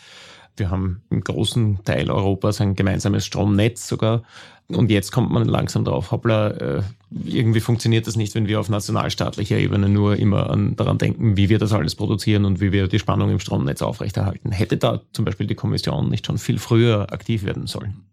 Wir 0.58 0.70
haben 0.70 1.02
im 1.10 1.22
großen 1.22 1.84
Teil 1.84 2.10
Europas 2.10 2.60
ein 2.62 2.76
gemeinsames 2.76 3.26
Stromnetz 3.26 3.88
sogar. 3.88 4.24
Und 4.70 4.91
jetzt 4.91 5.12
kommt 5.12 5.32
man 5.32 5.48
langsam 5.48 5.86
drauf, 5.86 6.12
hoppla, 6.12 6.50
äh, 6.50 6.82
irgendwie 7.24 7.62
funktioniert 7.62 8.06
das 8.06 8.17
nicht, 8.17 8.36
wenn 8.36 8.48
wir 8.48 8.60
auf 8.60 8.67
nationalstaatlicher 8.67 9.58
Ebene 9.58 9.88
nur 9.88 10.17
immer 10.17 10.50
an, 10.50 10.76
daran 10.76 10.98
denken, 10.98 11.38
wie 11.38 11.48
wir 11.48 11.58
das 11.58 11.72
alles 11.72 11.96
produzieren 11.96 12.43
und 12.43 12.60
wie 12.60 12.74
wir 12.74 12.89
die 12.89 13.00
Spannung 13.00 13.30
im 13.30 13.39
Stromnetz 13.39 13.82
aufrechterhalten. 13.82 14.52
Hätte 14.52 14.76
da 14.76 15.02
zum 15.13 15.24
Beispiel 15.24 15.48
die 15.48 15.56
Kommission 15.56 16.10
nicht 16.10 16.26
schon 16.26 16.38
viel 16.38 16.60
früher 16.60 17.13
aktiv 17.13 17.46
werden 17.46 17.67
sollen? 17.67 18.08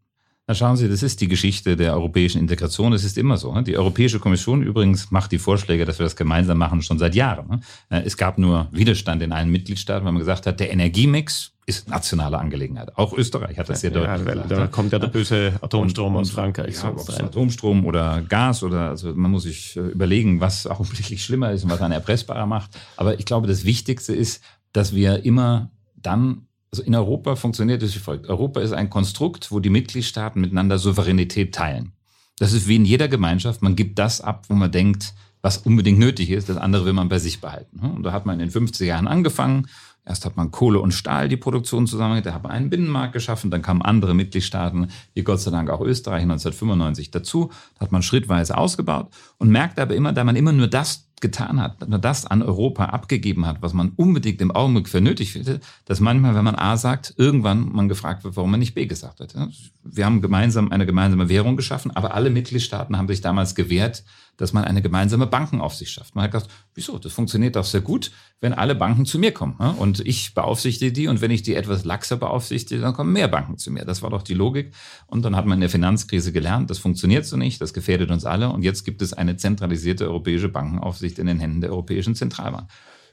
Na 0.46 0.54
schauen 0.54 0.76
Sie, 0.76 0.88
das 0.88 1.02
ist 1.02 1.22
die 1.22 1.28
Geschichte 1.28 1.74
der 1.74 1.94
europäischen 1.94 2.38
Integration. 2.38 2.92
Es 2.92 3.02
ist 3.02 3.16
immer 3.16 3.38
so. 3.38 3.52
Ne? 3.52 3.62
Die 3.64 3.78
Europäische 3.78 4.20
Kommission 4.20 4.62
übrigens 4.62 5.10
macht 5.10 5.32
die 5.32 5.38
Vorschläge, 5.38 5.86
dass 5.86 5.98
wir 5.98 6.04
das 6.04 6.16
gemeinsam 6.16 6.58
machen, 6.58 6.82
schon 6.82 6.98
seit 6.98 7.14
Jahren. 7.14 7.48
Ne? 7.48 7.60
Äh, 7.88 8.02
es 8.04 8.18
gab 8.18 8.36
nur 8.36 8.68
Widerstand 8.70 9.22
in 9.22 9.32
allen 9.32 9.50
Mitgliedstaaten, 9.50 10.04
weil 10.04 10.12
man 10.12 10.20
gesagt 10.20 10.46
hat, 10.46 10.60
der 10.60 10.70
Energiemix 10.70 11.53
ist 11.66 11.88
nationale 11.88 12.38
Angelegenheit. 12.38 12.96
Auch 12.96 13.12
Österreich 13.12 13.58
hat 13.58 13.68
das 13.68 13.80
sehr 13.80 13.92
ja, 13.92 14.16
deutlich 14.16 14.32
gesagt. 14.34 14.50
Da 14.50 14.66
kommt 14.66 14.92
ja 14.92 14.98
der 14.98 15.08
böse 15.08 15.54
Atomstrom 15.60 16.14
und, 16.14 16.22
aus 16.22 16.30
Frankreich. 16.30 16.76
Ja, 16.82 16.94
Atomstrom 17.24 17.86
oder 17.86 18.22
Gas 18.22 18.62
oder 18.62 18.90
also 18.90 19.14
man 19.14 19.30
muss 19.30 19.44
sich 19.44 19.76
äh, 19.76 19.80
überlegen, 19.80 20.40
was 20.40 20.66
auch 20.66 20.80
wirklich 20.80 21.24
schlimmer 21.24 21.52
ist 21.52 21.64
und 21.64 21.70
was 21.70 21.80
einen 21.80 21.92
erpressbarer 21.92 22.46
macht. 22.46 22.78
Aber 22.96 23.18
ich 23.18 23.24
glaube, 23.24 23.46
das 23.46 23.64
Wichtigste 23.64 24.14
ist, 24.14 24.42
dass 24.72 24.94
wir 24.94 25.24
immer 25.24 25.70
dann 25.96 26.46
also 26.74 26.82
in 26.82 26.96
Europa 26.96 27.36
funktioniert 27.36 27.84
es 27.84 27.94
wie 27.94 28.00
folgt. 28.00 28.26
Europa 28.26 28.60
ist 28.60 28.72
ein 28.72 28.90
Konstrukt, 28.90 29.52
wo 29.52 29.60
die 29.60 29.70
Mitgliedstaaten 29.70 30.40
miteinander 30.40 30.76
Souveränität 30.76 31.54
teilen. 31.54 31.92
Das 32.40 32.52
ist 32.52 32.66
wie 32.66 32.74
in 32.74 32.84
jeder 32.84 33.06
Gemeinschaft. 33.06 33.62
Man 33.62 33.76
gibt 33.76 33.96
das 34.00 34.20
ab, 34.20 34.46
wo 34.48 34.54
man 34.54 34.72
denkt, 34.72 35.14
was 35.40 35.58
unbedingt 35.58 36.00
nötig 36.00 36.30
ist. 36.30 36.48
Das 36.48 36.56
andere 36.56 36.84
will 36.84 36.92
man 36.92 37.08
bei 37.08 37.20
sich 37.20 37.40
behalten. 37.40 37.78
Und 37.78 38.02
da 38.02 38.10
hat 38.10 38.26
man 38.26 38.40
in 38.40 38.48
den 38.48 38.66
50er 38.66 38.84
Jahren 38.84 39.06
angefangen. 39.06 39.68
Erst 40.06 40.26
hat 40.26 40.36
man 40.36 40.50
Kohle 40.50 40.80
und 40.80 40.92
Stahl 40.92 41.28
die 41.28 41.36
Produktion 41.36 41.86
zusammen, 41.86 42.22
da 42.22 42.34
hat 42.34 42.42
man 42.42 42.52
einen 42.52 42.70
Binnenmarkt 42.70 43.14
geschaffen, 43.14 43.50
dann 43.50 43.62
kamen 43.62 43.80
andere 43.80 44.14
Mitgliedstaaten, 44.14 44.88
wie 45.14 45.22
Gott 45.22 45.40
sei 45.40 45.50
Dank 45.50 45.70
auch 45.70 45.80
Österreich 45.80 46.22
1995 46.22 47.10
dazu, 47.10 47.50
da 47.78 47.86
hat 47.86 47.92
man 47.92 48.02
schrittweise 48.02 48.58
ausgebaut 48.58 49.08
und 49.38 49.48
merkt 49.48 49.78
aber 49.78 49.94
immer, 49.94 50.12
da 50.12 50.24
man 50.24 50.36
immer 50.36 50.52
nur 50.52 50.68
das 50.68 51.08
getan 51.20 51.60
hat, 51.60 51.88
nur 51.88 51.98
das 51.98 52.26
an 52.26 52.42
Europa 52.42 52.86
abgegeben 52.86 53.46
hat, 53.46 53.62
was 53.62 53.72
man 53.72 53.92
unbedingt 53.96 54.40
im 54.40 54.50
Augenblick 54.50 54.88
für 54.88 55.00
nötig 55.00 55.32
findet, 55.32 55.62
dass 55.86 56.00
manchmal, 56.00 56.34
wenn 56.34 56.44
man 56.44 56.54
A 56.54 56.76
sagt, 56.76 57.14
irgendwann 57.16 57.72
man 57.72 57.88
gefragt 57.88 58.24
wird, 58.24 58.36
warum 58.36 58.50
man 58.50 58.60
nicht 58.60 58.74
B 58.74 58.86
gesagt 58.86 59.20
hat. 59.20 59.34
Wir 59.82 60.04
haben 60.04 60.20
gemeinsam 60.20 60.70
eine 60.70 60.86
gemeinsame 60.86 61.28
Währung 61.28 61.56
geschaffen, 61.56 61.90
aber 61.92 62.14
alle 62.14 62.30
Mitgliedstaaten 62.30 62.96
haben 62.96 63.08
sich 63.08 63.20
damals 63.20 63.54
gewehrt, 63.54 64.04
dass 64.36 64.52
man 64.52 64.64
eine 64.64 64.82
gemeinsame 64.82 65.26
Bankenaufsicht 65.26 65.92
schafft. 65.92 66.14
Man 66.14 66.24
hat 66.24 66.32
gesagt, 66.32 66.50
wieso, 66.74 66.98
das 66.98 67.12
funktioniert 67.12 67.54
doch 67.54 67.64
sehr 67.64 67.80
gut, 67.80 68.10
wenn 68.40 68.52
alle 68.52 68.74
Banken 68.74 69.06
zu 69.06 69.18
mir 69.18 69.32
kommen. 69.32 69.54
Und 69.78 70.00
ich 70.00 70.34
beaufsichtige 70.34 70.92
die 70.92 71.06
und 71.06 71.20
wenn 71.20 71.30
ich 71.30 71.42
die 71.42 71.54
etwas 71.54 71.84
laxer 71.84 72.16
beaufsichtige, 72.16 72.80
dann 72.80 72.94
kommen 72.94 73.12
mehr 73.12 73.28
Banken 73.28 73.58
zu 73.58 73.70
mir. 73.70 73.84
Das 73.84 74.02
war 74.02 74.10
doch 74.10 74.22
die 74.22 74.34
Logik. 74.34 74.72
Und 75.06 75.24
dann 75.24 75.36
hat 75.36 75.46
man 75.46 75.58
in 75.58 75.60
der 75.60 75.70
Finanzkrise 75.70 76.32
gelernt, 76.32 76.68
das 76.68 76.78
funktioniert 76.78 77.24
so 77.24 77.36
nicht, 77.36 77.60
das 77.60 77.72
gefährdet 77.72 78.10
uns 78.10 78.24
alle. 78.24 78.50
Und 78.50 78.62
jetzt 78.62 78.84
gibt 78.84 79.02
es 79.02 79.12
eine 79.12 79.36
zentralisierte 79.36 80.06
europäische 80.06 80.48
Bankenaufsicht 80.48 81.03
in 81.18 81.26
den 81.26 81.38
Händen 81.38 81.60
der 81.60 81.70
Europäischen 81.70 82.14
Zentralbank. 82.14 82.68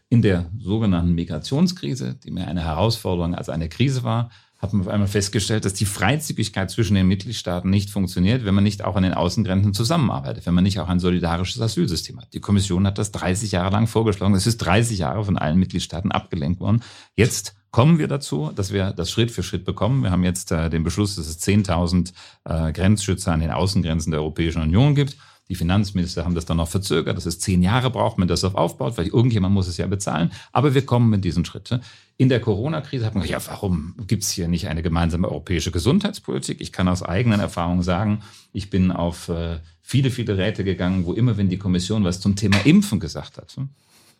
In 0.09 0.21
der 0.21 0.49
sogenannten 0.59 1.13
Migrationskrise, 1.13 2.15
die 2.15 2.31
mehr 2.31 2.47
eine 2.47 2.63
Herausforderung 2.63 3.33
als 3.33 3.47
eine 3.47 3.69
Krise 3.69 4.03
war, 4.03 4.29
hat 4.61 4.73
man 4.73 4.83
auf 4.83 4.87
einmal 4.89 5.07
festgestellt, 5.07 5.65
dass 5.65 5.73
die 5.73 5.85
Freizügigkeit 5.85 6.69
zwischen 6.69 6.93
den 6.93 7.07
Mitgliedstaaten 7.07 7.69
nicht 7.69 7.89
funktioniert, 7.89 8.45
wenn 8.45 8.53
man 8.53 8.63
nicht 8.63 8.83
auch 8.83 8.95
an 8.95 9.03
den 9.03 9.13
Außengrenzen 9.13 9.73
zusammenarbeitet, 9.73 10.45
wenn 10.45 10.53
man 10.53 10.63
nicht 10.63 10.79
auch 10.79 10.87
ein 10.87 10.99
solidarisches 10.99 11.61
Asylsystem 11.61 12.21
hat. 12.21 12.33
Die 12.33 12.41
Kommission 12.41 12.85
hat 12.85 12.99
das 12.99 13.11
30 13.11 13.53
Jahre 13.53 13.71
lang 13.71 13.87
vorgeschlagen. 13.87 14.35
Es 14.35 14.45
ist 14.45 14.57
30 14.57 14.99
Jahre 14.99 15.25
von 15.25 15.37
allen 15.37 15.57
Mitgliedstaaten 15.57 16.11
abgelenkt 16.11 16.59
worden. 16.59 16.83
Jetzt 17.15 17.55
kommen 17.71 17.97
wir 17.97 18.07
dazu, 18.07 18.51
dass 18.53 18.71
wir 18.71 18.91
das 18.91 19.09
Schritt 19.09 19.31
für 19.31 19.41
Schritt 19.41 19.65
bekommen. 19.65 20.03
Wir 20.03 20.11
haben 20.11 20.23
jetzt 20.23 20.51
äh, 20.51 20.69
den 20.69 20.83
Beschluss, 20.83 21.15
dass 21.15 21.27
es 21.27 21.41
10.000 21.41 22.13
äh, 22.43 22.71
Grenzschützer 22.71 23.31
an 23.31 23.39
den 23.39 23.51
Außengrenzen 23.51 24.11
der 24.11 24.19
Europäischen 24.19 24.61
Union 24.61 24.93
gibt. 24.93 25.17
Die 25.51 25.55
Finanzminister 25.55 26.23
haben 26.23 26.33
das 26.33 26.45
dann 26.45 26.55
noch 26.55 26.69
verzögert, 26.69 27.17
dass 27.17 27.25
es 27.25 27.37
zehn 27.37 27.61
Jahre 27.61 27.89
braucht, 27.89 28.17
wenn 28.17 28.29
das 28.29 28.45
auf 28.45 28.55
aufbaut, 28.55 28.97
weil 28.97 29.07
irgendjemand 29.07 29.53
muss 29.53 29.67
es 29.67 29.75
ja 29.75 29.85
bezahlen. 29.85 30.31
Aber 30.53 30.73
wir 30.73 30.85
kommen 30.85 31.09
mit 31.09 31.25
diesen 31.25 31.43
Schritten. 31.43 31.81
In 32.15 32.29
der 32.29 32.39
Corona-Krise 32.39 33.05
hat 33.05 33.15
man 33.15 33.23
gesagt, 33.23 33.47
ja, 33.47 33.51
warum 33.51 33.95
gibt 34.07 34.23
es 34.23 34.31
hier 34.31 34.47
nicht 34.47 34.69
eine 34.69 34.81
gemeinsame 34.81 35.27
europäische 35.27 35.71
Gesundheitspolitik? 35.71 36.61
Ich 36.61 36.71
kann 36.71 36.87
aus 36.87 37.03
eigenen 37.03 37.41
Erfahrungen 37.41 37.83
sagen, 37.83 38.21
ich 38.53 38.69
bin 38.69 38.91
auf 38.91 39.27
äh, 39.27 39.59
viele, 39.81 40.09
viele 40.09 40.37
Räte 40.37 40.63
gegangen, 40.63 41.05
wo 41.05 41.11
immer, 41.11 41.35
wenn 41.35 41.49
die 41.49 41.57
Kommission 41.57 42.05
was 42.05 42.21
zum 42.21 42.37
Thema 42.37 42.55
Impfen 42.63 43.01
gesagt 43.01 43.37
hat, 43.37 43.53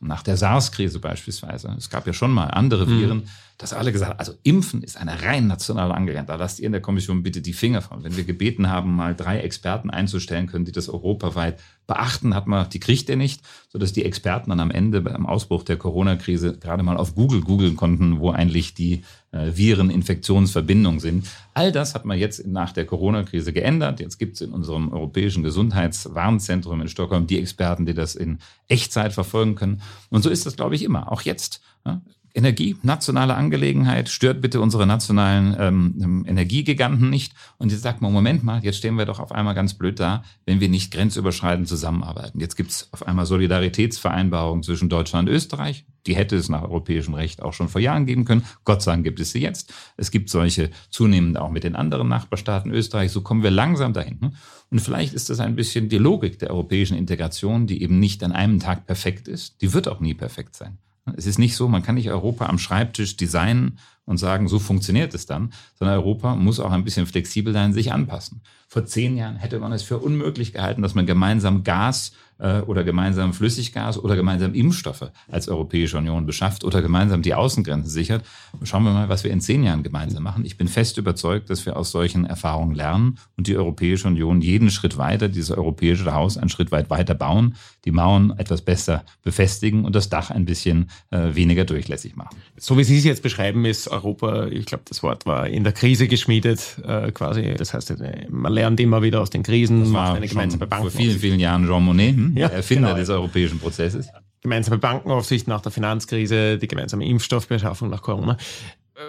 nach 0.02 0.24
der 0.24 0.36
SARS-Krise 0.36 1.00
beispielsweise, 1.00 1.74
es 1.78 1.90
gab 1.90 2.08
ja 2.08 2.12
schon 2.12 2.32
mal 2.32 2.48
andere 2.48 2.86
mhm. 2.88 3.00
Viren, 3.00 3.18
mhm 3.20 3.28
dass 3.62 3.74
alle 3.74 3.92
gesagt 3.92 4.10
haben, 4.10 4.20
also 4.20 4.34
Impfen 4.42 4.82
ist 4.82 4.98
eine 4.98 5.22
rein 5.22 5.46
nationale 5.46 5.94
Angelegenheit. 5.94 6.30
Da 6.30 6.36
lasst 6.36 6.60
ihr 6.60 6.66
in 6.66 6.72
der 6.72 6.82
Kommission 6.82 7.22
bitte 7.22 7.42
die 7.42 7.54
Finger 7.54 7.84
von. 7.84 8.04
Wenn 8.04 8.18
wir 8.18 8.24
gebeten 8.24 8.70
haben, 8.70 8.96
mal 8.96 9.16
drei 9.16 9.40
Experten 9.40 9.92
einzustellen 9.92 10.48
können, 10.48 10.66
die 10.66 10.72
das 10.72 10.90
europaweit 10.90 11.60
beachten, 11.86 12.34
hat 12.34 12.48
man, 12.48 12.68
die 12.72 12.80
kriegt 12.80 13.08
er 13.12 13.18
nicht, 13.18 13.42
sodass 13.70 13.94
die 13.94 14.04
Experten 14.04 14.50
dann 14.50 14.60
am 14.60 14.72
Ende 14.72 15.02
beim 15.02 15.28
Ausbruch 15.28 15.62
der 15.62 15.78
Corona-Krise 15.78 16.58
gerade 16.58 16.82
mal 16.82 16.98
auf 16.98 17.14
Google 17.14 17.42
googeln 17.42 17.76
konnten, 17.76 18.20
wo 18.20 18.32
eigentlich 18.32 18.74
die 18.74 19.04
äh, 19.32 19.52
Viren-Infektionsverbindungen 19.56 21.00
sind. 21.00 21.28
All 21.54 21.72
das 21.72 21.94
hat 21.94 22.04
man 22.04 22.18
jetzt 22.18 22.48
nach 22.48 22.72
der 22.72 22.86
Corona-Krise 22.86 23.54
geändert. 23.54 24.00
Jetzt 24.00 24.18
gibt 24.18 24.36
es 24.36 24.42
in 24.42 24.54
unserem 24.54 24.92
europäischen 24.92 25.44
Gesundheitswarnzentrum 25.44 26.82
in 26.82 26.88
Stockholm 26.88 27.28
die 27.28 27.38
Experten, 27.38 27.86
die 27.86 27.94
das 27.94 28.16
in 28.16 28.40
Echtzeit 28.68 29.14
verfolgen 29.14 29.54
können. 29.54 29.84
Und 30.10 30.24
so 30.24 30.32
ist 30.32 30.48
das, 30.48 30.56
glaube 30.56 30.74
ich, 30.74 30.84
immer. 30.84 31.12
Auch 31.12 31.22
jetzt. 31.22 31.62
Ja? 31.86 32.02
Energie, 32.34 32.78
nationale 32.82 33.36
Angelegenheit, 33.36 34.10
stört 34.10 34.42
bitte 34.42 34.62
unsere 34.62 34.88
nationalen 34.88 35.56
ähm, 35.60 36.26
Energiegiganten 36.28 37.10
nicht. 37.10 37.34
Und 37.58 37.72
jetzt 37.72 37.82
sagt 37.82 38.02
man, 38.02 38.14
Moment 38.14 38.44
mal, 38.44 38.64
jetzt 38.64 38.78
stehen 38.78 38.96
wir 38.98 39.06
doch 39.06 39.20
auf 39.20 39.32
einmal 39.32 39.56
ganz 39.56 39.74
blöd 39.74 40.00
da, 40.00 40.24
wenn 40.46 40.60
wir 40.60 40.70
nicht 40.70 40.92
grenzüberschreitend 40.92 41.68
zusammenarbeiten. 41.68 42.40
Jetzt 42.40 42.56
gibt 42.56 42.72
es 42.72 42.90
auf 42.92 43.08
einmal 43.08 43.26
Solidaritätsvereinbarungen 43.26 44.64
zwischen 44.64 44.90
Deutschland 44.90 45.28
und 45.28 45.36
Österreich. 45.36 45.86
Die 46.08 46.16
hätte 46.16 46.36
es 46.36 46.50
nach 46.50 46.64
europäischem 46.64 47.14
Recht 47.14 47.42
auch 47.42 47.54
schon 47.54 47.70
vor 47.70 47.82
Jahren 47.82 48.06
geben 48.06 48.26
können. 48.26 48.44
Gott 48.64 48.82
sei 48.82 48.92
Dank 48.92 49.04
gibt 49.04 49.20
es 49.20 49.32
sie 49.32 49.42
jetzt. 49.42 49.74
Es 49.98 50.10
gibt 50.10 50.30
solche 50.30 50.72
zunehmend 50.90 51.38
auch 51.38 51.52
mit 51.52 51.64
den 51.64 51.76
anderen 51.76 52.08
Nachbarstaaten 52.08 52.72
Österreich. 52.72 53.12
So 53.12 53.22
kommen 53.22 53.44
wir 53.44 53.52
langsam 53.52 53.94
dahin. 53.94 54.36
Und 54.72 54.80
vielleicht 54.80 55.14
ist 55.14 55.30
das 55.30 55.40
ein 55.40 55.56
bisschen 55.56 55.90
die 55.90 55.98
Logik 55.98 56.40
der 56.40 56.50
europäischen 56.50 56.98
Integration, 56.98 57.68
die 57.68 57.84
eben 57.84 58.00
nicht 58.00 58.24
an 58.24 58.32
einem 58.32 58.60
Tag 58.60 58.88
perfekt 58.88 59.28
ist. 59.28 59.62
Die 59.62 59.74
wird 59.74 59.88
auch 59.88 60.00
nie 60.00 60.14
perfekt 60.14 60.56
sein. 60.56 60.80
Es 61.18 61.26
ist 61.26 61.40
nicht 61.40 61.56
so, 61.56 61.68
man 61.68 61.84
kann 61.84 61.96
nicht 61.96 62.10
Europa 62.10 62.46
am 62.46 62.58
Schreibtisch 62.58 63.18
designen 63.18 63.80
und 64.12 64.18
sagen, 64.18 64.48
so 64.48 64.60
funktioniert 64.60 65.16
es 65.16 65.26
dann, 65.26 65.52
sondern 65.80 65.98
Europa 65.98 66.36
muss 66.36 66.60
auch 66.60 66.72
ein 66.72 66.84
bisschen 66.84 67.08
flexibel 67.08 67.54
sein, 67.54 67.74
sich 67.74 67.92
anpassen. 67.92 68.42
Vor 68.68 68.86
zehn 68.86 69.18
Jahren 69.18 69.38
hätte 69.38 69.60
man 69.60 69.74
es 69.74 69.84
für 69.84 69.98
unmöglich 69.98 70.54
gehalten, 70.54 70.82
dass 70.82 70.94
man 70.94 71.06
gemeinsam 71.06 71.64
Gas 71.64 72.14
äh, 72.42 72.62
oder 72.62 72.84
gemeinsam 72.84 73.34
Flüssiggas 73.34 73.98
oder 73.98 74.16
gemeinsam 74.16 74.54
Impfstoffe 74.54 75.12
als 75.30 75.48
Europäische 75.48 75.98
Union 75.98 76.26
beschafft 76.26 76.64
oder 76.64 76.82
gemeinsam 76.82 77.22
die 77.22 77.34
Außengrenzen 77.34 77.90
sichert. 77.90 78.26
Schauen 78.64 78.84
wir 78.84 78.92
mal, 78.92 79.10
was 79.10 79.24
wir 79.24 79.32
in 79.32 79.42
zehn 79.42 79.64
Jahren 79.64 79.84
gemeinsam 79.84 80.24
machen. 80.24 80.46
Ich 80.46 80.58
bin 80.58 80.68
fest 80.68 80.98
überzeugt, 80.98 81.50
dass 81.50 81.66
wir 81.66 81.78
aus 81.78 81.92
solchen 81.92 82.26
Erfahrungen 82.26 82.76
lernen 82.76 83.20
und 83.38 83.48
die 83.48 83.56
Europäische 83.56 84.08
Union 84.08 84.42
jeden 84.42 84.72
Schritt 84.72 84.98
weiter, 84.98 85.28
dieses 85.30 85.52
europäische 85.52 86.14
Haus 86.14 86.38
einen 86.38 86.50
Schritt 86.50 86.72
weit 86.72 86.90
weiter 86.90 87.14
bauen, 87.14 87.56
die 87.86 87.92
Mauern 87.92 88.34
etwas 88.38 88.62
besser 88.62 89.04
befestigen 89.24 89.86
und 89.86 89.96
das 89.96 90.10
Dach 90.10 90.32
ein 90.32 90.46
bisschen 90.46 90.90
äh, 91.12 91.36
weniger 91.36 91.66
durchlässig 91.66 92.16
machen. 92.16 92.38
So 92.58 92.78
wie 92.78 92.84
Sie 92.84 92.98
es 92.98 93.04
jetzt 93.04 93.24
beschreiben, 93.24 93.66
ist 93.66 93.88
Europa, 94.02 94.48
ich 94.48 94.66
glaube, 94.66 94.84
das 94.88 95.04
Wort 95.04 95.26
war 95.26 95.48
in 95.48 95.64
der 95.64 95.74
Krise 95.74 96.08
geschmiedet, 96.08 96.78
äh, 96.86 97.12
quasi. 97.12 97.54
Das 97.58 97.74
heißt, 97.74 97.94
man 98.30 98.52
lernt 98.52 98.80
immer 98.80 99.02
wieder 99.02 99.22
aus 99.22 99.30
den 99.30 99.44
Krisen, 99.44 99.82
das 99.82 99.94
war 99.94 100.16
eine 100.16 100.28
gemeinsame 100.28 100.68
Bank. 100.68 100.82
Vor 100.84 100.92
vielen, 100.92 101.20
vielen 101.20 101.40
Jahren 101.40 101.66
Jean 101.66 101.84
Monnet, 101.84 102.16
hm? 102.16 102.38
ja, 102.38 102.48
Erfinder 102.48 102.90
genau. 102.90 103.00
des 103.00 103.10
europäischen 103.10 103.60
Prozesses. 103.60 104.08
Gemeinsame 104.42 104.80
Bankenaufsicht 104.80 105.48
nach 105.48 105.62
der 105.62 105.72
Finanzkrise, 105.72 106.58
die 106.58 106.68
gemeinsame 106.68 107.06
Impfstoffbeschaffung 107.06 107.90
nach 107.90 108.02
Corona. 108.02 108.38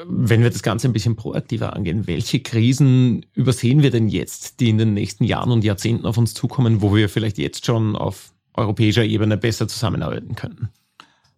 Wenn 0.07 0.43
wir 0.43 0.51
das 0.51 0.63
Ganze 0.63 0.89
ein 0.89 0.93
bisschen 0.93 1.17
proaktiver 1.17 1.75
angehen, 1.75 2.07
welche 2.07 2.41
Krisen 2.41 3.27
übersehen 3.35 3.83
wir 3.83 3.91
denn 3.91 4.09
jetzt, 4.09 4.61
die 4.61 4.69
in 4.69 4.79
den 4.79 4.95
nächsten 4.95 5.25
Jahren 5.25 5.51
und 5.51 5.65
Jahrzehnten 5.65 6.07
auf 6.07 6.17
uns 6.17 6.35
zukommen, 6.35 6.83
wo 6.83 6.95
wir 6.95 7.09
vielleicht 7.09 7.39
jetzt 7.39 7.67
schon 7.67 7.97
auf 7.97 8.33
europäischer 8.55 9.05
Ebene 9.05 9.37
besser 9.37 9.69
zusammenarbeiten 9.69 10.35
könnten? 10.35 10.71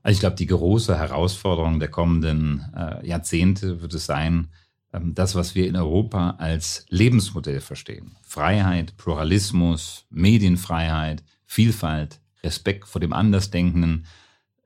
Also 0.04 0.16
ich 0.16 0.20
glaube, 0.20 0.36
die 0.36 0.46
große 0.46 0.98
Herausforderung 0.98 1.80
der 1.80 1.88
kommenden 1.88 2.66
äh, 2.76 3.06
Jahrzehnte 3.06 3.80
wird 3.80 3.94
es 3.94 4.04
sein, 4.04 4.48
ähm, 4.92 5.14
das, 5.14 5.34
was 5.34 5.54
wir 5.54 5.66
in 5.66 5.76
Europa 5.76 6.36
als 6.38 6.84
Lebensmodell 6.90 7.62
verstehen. 7.62 8.16
Freiheit, 8.22 8.98
Pluralismus, 8.98 10.04
Medienfreiheit, 10.10 11.24
Vielfalt, 11.46 12.20
Respekt 12.44 12.86
vor 12.86 13.00
dem 13.00 13.14
Andersdenkenden, 13.14 14.04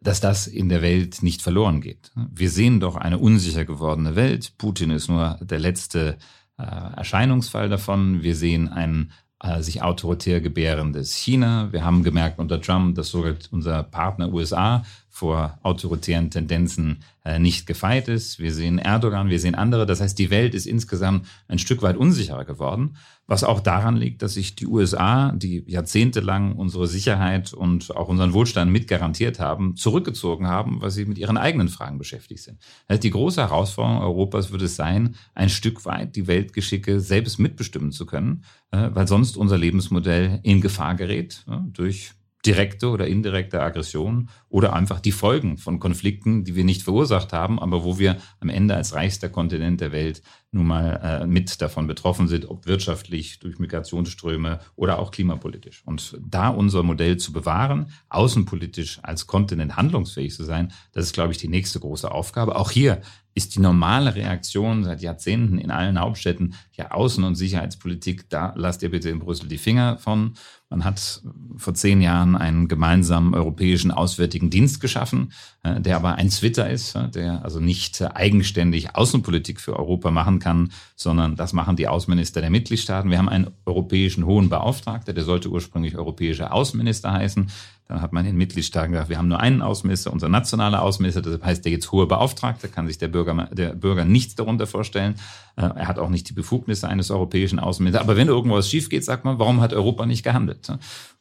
dass 0.00 0.20
das 0.20 0.48
in 0.48 0.68
der 0.68 0.82
Welt 0.82 1.22
nicht 1.22 1.40
verloren 1.40 1.80
geht. 1.80 2.10
Wir 2.16 2.50
sehen 2.50 2.80
doch 2.80 2.96
eine 2.96 3.18
unsicher 3.18 3.64
gewordene 3.64 4.16
Welt. 4.16 4.58
Putin 4.58 4.90
ist 4.90 5.08
nur 5.08 5.38
der 5.40 5.60
letzte 5.60 6.18
äh, 6.58 6.62
Erscheinungsfall 6.64 7.68
davon. 7.68 8.22
Wir 8.24 8.34
sehen 8.34 8.68
ein 8.68 9.12
äh, 9.40 9.62
sich 9.62 9.82
autoritär 9.82 10.40
gebärendes 10.40 11.14
China. 11.14 11.72
Wir 11.72 11.84
haben 11.84 12.02
gemerkt 12.02 12.40
unter 12.40 12.60
Trump, 12.60 12.96
dass 12.96 13.10
sogar 13.10 13.34
unser 13.52 13.84
Partner 13.84 14.32
USA 14.32 14.82
vor 15.18 15.58
autoritären 15.64 16.30
Tendenzen 16.30 16.98
äh, 17.24 17.40
nicht 17.40 17.66
gefeit 17.66 18.06
ist. 18.06 18.38
Wir 18.38 18.54
sehen 18.54 18.78
Erdogan, 18.78 19.30
wir 19.30 19.40
sehen 19.40 19.56
andere. 19.56 19.84
Das 19.84 20.00
heißt, 20.00 20.16
die 20.16 20.30
Welt 20.30 20.54
ist 20.54 20.64
insgesamt 20.64 21.26
ein 21.48 21.58
Stück 21.58 21.82
weit 21.82 21.96
unsicherer 21.96 22.44
geworden, 22.44 22.94
was 23.26 23.42
auch 23.42 23.58
daran 23.58 23.96
liegt, 23.96 24.22
dass 24.22 24.34
sich 24.34 24.54
die 24.54 24.68
USA, 24.68 25.32
die 25.32 25.64
jahrzehntelang 25.66 26.52
unsere 26.52 26.86
Sicherheit 26.86 27.52
und 27.52 27.96
auch 27.96 28.06
unseren 28.06 28.32
Wohlstand 28.32 28.70
mitgarantiert 28.70 29.40
haben, 29.40 29.74
zurückgezogen 29.74 30.46
haben, 30.46 30.80
weil 30.82 30.92
sie 30.92 31.04
mit 31.04 31.18
ihren 31.18 31.36
eigenen 31.36 31.68
Fragen 31.68 31.98
beschäftigt 31.98 32.44
sind. 32.44 32.60
Also 32.86 33.00
die 33.00 33.10
große 33.10 33.40
Herausforderung 33.40 34.00
Europas 34.00 34.52
wird 34.52 34.62
es 34.62 34.76
sein, 34.76 35.16
ein 35.34 35.48
Stück 35.48 35.84
weit 35.84 36.14
die 36.14 36.28
Weltgeschicke 36.28 37.00
selbst 37.00 37.40
mitbestimmen 37.40 37.90
zu 37.90 38.06
können, 38.06 38.44
äh, 38.70 38.90
weil 38.92 39.08
sonst 39.08 39.36
unser 39.36 39.58
Lebensmodell 39.58 40.38
in 40.44 40.60
Gefahr 40.60 40.94
gerät 40.94 41.44
durch 41.72 42.12
direkte 42.48 42.88
oder 42.88 43.06
indirekte 43.06 43.60
Aggression 43.60 44.30
oder 44.48 44.72
einfach 44.72 45.00
die 45.00 45.12
Folgen 45.12 45.58
von 45.58 45.78
Konflikten, 45.78 46.44
die 46.44 46.56
wir 46.56 46.64
nicht 46.64 46.82
verursacht 46.82 47.34
haben, 47.34 47.58
aber 47.58 47.84
wo 47.84 47.98
wir 47.98 48.16
am 48.40 48.48
Ende 48.48 48.74
als 48.74 48.94
reichster 48.94 49.28
Kontinent 49.28 49.82
der 49.82 49.92
Welt 49.92 50.22
nun 50.50 50.66
mal 50.66 51.00
äh, 51.02 51.26
mit 51.26 51.60
davon 51.60 51.86
betroffen 51.86 52.26
sind, 52.26 52.48
ob 52.48 52.66
wirtschaftlich, 52.66 53.38
durch 53.38 53.58
Migrationsströme 53.58 54.60
oder 54.76 54.98
auch 54.98 55.10
klimapolitisch. 55.10 55.82
Und 55.84 56.18
da 56.26 56.48
unser 56.48 56.82
Modell 56.82 57.18
zu 57.18 57.32
bewahren, 57.32 57.92
außenpolitisch 58.08 59.00
als 59.02 59.26
Kontinent 59.26 59.76
handlungsfähig 59.76 60.34
zu 60.34 60.44
sein, 60.44 60.72
das 60.92 61.06
ist, 61.06 61.12
glaube 61.12 61.32
ich, 61.32 61.38
die 61.38 61.48
nächste 61.48 61.80
große 61.80 62.10
Aufgabe. 62.10 62.56
Auch 62.56 62.70
hier 62.70 63.02
ist 63.38 63.54
die 63.54 63.60
normale 63.60 64.16
Reaktion 64.16 64.82
seit 64.82 65.00
Jahrzehnten 65.00 65.58
in 65.58 65.70
allen 65.70 66.00
Hauptstädten 66.00 66.54
ja 66.72 66.90
Außen- 66.90 67.24
und 67.24 67.36
Sicherheitspolitik, 67.36 68.28
da 68.28 68.52
lasst 68.56 68.82
ihr 68.82 68.90
bitte 68.90 69.10
in 69.10 69.20
Brüssel 69.20 69.48
die 69.48 69.58
Finger 69.58 69.96
von. 69.98 70.34
Man 70.70 70.84
hat 70.84 71.22
vor 71.56 71.72
zehn 71.72 72.00
Jahren 72.00 72.34
einen 72.34 72.66
gemeinsamen 72.66 73.34
europäischen 73.34 73.92
Auswärtigen 73.92 74.50
Dienst 74.50 74.80
geschaffen, 74.80 75.32
äh, 75.62 75.80
der 75.80 75.96
aber 75.96 76.16
ein 76.16 76.30
Twitter 76.30 76.68
ist, 76.68 76.96
äh, 76.96 77.08
der 77.08 77.44
also 77.44 77.60
nicht 77.60 78.02
eigenständig 78.02 78.96
Außenpolitik 78.96 79.60
für 79.60 79.76
Europa 79.76 80.10
machen 80.10 80.37
kann, 80.38 80.72
sondern 80.96 81.36
das 81.36 81.52
machen 81.52 81.76
die 81.76 81.88
Außenminister 81.88 82.40
der 82.40 82.50
Mitgliedstaaten. 82.50 83.10
Wir 83.10 83.18
haben 83.18 83.28
einen 83.28 83.50
europäischen 83.66 84.26
hohen 84.26 84.48
Beauftragter, 84.48 85.12
der 85.12 85.24
sollte 85.24 85.48
ursprünglich 85.48 85.96
europäischer 85.96 86.52
Außenminister 86.52 87.12
heißen. 87.12 87.50
Dann 87.88 88.02
hat 88.02 88.12
man 88.12 88.26
in 88.26 88.36
Mitgliedstaaten 88.36 88.92
gesagt, 88.92 89.08
wir 89.08 89.16
haben 89.16 89.28
nur 89.28 89.40
einen 89.40 89.62
Außenminister, 89.62 90.12
unser 90.12 90.28
nationaler 90.28 90.82
Außenminister, 90.82 91.22
deshalb 91.22 91.42
heißt 91.42 91.64
der 91.64 91.72
jetzt 91.72 91.90
hohe 91.90 92.06
Beauftragte, 92.06 92.68
kann 92.68 92.86
sich 92.86 92.98
der 92.98 93.08
Bürger, 93.08 93.48
der 93.50 93.74
Bürger 93.74 94.04
nichts 94.04 94.34
darunter 94.34 94.66
vorstellen. 94.66 95.14
Äh, 95.56 95.62
er 95.62 95.88
hat 95.88 95.98
auch 95.98 96.10
nicht 96.10 96.28
die 96.28 96.34
Befugnisse 96.34 96.86
eines 96.86 97.10
europäischen 97.10 97.58
Außenministers. 97.58 98.04
Aber 98.04 98.18
wenn 98.18 98.28
irgendwas 98.28 98.68
schief 98.68 98.90
geht, 98.90 99.06
sagt 99.06 99.24
man, 99.24 99.38
warum 99.38 99.62
hat 99.62 99.72
Europa 99.72 100.04
nicht 100.04 100.22
gehandelt? 100.22 100.70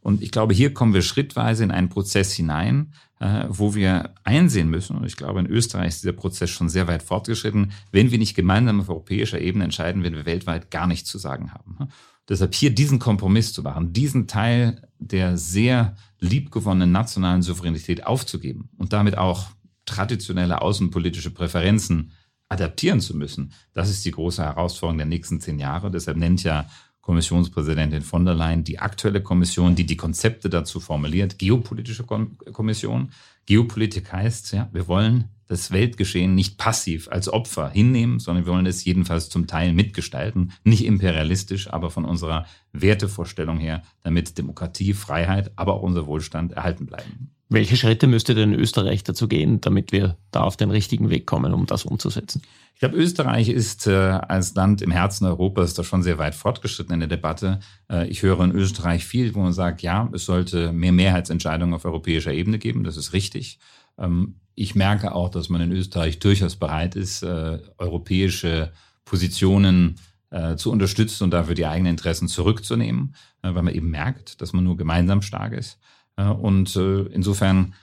Und 0.01 0.21
ich 0.21 0.29
glaube, 0.31 0.53
hier 0.53 0.73
kommen 0.73 0.93
wir 0.93 1.03
schrittweise 1.03 1.63
in 1.63 1.71
einen 1.71 1.87
Prozess 1.87 2.33
hinein, 2.33 2.91
äh, 3.19 3.45
wo 3.47 3.73
wir 3.73 4.13
einsehen 4.25 4.69
müssen, 4.69 4.97
und 4.97 5.05
ich 5.05 5.15
glaube, 5.15 5.39
in 5.39 5.47
Österreich 5.47 5.87
ist 5.87 6.03
dieser 6.03 6.13
Prozess 6.13 6.49
schon 6.49 6.67
sehr 6.67 6.89
weit 6.89 7.01
fortgeschritten, 7.01 7.71
wenn 7.93 8.11
wir 8.11 8.17
nicht 8.17 8.35
gemeinsam 8.35 8.81
auf 8.81 8.89
europäischer 8.89 9.39
Ebene 9.39 9.63
entscheiden, 9.63 10.03
werden 10.03 10.15
wir 10.15 10.25
weltweit 10.25 10.69
gar 10.69 10.85
nichts 10.85 11.09
zu 11.09 11.17
sagen 11.17 11.53
haben. 11.53 11.87
Deshalb 12.27 12.53
hier 12.53 12.71
diesen 12.71 12.99
Kompromiss 12.99 13.53
zu 13.53 13.63
machen, 13.63 13.93
diesen 13.93 14.27
Teil 14.27 14.81
der 14.99 15.37
sehr 15.37 15.95
liebgewonnenen 16.19 16.91
nationalen 16.91 17.41
Souveränität 17.41 18.05
aufzugeben 18.05 18.69
und 18.77 18.93
damit 18.93 19.17
auch 19.17 19.47
traditionelle 19.85 20.61
außenpolitische 20.61 21.31
Präferenzen 21.31 22.11
adaptieren 22.49 22.99
zu 23.01 23.15
müssen, 23.15 23.53
das 23.73 23.89
ist 23.89 24.05
die 24.05 24.11
große 24.11 24.43
Herausforderung 24.43 24.97
der 24.97 25.07
nächsten 25.07 25.41
zehn 25.41 25.59
Jahre. 25.59 25.91
Deshalb 25.91 26.17
nennt 26.17 26.43
ja 26.43 26.69
Kommissionspräsidentin 27.01 28.01
von 28.01 28.25
der 28.25 28.35
Leyen 28.35 28.63
die 28.63 28.79
aktuelle 28.79 29.21
Kommission, 29.21 29.75
die 29.75 29.85
die 29.85 29.95
Konzepte 29.95 30.49
dazu 30.49 30.79
formuliert, 30.79 31.39
geopolitische 31.39 32.03
Kommission. 32.03 33.11
Geopolitik 33.45 34.11
heißt, 34.11 34.51
ja, 34.51 34.69
wir 34.73 34.87
wollen 34.89 35.29
das 35.47 35.71
Weltgeschehen 35.71 36.35
nicht 36.35 36.57
passiv 36.57 37.07
als 37.09 37.29
Opfer 37.29 37.69
hinnehmen, 37.69 38.19
sondern 38.19 38.45
wir 38.45 38.53
wollen 38.53 38.65
es 38.65 38.83
jedenfalls 38.85 39.29
zum 39.29 39.47
Teil 39.47 39.73
mitgestalten, 39.73 40.51
nicht 40.63 40.85
imperialistisch, 40.85 41.71
aber 41.71 41.89
von 41.89 42.05
unserer 42.05 42.45
Wertevorstellung 42.73 43.57
her, 43.57 43.81
damit 44.03 44.37
Demokratie, 44.37 44.93
Freiheit, 44.93 45.51
aber 45.55 45.73
auch 45.75 45.83
unser 45.83 46.05
Wohlstand 46.05 46.53
erhalten 46.53 46.85
bleiben. 46.85 47.31
Welche 47.49 47.77
Schritte 47.77 48.07
müsste 48.07 48.35
denn 48.35 48.53
Österreich 48.53 49.03
dazu 49.03 49.29
gehen, 49.29 49.61
damit 49.61 49.93
wir 49.93 50.17
da 50.31 50.41
auf 50.41 50.57
den 50.57 50.69
richtigen 50.69 51.09
Weg 51.09 51.25
kommen, 51.25 51.53
um 51.53 51.65
das 51.65 51.85
umzusetzen? 51.85 52.41
Ich 52.73 52.81
glaube, 52.81 52.97
Österreich 52.97 53.47
ist 53.47 53.87
äh, 53.87 53.91
als 53.91 54.53
Land 54.53 54.81
im 54.81 54.91
Herzen 54.91 55.25
Europas 55.25 55.73
da 55.73 55.83
schon 55.83 56.03
sehr 56.03 56.17
weit 56.17 56.35
fortgeschritten 56.35 56.93
in 56.93 56.99
der 56.99 57.09
Debatte. 57.09 57.59
Äh, 57.89 58.07
ich 58.07 58.21
höre 58.21 58.41
in 58.41 58.51
Österreich 58.51 59.05
viel, 59.05 59.33
wo 59.33 59.39
man 59.39 59.53
sagt, 59.53 59.81
ja, 59.81 60.09
es 60.13 60.25
sollte 60.25 60.73
mehr 60.73 60.91
Mehrheitsentscheidungen 60.91 61.73
auf 61.73 61.85
europäischer 61.85 62.33
Ebene 62.33 62.59
geben. 62.59 62.83
Das 62.83 62.97
ist 62.97 63.13
richtig. 63.13 63.59
Ähm, 63.97 64.35
ich 64.55 64.73
merke 64.75 65.13
auch, 65.13 65.29
dass 65.29 65.49
man 65.49 65.61
in 65.61 65.71
Österreich 65.71 66.19
durchaus 66.19 66.55
bereit 66.55 66.95
ist, 66.95 67.21
äh, 67.21 67.59
europäische 67.77 68.71
Positionen 69.05 69.99
äh, 70.31 70.55
zu 70.55 70.71
unterstützen 70.71 71.25
und 71.25 71.31
dafür 71.31 71.53
die 71.55 71.67
eigenen 71.67 71.91
Interessen 71.91 72.27
zurückzunehmen, 72.27 73.15
äh, 73.43 73.53
weil 73.53 73.63
man 73.63 73.73
eben 73.73 73.91
merkt, 73.91 74.41
dass 74.41 74.53
man 74.53 74.63
nur 74.63 74.75
gemeinsam 74.75 75.21
stark 75.21 75.53
ist. 75.53 75.79
Und 76.19 76.75
insofern 76.75 77.75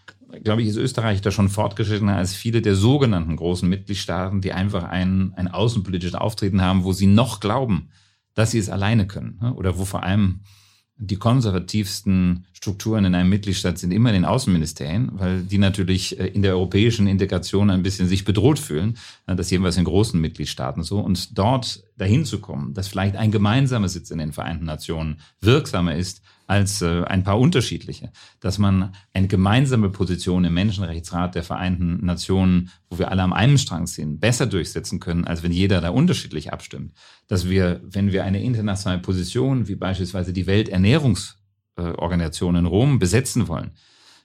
glaube 0.43 0.62
ich, 0.62 0.69
ist 0.69 0.77
Österreich 0.77 1.21
da 1.21 1.31
schon 1.31 1.49
fortgeschrittener 1.49 2.17
als 2.17 2.35
viele 2.35 2.62
der 2.62 2.75
sogenannten 2.75 3.37
großen 3.37 3.69
Mitgliedstaaten, 3.69 4.41
die 4.41 4.53
einfach 4.53 4.83
ein, 4.83 5.33
ein 5.37 5.49
außenpolitisches 5.49 6.17
Auftreten 6.17 6.61
haben, 6.61 6.83
wo 6.83 6.93
sie 6.93 7.07
noch 7.07 7.39
glauben, 7.39 7.91
dass 8.35 8.51
sie 8.51 8.59
es 8.59 8.71
alleine 8.71 9.07
können. 9.07 9.39
Ne? 9.41 9.55
Oder 9.55 9.79
wo 9.79 9.85
vor 9.85 10.03
allem 10.03 10.41
die 10.97 11.16
konservativsten 11.16 12.47
Strukturen 12.53 13.05
in 13.05 13.14
einem 13.14 13.28
Mitgliedstaat 13.28 13.78
sind 13.78 13.90
immer 13.90 14.11
in 14.11 14.14
den 14.14 14.24
Außenministerien, 14.24 15.11
weil 15.14 15.42
die 15.42 15.59
natürlich 15.59 16.18
äh, 16.18 16.28
in 16.28 16.42
der 16.42 16.53
europäischen 16.53 17.07
Integration 17.07 17.70
ein 17.70 17.82
bisschen 17.82 18.09
sich 18.09 18.24
bedroht 18.24 18.59
fühlen. 18.59 18.97
Das 19.26 19.51
jedenfalls 19.51 19.76
in 19.76 19.84
großen 19.84 20.20
Mitgliedstaaten 20.20 20.82
so. 20.82 21.01
Und 21.01 21.36
dort 21.36 21.84
dahin 21.97 22.24
zu 22.24 22.40
kommen, 22.40 22.74
dass 22.74 22.88
vielleicht 22.88 23.16
ein 23.16 23.32
gemeinsamer 23.32 23.88
Sitz 23.88 24.11
in 24.11 24.18
den 24.18 24.32
Vereinten 24.32 24.64
Nationen 24.64 25.20
wirksamer 25.40 25.97
ist 25.97 26.22
als 26.47 26.82
äh, 26.82 27.05
ein 27.05 27.24
paar 27.24 27.38
unterschiedliche. 27.38 28.11
Dass 28.40 28.59
man 28.59 28.95
eine 29.12 29.28
gemeinsame 29.28 29.90
Position 29.90 30.45
im 30.45 30.55
Menschenrechtsrat 30.55 31.34
der 31.34 31.42
Vereinten 31.42 32.05
Nationen, 32.05 32.70
wo 32.90 32.99
wir 32.99 33.11
alle 33.11 33.22
am 33.22 33.32
einen 33.32 33.59
Strang 33.59 33.86
ziehen, 33.86 34.20
besser 34.20 34.47
durchsetzen 34.47 35.01
können, 35.01 35.24
als 35.24 35.42
wenn 35.42 35.53
jeder 35.53 35.80
da 35.80 35.90
unterschiedlich 35.90 36.53
abstimmt. 36.53 36.92
Dass 37.26 37.49
wir, 37.49 37.80
wenn 37.84 38.12
wir 38.12 38.24
eine 38.24 38.42
internationale 38.42 39.01
Position, 39.01 39.68
wie 39.68 39.76
beispielsweise 39.76 40.32
die 40.32 40.47
Welternährungsorganisation 40.47 42.57
in 42.57 42.66
Rom, 42.66 42.99
besetzen 42.99 43.49
wollen, 43.49 43.72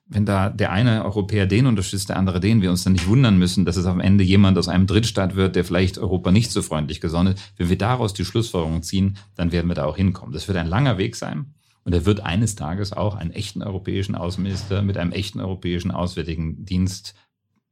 wenn 0.09 0.25
da 0.25 0.49
der 0.49 0.71
eine 0.71 1.05
Europäer 1.05 1.45
den 1.45 1.67
unterstützt, 1.67 2.09
der 2.09 2.17
andere 2.17 2.39
den, 2.39 2.63
wir 2.63 2.71
uns 2.71 2.83
dann 2.83 2.93
nicht 2.93 3.07
wundern 3.07 3.37
müssen, 3.37 3.63
dass 3.63 3.77
es 3.77 3.85
am 3.85 3.99
Ende 3.99 4.23
jemand 4.23 4.57
aus 4.57 4.67
einem 4.67 4.87
Drittstaat 4.87 5.35
wird, 5.35 5.55
der 5.55 5.63
vielleicht 5.63 5.99
Europa 5.99 6.31
nicht 6.31 6.51
so 6.51 6.63
freundlich 6.63 6.99
gesonnen 6.99 7.35
ist. 7.35 7.53
Wenn 7.57 7.69
wir 7.69 7.77
daraus 7.77 8.15
die 8.15 8.25
Schlussfolgerung 8.25 8.81
ziehen, 8.81 9.17
dann 9.35 9.51
werden 9.51 9.67
wir 9.67 9.75
da 9.75 9.85
auch 9.85 9.95
hinkommen. 9.95 10.33
Das 10.33 10.47
wird 10.47 10.57
ein 10.57 10.67
langer 10.67 10.97
Weg 10.97 11.15
sein. 11.15 11.53
Und 11.83 11.93
er 11.93 12.05
wird 12.05 12.19
eines 12.21 12.55
Tages 12.55 12.93
auch 12.93 13.15
einen 13.15 13.31
echten 13.31 13.63
europäischen 13.63 14.15
Außenminister 14.15 14.81
mit 14.81 14.97
einem 14.97 15.11
echten 15.11 15.39
europäischen 15.39 15.91
Auswärtigen 15.91 16.65
Dienst 16.65 17.15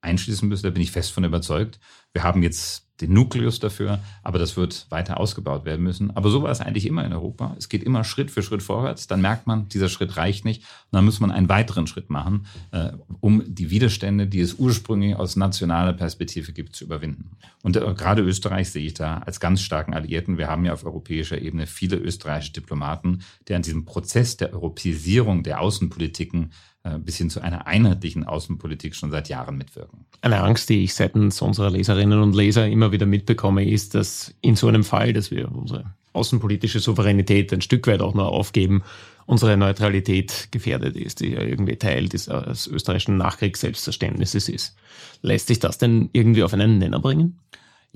einschließen 0.02 0.48
müssen. 0.48 0.64
Da 0.64 0.70
bin 0.70 0.82
ich 0.82 0.92
fest 0.92 1.12
von 1.12 1.24
überzeugt. 1.24 1.80
Wir 2.14 2.24
haben 2.24 2.44
jetzt 2.44 2.87
den 3.02 3.14
Nukleus 3.14 3.60
dafür, 3.60 4.00
aber 4.24 4.40
das 4.40 4.58
wird 4.58 4.88
weiter 4.90 5.20
ausgebaut 5.20 5.66
werden 5.66 5.84
müssen. 5.84 6.16
Aber 6.16 6.30
so 6.30 6.42
war 6.42 6.52
es 6.52 6.62
eigentlich 6.62 6.86
immer 6.86 7.06
in 7.06 7.14
Europa. 7.14 7.56
Es 7.58 7.70
geht 7.70 7.84
immer 7.84 8.04
Schritt 8.04 8.32
für 8.32 8.42
Schritt 8.42 8.64
vorwärts. 8.64 9.08
Dann 9.08 9.22
merkt 9.22 9.46
man, 9.48 9.70
dieser 9.70 9.90
Schritt 9.90 10.18
reicht 10.18 10.46
nicht. 10.46 10.62
Und 10.62 10.98
dann 10.98 11.06
muss 11.06 11.20
man 11.20 11.32
einen 11.32 11.50
weiteren 11.50 11.88
Schritt 11.88 12.10
machen, 12.10 12.48
äh, 12.72 12.92
um 13.20 13.44
die 13.46 13.70
Widerstände, 13.70 14.28
die 14.28 14.42
es 14.42 14.56
ursprünglich 14.56 15.16
aus 15.16 15.36
nationaler 15.36 15.94
Perspektive 15.94 16.54
gibt, 16.54 16.76
zu 16.76 16.86
überwinden. 16.86 17.32
Und 17.64 17.78
äh, 17.78 17.94
gerade 17.94 18.22
Österreich 18.22 18.72
sehe 18.72 18.86
ich 18.86 18.94
da 18.96 19.20
als 19.20 19.40
ganz 19.40 19.62
starken 19.62 19.94
Alliierten. 19.94 20.38
Wir 20.38 20.48
haben 20.48 20.66
ja 20.66 20.74
auf 20.74 20.86
europäischer 20.86 21.40
Ebene 21.42 21.68
viele 21.68 21.98
österreichische 21.98 22.54
Diplomaten, 22.54 23.20
die 23.48 23.54
an 23.54 23.62
diesem 23.62 23.86
Prozess 23.86 24.38
der 24.38 24.54
Europäisierung 24.54 25.44
der 25.44 25.62
Außenpolitiken 25.62 26.52
bis 27.00 27.18
hin 27.18 27.30
zu 27.30 27.42
einer 27.42 27.68
einheitlichen 27.68 28.24
Außenpolitik 28.24 28.96
schon 28.96 29.12
seit 29.12 29.30
Jahren 29.30 29.58
mitwirken. 29.58 30.06
Eine 30.22 30.42
Angst, 30.42 30.70
die 30.70 30.84
ich 30.84 30.94
seitens 30.94 31.42
unserer 31.42 31.70
Leserinnen 31.70 32.22
und 32.22 32.36
Leser 32.36 32.68
immer 32.68 32.92
wieder 32.92 33.06
mitbekomme, 33.06 33.68
ist, 33.68 33.96
dass 33.96 34.34
in 34.42 34.56
so 34.56 34.68
einem 34.68 34.84
Fall, 34.84 35.14
dass 35.14 35.32
wir 35.32 35.52
unsere 35.52 35.86
außenpolitische 36.14 36.80
Souveränität 36.80 37.54
ein 37.54 37.62
Stück 37.62 37.88
weit 37.88 38.02
auch 38.02 38.14
nur 38.14 38.28
aufgeben, 38.28 38.84
unsere 39.26 39.56
Neutralität 39.58 40.50
gefährdet 40.52 40.96
ist, 40.96 41.20
die 41.20 41.32
ja 41.34 41.42
irgendwie 41.42 41.76
Teil 41.76 42.10
des, 42.10 42.26
des 42.26 42.68
österreichischen 42.68 43.18
Nachkriegs-Selbstverständnisses 43.18 44.50
ist. 44.50 44.76
Lässt 45.22 45.48
sich 45.48 45.60
das 45.60 45.78
denn 45.78 46.10
irgendwie 46.14 46.44
auf 46.44 46.54
einen 46.54 46.80
Nenner 46.80 47.00
bringen? 47.00 47.38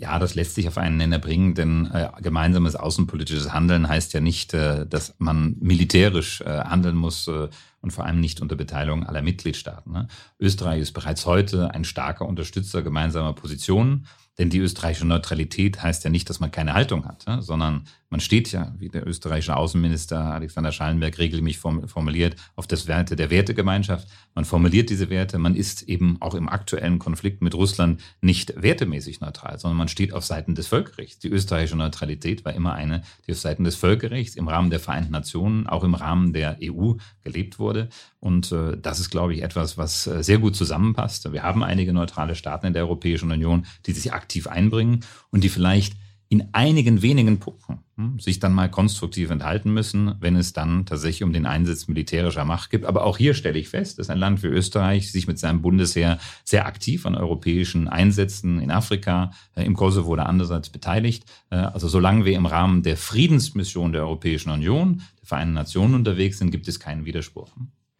Ja, 0.01 0.17
das 0.17 0.33
lässt 0.33 0.55
sich 0.55 0.67
auf 0.67 0.79
einen 0.79 0.97
Nenner 0.97 1.19
bringen, 1.19 1.53
denn 1.53 1.85
äh, 1.93 2.09
gemeinsames 2.23 2.75
außenpolitisches 2.75 3.53
Handeln 3.53 3.87
heißt 3.87 4.13
ja 4.13 4.19
nicht, 4.19 4.51
äh, 4.55 4.87
dass 4.87 5.13
man 5.19 5.57
militärisch 5.59 6.41
äh, 6.41 6.45
handeln 6.45 6.95
muss 6.95 7.27
äh, 7.27 7.49
und 7.81 7.91
vor 7.91 8.05
allem 8.05 8.19
nicht 8.19 8.41
unter 8.41 8.55
Beteiligung 8.55 9.05
aller 9.05 9.21
Mitgliedstaaten. 9.21 9.91
Ne? 9.91 10.07
Österreich 10.39 10.81
ist 10.81 10.93
bereits 10.93 11.27
heute 11.27 11.69
ein 11.75 11.83
starker 11.83 12.25
Unterstützer 12.25 12.81
gemeinsamer 12.81 13.33
Positionen. 13.33 14.07
Denn 14.41 14.49
die 14.49 14.57
österreichische 14.57 15.05
Neutralität 15.05 15.83
heißt 15.83 16.03
ja 16.03 16.09
nicht, 16.09 16.27
dass 16.27 16.39
man 16.39 16.49
keine 16.49 16.73
Haltung 16.73 17.05
hat, 17.05 17.27
sondern 17.41 17.83
man 18.09 18.19
steht 18.19 18.51
ja, 18.51 18.73
wie 18.79 18.89
der 18.89 19.05
österreichische 19.05 19.55
Außenminister 19.55 20.19
Alexander 20.19 20.71
Schallenberg 20.71 21.19
regelmäßig 21.19 21.59
formuliert, 21.59 22.35
auf 22.55 22.65
das 22.65 22.87
Werte 22.87 23.15
der 23.15 23.29
Wertegemeinschaft. 23.29 24.07
Man 24.33 24.45
formuliert 24.45 24.89
diese 24.89 25.11
Werte. 25.11 25.37
Man 25.37 25.53
ist 25.53 25.83
eben 25.83 26.17
auch 26.21 26.33
im 26.33 26.49
aktuellen 26.49 26.97
Konflikt 26.97 27.43
mit 27.43 27.53
Russland 27.53 28.01
nicht 28.19 28.59
wertemäßig 28.59 29.21
neutral, 29.21 29.59
sondern 29.59 29.77
man 29.77 29.89
steht 29.89 30.11
auf 30.11 30.25
Seiten 30.25 30.55
des 30.55 30.65
Völkerrechts. 30.65 31.19
Die 31.19 31.29
österreichische 31.29 31.77
Neutralität 31.77 32.43
war 32.43 32.53
immer 32.53 32.73
eine, 32.73 33.03
die 33.27 33.33
auf 33.33 33.39
Seiten 33.39 33.63
des 33.63 33.75
Völkerrechts 33.75 34.35
im 34.35 34.47
Rahmen 34.47 34.71
der 34.71 34.79
Vereinten 34.79 35.11
Nationen, 35.11 35.67
auch 35.67 35.83
im 35.83 35.93
Rahmen 35.93 36.33
der 36.33 36.57
EU 36.63 36.93
gelebt 37.23 37.59
wurde. 37.59 37.89
Und 38.21 38.51
äh, 38.51 38.77
das 38.79 38.99
ist, 38.99 39.09
glaube 39.09 39.33
ich, 39.33 39.41
etwas, 39.41 39.77
was 39.77 40.05
äh, 40.05 40.23
sehr 40.23 40.37
gut 40.37 40.55
zusammenpasst. 40.55 41.33
Wir 41.33 41.41
haben 41.41 41.63
einige 41.63 41.91
neutrale 41.91 42.35
Staaten 42.35 42.67
in 42.67 42.73
der 42.73 42.83
Europäischen 42.83 43.31
Union, 43.31 43.65
die 43.87 43.93
sich 43.93 44.13
aktiv 44.13 44.47
einbringen 44.47 45.03
und 45.31 45.43
die 45.43 45.49
vielleicht 45.49 45.95
in 46.29 46.47
einigen 46.53 47.01
wenigen 47.01 47.39
Punkten 47.39 47.79
hm, 47.97 48.19
sich 48.19 48.39
dann 48.39 48.53
mal 48.53 48.69
konstruktiv 48.69 49.31
enthalten 49.31 49.73
müssen, 49.73 50.15
wenn 50.21 50.35
es 50.35 50.53
dann 50.53 50.85
tatsächlich 50.85 51.23
um 51.23 51.33
den 51.33 51.47
Einsatz 51.47 51.87
militärischer 51.89 52.45
Macht 52.45 52.69
geht. 52.69 52.85
Aber 52.85 53.03
auch 53.05 53.17
hier 53.17 53.33
stelle 53.33 53.57
ich 53.57 53.67
fest, 53.67 53.97
dass 53.97 54.09
ein 54.11 54.19
Land 54.19 54.43
wie 54.43 54.47
Österreich 54.47 55.11
sich 55.11 55.27
mit 55.27 55.39
seinem 55.39 55.63
Bundesheer 55.63 56.19
sehr 56.45 56.67
aktiv 56.67 57.07
an 57.07 57.15
europäischen 57.15 57.89
Einsätzen 57.89 58.61
in 58.61 58.69
Afrika, 58.69 59.31
äh, 59.55 59.65
im 59.65 59.75
Kosovo 59.75 60.11
oder 60.11 60.27
andererseits 60.27 60.69
beteiligt. 60.69 61.25
Äh, 61.49 61.55
also 61.55 61.87
solange 61.87 62.23
wir 62.23 62.37
im 62.37 62.45
Rahmen 62.45 62.83
der 62.83 62.97
Friedensmission 62.97 63.91
der 63.91 64.03
Europäischen 64.03 64.51
Union, 64.51 65.01
der 65.19 65.27
Vereinten 65.27 65.55
Nationen 65.55 65.95
unterwegs 65.95 66.37
sind, 66.37 66.51
gibt 66.51 66.67
es 66.67 66.79
keinen 66.79 67.03
Widerspruch. 67.03 67.51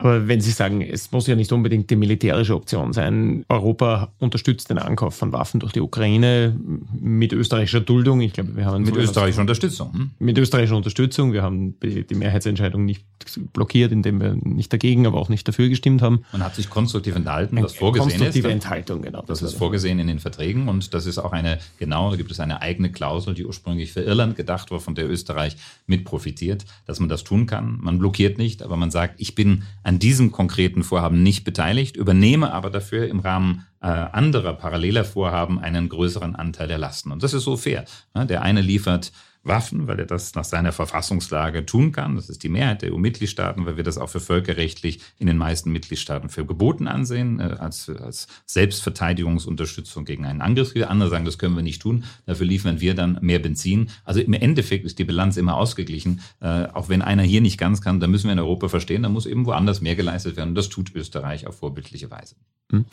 Aber 0.00 0.28
wenn 0.28 0.40
Sie 0.40 0.50
sagen, 0.50 0.80
es 0.80 1.12
muss 1.12 1.26
ja 1.26 1.36
nicht 1.36 1.52
unbedingt 1.52 1.90
die 1.90 1.96
militärische 1.96 2.54
Option 2.54 2.94
sein, 2.94 3.44
Europa 3.50 4.12
unterstützt 4.18 4.70
den 4.70 4.78
Ankauf 4.78 5.14
von 5.14 5.32
Waffen 5.32 5.60
durch 5.60 5.72
die 5.72 5.80
Ukraine 5.80 6.56
mit 6.98 7.34
österreichischer 7.34 7.80
Duldung. 7.80 8.22
Ich 8.22 8.32
glaube, 8.32 8.56
wir 8.56 8.64
haben 8.64 8.82
mit 8.82 8.96
österreichischer 8.96 9.42
Unterstützung. 9.42 9.92
Hm? 9.92 10.10
Mit 10.18 10.38
österreichischer 10.38 10.76
Unterstützung. 10.76 11.34
Wir 11.34 11.42
haben 11.42 11.74
die 11.82 12.14
Mehrheitsentscheidung 12.14 12.86
nicht 12.86 13.04
blockiert, 13.52 13.92
indem 13.92 14.20
wir 14.20 14.36
nicht 14.42 14.72
dagegen, 14.72 15.06
aber 15.06 15.18
auch 15.18 15.28
nicht 15.28 15.46
dafür 15.46 15.68
gestimmt 15.68 16.00
haben. 16.00 16.24
Man 16.32 16.42
hat 16.42 16.54
sich 16.54 16.70
konstruktiv 16.70 17.14
enthalten, 17.14 17.62
was 17.62 17.74
vorgesehen 17.74 18.10
konstruktive 18.10 18.48
ist. 18.48 18.54
Enthaltung, 18.54 19.02
genau. 19.02 19.22
Das, 19.26 19.40
das 19.40 19.52
ist 19.52 19.58
vorgesehen 19.58 19.98
in 19.98 20.06
den 20.06 20.18
Verträgen 20.18 20.68
und 20.68 20.94
das 20.94 21.04
ist 21.04 21.18
auch 21.18 21.32
eine, 21.32 21.58
genau, 21.78 22.10
da 22.10 22.16
gibt 22.16 22.30
es 22.30 22.40
eine 22.40 22.62
eigene 22.62 22.90
Klausel, 22.90 23.34
die 23.34 23.44
ursprünglich 23.44 23.92
für 23.92 24.00
Irland 24.00 24.36
gedacht 24.36 24.70
war, 24.70 24.80
von 24.80 24.94
der 24.94 25.10
Österreich 25.10 25.56
mit 25.86 26.04
profitiert, 26.04 26.64
dass 26.86 27.00
man 27.00 27.10
das 27.10 27.22
tun 27.22 27.44
kann. 27.44 27.78
Man 27.82 27.98
blockiert 27.98 28.38
nicht, 28.38 28.62
aber 28.62 28.76
man 28.76 28.90
sagt, 28.90 29.20
ich 29.20 29.34
bin 29.34 29.64
an 29.90 29.98
diesem 29.98 30.30
konkreten 30.30 30.84
Vorhaben 30.84 31.24
nicht 31.24 31.42
beteiligt, 31.42 31.96
übernehme 31.96 32.52
aber 32.52 32.70
dafür 32.70 33.08
im 33.08 33.18
Rahmen 33.18 33.66
äh, 33.82 33.88
anderer 33.88 34.52
paralleler 34.52 35.04
Vorhaben 35.04 35.58
einen 35.58 35.88
größeren 35.88 36.36
Anteil 36.36 36.68
der 36.68 36.78
Lasten. 36.78 37.10
Und 37.10 37.24
das 37.24 37.34
ist 37.34 37.42
so 37.42 37.56
fair. 37.56 37.84
Der 38.14 38.42
eine 38.42 38.60
liefert 38.60 39.10
Waffen, 39.42 39.86
weil 39.86 39.98
er 39.98 40.06
das 40.06 40.34
nach 40.34 40.44
seiner 40.44 40.72
Verfassungslage 40.72 41.64
tun 41.64 41.92
kann. 41.92 42.16
Das 42.16 42.28
ist 42.28 42.42
die 42.42 42.48
Mehrheit 42.48 42.82
der 42.82 42.92
EU-Mitgliedstaaten, 42.92 43.64
weil 43.64 43.76
wir 43.76 43.84
das 43.84 43.96
auch 43.96 44.08
für 44.08 44.20
völkerrechtlich 44.20 45.00
in 45.18 45.26
den 45.26 45.38
meisten 45.38 45.72
Mitgliedstaaten 45.72 46.28
für 46.28 46.44
geboten 46.44 46.86
ansehen, 46.86 47.40
äh, 47.40 47.56
als, 47.58 47.88
als 47.88 48.28
Selbstverteidigungsunterstützung 48.44 50.04
gegen 50.04 50.26
einen 50.26 50.42
Angriffskrieg. 50.42 50.86
Andere 50.86 51.08
sagen, 51.08 51.24
das 51.24 51.38
können 51.38 51.56
wir 51.56 51.62
nicht 51.62 51.80
tun. 51.80 52.04
Dafür 52.26 52.46
liefern 52.46 52.80
wir 52.80 52.94
dann 52.94 53.18
mehr 53.22 53.38
Benzin. 53.38 53.88
Also 54.04 54.20
im 54.20 54.34
Endeffekt 54.34 54.84
ist 54.84 54.98
die 54.98 55.04
Bilanz 55.04 55.36
immer 55.38 55.56
ausgeglichen. 55.56 56.20
Äh, 56.40 56.66
auch 56.66 56.88
wenn 56.90 57.00
einer 57.00 57.22
hier 57.22 57.40
nicht 57.40 57.58
ganz 57.58 57.80
kann, 57.80 58.00
dann 58.00 58.10
müssen 58.10 58.26
wir 58.26 58.32
in 58.32 58.38
Europa 58.38 58.68
verstehen, 58.68 59.02
da 59.02 59.08
muss 59.08 59.26
eben 59.26 59.46
woanders 59.46 59.80
mehr 59.80 59.96
geleistet 59.96 60.36
werden. 60.36 60.50
Und 60.50 60.54
das 60.54 60.68
tut 60.68 60.94
Österreich 60.94 61.46
auf 61.46 61.58
vorbildliche 61.58 62.10
Weise. 62.10 62.34
Hm. 62.70 62.84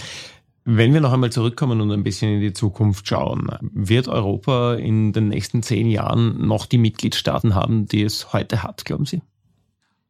Wenn 0.69 0.93
wir 0.93 0.99
noch 0.99 1.13
einmal 1.13 1.31
zurückkommen 1.31 1.79
und 1.79 1.93
ein 1.93 2.03
bisschen 2.03 2.29
in 2.29 2.41
die 2.41 2.51
Zukunft 2.51 3.07
schauen, 3.07 3.47
wird 3.71 4.09
Europa 4.09 4.73
in 4.73 5.13
den 5.13 5.29
nächsten 5.29 5.63
zehn 5.63 5.89
Jahren 5.89 6.45
noch 6.45 6.65
die 6.65 6.77
Mitgliedstaaten 6.77 7.55
haben, 7.55 7.85
die 7.85 8.03
es 8.03 8.33
heute 8.33 8.63
hat, 8.63 8.83
glauben 8.83 9.05
Sie? 9.05 9.21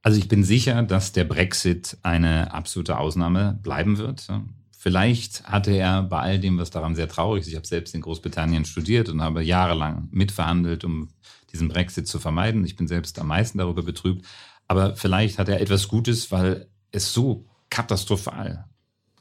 Also 0.01 0.18
ich 0.18 0.28
bin 0.28 0.43
sicher, 0.43 0.82
dass 0.82 1.12
der 1.12 1.26
Brexit 1.26 1.99
eine 2.01 2.55
absolute 2.55 2.97
Ausnahme 2.97 3.60
bleiben 3.62 3.99
wird. 3.99 4.26
Vielleicht 4.76 5.43
hatte 5.43 5.78
er 5.78 6.01
bei 6.01 6.22
all 6.22 6.39
dem, 6.39 6.58
was 6.58 6.72
daran 6.72 6.95
sehr 6.95 7.08
traurig 7.08 7.41
ist, 7.41 7.49
ich 7.49 7.55
habe 7.55 7.68
selbst 7.68 7.93
in 7.93 8.01
Großbritannien 8.01 8.66
studiert 8.66 9.10
und 9.10 9.22
habe 9.22 9.43
jahrelang 9.43 10.08
mitverhandelt, 10.10 10.84
um 10.84 11.10
diesen 11.53 11.68
Brexit 11.68 12.08
zu 12.08 12.18
vermeiden. 12.18 12.66
Ich 12.66 12.76
bin 12.76 12.88
selbst 12.88 13.20
am 13.20 13.28
meisten 13.28 13.60
darüber 13.60 13.84
betrübt. 13.84 14.26
Aber 14.68 14.95
vielleicht 14.95 15.38
hat 15.38 15.49
er 15.49 15.62
etwas 15.62 15.88
Gutes, 15.88 16.32
weil 16.32 16.68
es 16.89 17.14
so 17.14 17.45
katastrophal 17.70 18.66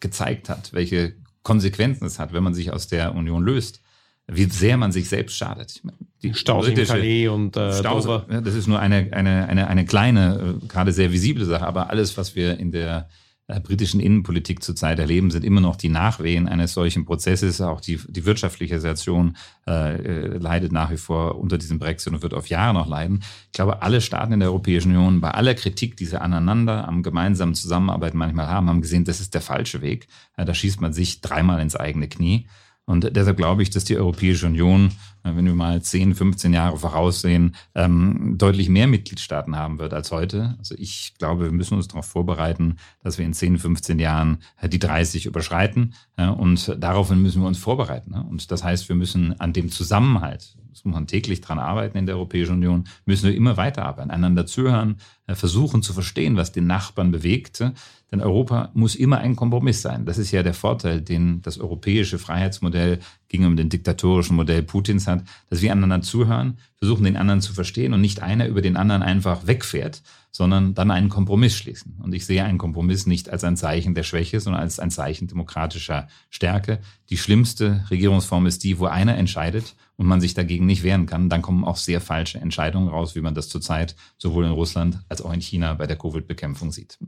gezeigt 0.00 0.48
hat, 0.48 0.72
welche 0.72 1.25
Konsequenzen 1.46 2.06
es 2.06 2.18
hat, 2.18 2.32
wenn 2.32 2.42
man 2.42 2.54
sich 2.54 2.72
aus 2.72 2.88
der 2.88 3.14
Union 3.14 3.44
löst, 3.44 3.80
wie 4.26 4.46
sehr 4.46 4.76
man 4.76 4.90
sich 4.90 5.08
selbst 5.08 5.36
schadet. 5.36 5.80
Die 6.20 6.34
Staus 6.34 6.66
im 6.66 6.74
Calais 6.74 7.28
und 7.28 7.56
äh, 7.56 7.72
Staus, 7.72 8.08
das 8.28 8.54
ist 8.56 8.66
nur 8.66 8.80
eine, 8.80 9.10
eine, 9.12 9.46
eine, 9.46 9.68
eine 9.68 9.84
kleine, 9.84 10.58
äh, 10.60 10.66
gerade 10.66 10.90
sehr 10.90 11.12
visible 11.12 11.44
Sache, 11.44 11.64
aber 11.64 11.88
alles, 11.90 12.16
was 12.16 12.34
wir 12.34 12.58
in 12.58 12.72
der 12.72 13.08
britischen 13.46 14.00
Innenpolitik 14.00 14.62
zurzeit 14.62 14.98
erleben, 14.98 15.30
sind 15.30 15.44
immer 15.44 15.60
noch 15.60 15.76
die 15.76 15.88
Nachwehen 15.88 16.48
eines 16.48 16.72
solchen 16.72 17.04
Prozesses. 17.04 17.60
Auch 17.60 17.80
die, 17.80 18.00
die 18.08 18.24
wirtschaftliche 18.24 18.80
Situation 18.80 19.36
äh, 19.68 19.94
äh, 19.94 20.38
leidet 20.38 20.72
nach 20.72 20.90
wie 20.90 20.96
vor 20.96 21.38
unter 21.38 21.56
diesem 21.56 21.78
Brexit 21.78 22.12
und 22.12 22.22
wird 22.22 22.34
auf 22.34 22.48
Jahre 22.48 22.74
noch 22.74 22.88
leiden. 22.88 23.22
Ich 23.46 23.52
glaube, 23.52 23.82
alle 23.82 24.00
Staaten 24.00 24.32
in 24.32 24.40
der 24.40 24.48
Europäischen 24.48 24.90
Union, 24.96 25.20
bei 25.20 25.30
aller 25.30 25.54
Kritik, 25.54 25.96
die 25.96 26.06
sie 26.06 26.20
aneinander 26.20 26.88
am 26.88 27.04
gemeinsamen 27.04 27.54
Zusammenarbeit 27.54 28.14
manchmal 28.14 28.48
haben, 28.48 28.68
haben 28.68 28.82
gesehen, 28.82 29.04
das 29.04 29.20
ist 29.20 29.34
der 29.34 29.42
falsche 29.42 29.80
Weg. 29.80 30.08
Ja, 30.36 30.44
da 30.44 30.52
schießt 30.52 30.80
man 30.80 30.92
sich 30.92 31.20
dreimal 31.20 31.60
ins 31.60 31.76
eigene 31.76 32.08
Knie. 32.08 32.48
Und 32.86 33.16
deshalb 33.16 33.36
glaube 33.36 33.62
ich, 33.62 33.70
dass 33.70 33.84
die 33.84 33.96
Europäische 33.96 34.46
Union, 34.46 34.92
äh, 35.24 35.34
wenn 35.34 35.44
wir 35.44 35.54
mal 35.54 35.82
10, 35.82 36.14
15 36.14 36.52
Jahre 36.52 36.78
voraussehen, 36.78 37.56
ähm, 37.74 38.36
deutlich 38.38 38.68
mehr 38.68 38.86
Mitgliedstaaten 38.86 39.56
haben 39.56 39.78
wird 39.80 39.92
als 39.92 40.12
heute. 40.12 40.54
Also 40.58 40.76
ich 40.78 41.14
glaube, 41.18 41.46
wir 41.46 41.52
müssen 41.52 41.74
uns 41.74 41.88
darauf 41.88 42.06
vorbereiten, 42.06 42.76
dass 43.02 43.18
wir 43.18 43.26
in 43.26 43.34
10, 43.34 43.58
15 43.58 43.98
Jahren 43.98 44.38
äh, 44.60 44.68
die 44.68 44.78
30 44.78 45.26
überschreiten. 45.26 45.94
Und 46.16 46.74
daraufhin 46.78 47.20
müssen 47.20 47.42
wir 47.42 47.48
uns 47.48 47.58
vorbereiten. 47.58 48.14
Und 48.14 48.50
das 48.50 48.64
heißt, 48.64 48.88
wir 48.88 48.96
müssen 48.96 49.38
an 49.38 49.52
dem 49.52 49.70
Zusammenhalt, 49.70 50.56
das 50.76 50.84
muss 50.84 50.94
man 50.94 51.06
täglich 51.06 51.40
dran 51.40 51.58
arbeiten 51.58 51.96
in 51.96 52.04
der 52.04 52.16
Europäischen 52.16 52.56
Union, 52.56 52.84
müssen 53.06 53.28
wir 53.28 53.34
immer 53.34 53.56
weiterarbeiten, 53.56 54.10
einander 54.10 54.44
zuhören, 54.44 54.96
äh, 55.26 55.34
versuchen 55.34 55.82
zu 55.82 55.94
verstehen, 55.94 56.36
was 56.36 56.52
den 56.52 56.66
Nachbarn 56.66 57.10
bewegt. 57.10 57.64
Denn 58.12 58.20
Europa 58.20 58.70
muss 58.74 58.94
immer 58.94 59.18
ein 59.18 59.34
Kompromiss 59.34 59.82
sein. 59.82 60.06
Das 60.06 60.16
ist 60.16 60.30
ja 60.30 60.44
der 60.44 60.54
Vorteil, 60.54 61.00
den 61.00 61.42
das 61.42 61.58
europäische 61.58 62.18
Freiheitsmodell 62.18 63.00
gegenüber 63.28 63.56
dem 63.56 63.68
diktatorischen 63.68 64.36
Modell 64.36 64.62
Putins 64.62 65.08
hat, 65.08 65.24
dass 65.50 65.60
wir 65.60 65.72
einander 65.72 66.02
zuhören, 66.02 66.58
versuchen 66.76 67.04
den 67.04 67.16
anderen 67.16 67.40
zu 67.40 67.52
verstehen 67.52 67.92
und 67.92 68.00
nicht 68.00 68.22
einer 68.22 68.46
über 68.46 68.62
den 68.62 68.76
anderen 68.76 69.02
einfach 69.02 69.48
wegfährt, 69.48 70.02
sondern 70.30 70.74
dann 70.74 70.92
einen 70.92 71.08
Kompromiss 71.08 71.56
schließen. 71.56 71.96
Und 72.00 72.14
ich 72.14 72.26
sehe 72.26 72.44
einen 72.44 72.58
Kompromiss 72.58 73.06
nicht 73.06 73.30
als 73.30 73.42
ein 73.42 73.56
Zeichen 73.56 73.94
der 73.94 74.04
Schwäche, 74.04 74.38
sondern 74.38 74.62
als 74.62 74.78
ein 74.78 74.90
Zeichen 74.92 75.26
demokratischer 75.26 76.06
Stärke. 76.30 76.78
Die 77.10 77.16
schlimmste 77.16 77.84
Regierungsform 77.90 78.46
ist 78.46 78.62
die, 78.62 78.78
wo 78.78 78.84
einer 78.84 79.16
entscheidet 79.16 79.74
und 79.96 80.06
man 80.06 80.20
sich 80.20 80.34
dagegen 80.34 80.66
nicht 80.66 80.84
wehren 80.84 81.06
kann. 81.06 81.28
Dann 81.28 81.42
kommen 81.42 81.64
auch 81.64 81.76
sehr 81.76 82.00
falsche 82.00 82.38
Entscheidungen 82.38 82.88
raus, 82.88 83.16
wie 83.16 83.20
man 83.20 83.34
das 83.34 83.48
zurzeit 83.48 83.96
sowohl 84.16 84.44
in 84.44 84.52
Russland 84.52 85.00
als 85.08 85.22
auch 85.22 85.32
in 85.32 85.40
China 85.40 85.74
bei 85.74 85.86
der 85.86 85.96
Covid-Bekämpfung 85.96 86.70
sieht. 86.70 86.98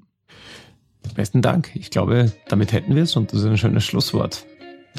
Besten 1.15 1.43
Dank. 1.43 1.71
Ich 1.75 1.91
glaube, 1.91 2.33
damit 2.49 2.73
hätten 2.73 2.95
wir 2.95 3.03
es 3.03 3.17
und 3.17 3.33
das 3.33 3.41
ist 3.41 3.47
ein 3.47 3.59
schönes 3.59 3.85
Schlusswort. 3.85 4.45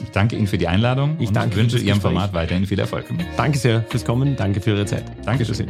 Ich 0.03 0.11
danke 0.11 0.35
Ihnen 0.35 0.47
für 0.47 0.57
die 0.57 0.67
Einladung 0.67 1.17
ich 1.19 1.29
und 1.29 1.55
wünsche 1.55 1.77
Ihrem 1.77 1.99
Format 1.99 2.33
weiterhin 2.33 2.65
viel 2.65 2.79
Erfolg. 2.79 3.05
Danke 3.35 3.57
sehr 3.57 3.83
fürs 3.83 4.05
Kommen, 4.05 4.35
danke 4.35 4.61
für 4.61 4.71
Ihre 4.71 4.85
Zeit. 4.85 5.03
Dankeschön. 5.25 5.67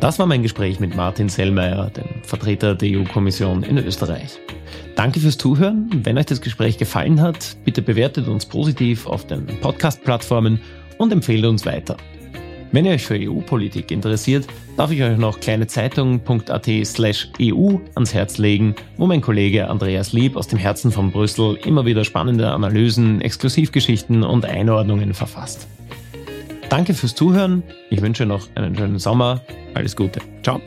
Das 0.00 0.18
war 0.18 0.26
mein 0.26 0.42
Gespräch 0.42 0.80
mit 0.80 0.94
Martin 0.94 1.30
Sellmeier, 1.30 1.90
dem 1.90 2.22
Vertreter 2.24 2.74
der 2.74 3.00
EU-Kommission 3.00 3.62
in 3.62 3.78
Österreich. 3.78 4.38
Danke 4.96 5.18
fürs 5.18 5.38
Zuhören. 5.38 5.88
Wenn 6.04 6.18
euch 6.18 6.26
das 6.26 6.42
Gespräch 6.42 6.76
gefallen 6.76 7.22
hat, 7.22 7.56
bitte 7.64 7.80
bewertet 7.80 8.28
uns 8.28 8.44
positiv 8.44 9.06
auf 9.06 9.26
den 9.26 9.46
Podcast-Plattformen 9.46 10.60
und 10.98 11.10
empfehlt 11.10 11.46
uns 11.46 11.64
weiter. 11.64 11.96
Wenn 12.74 12.86
ihr 12.86 12.90
euch 12.90 13.06
für 13.06 13.14
EU-Politik 13.14 13.92
interessiert, 13.92 14.48
darf 14.76 14.90
ich 14.90 15.00
euch 15.00 15.16
noch 15.16 15.38
kleinezeitung.at 15.38 16.68
slash 16.84 17.28
EU 17.40 17.76
ans 17.94 18.12
Herz 18.12 18.36
legen, 18.38 18.74
wo 18.96 19.06
mein 19.06 19.20
Kollege 19.20 19.70
Andreas 19.70 20.12
Lieb 20.12 20.34
aus 20.34 20.48
dem 20.48 20.58
Herzen 20.58 20.90
von 20.90 21.12
Brüssel 21.12 21.56
immer 21.64 21.86
wieder 21.86 22.02
spannende 22.02 22.50
Analysen, 22.50 23.20
Exklusivgeschichten 23.20 24.24
und 24.24 24.44
Einordnungen 24.44 25.14
verfasst. 25.14 25.68
Danke 26.68 26.94
fürs 26.94 27.14
Zuhören. 27.14 27.62
Ich 27.90 28.02
wünsche 28.02 28.26
noch 28.26 28.48
einen 28.56 28.74
schönen 28.74 28.98
Sommer. 28.98 29.40
Alles 29.74 29.94
Gute. 29.94 30.18
Ciao. 30.42 30.60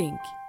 Link 0.00 0.39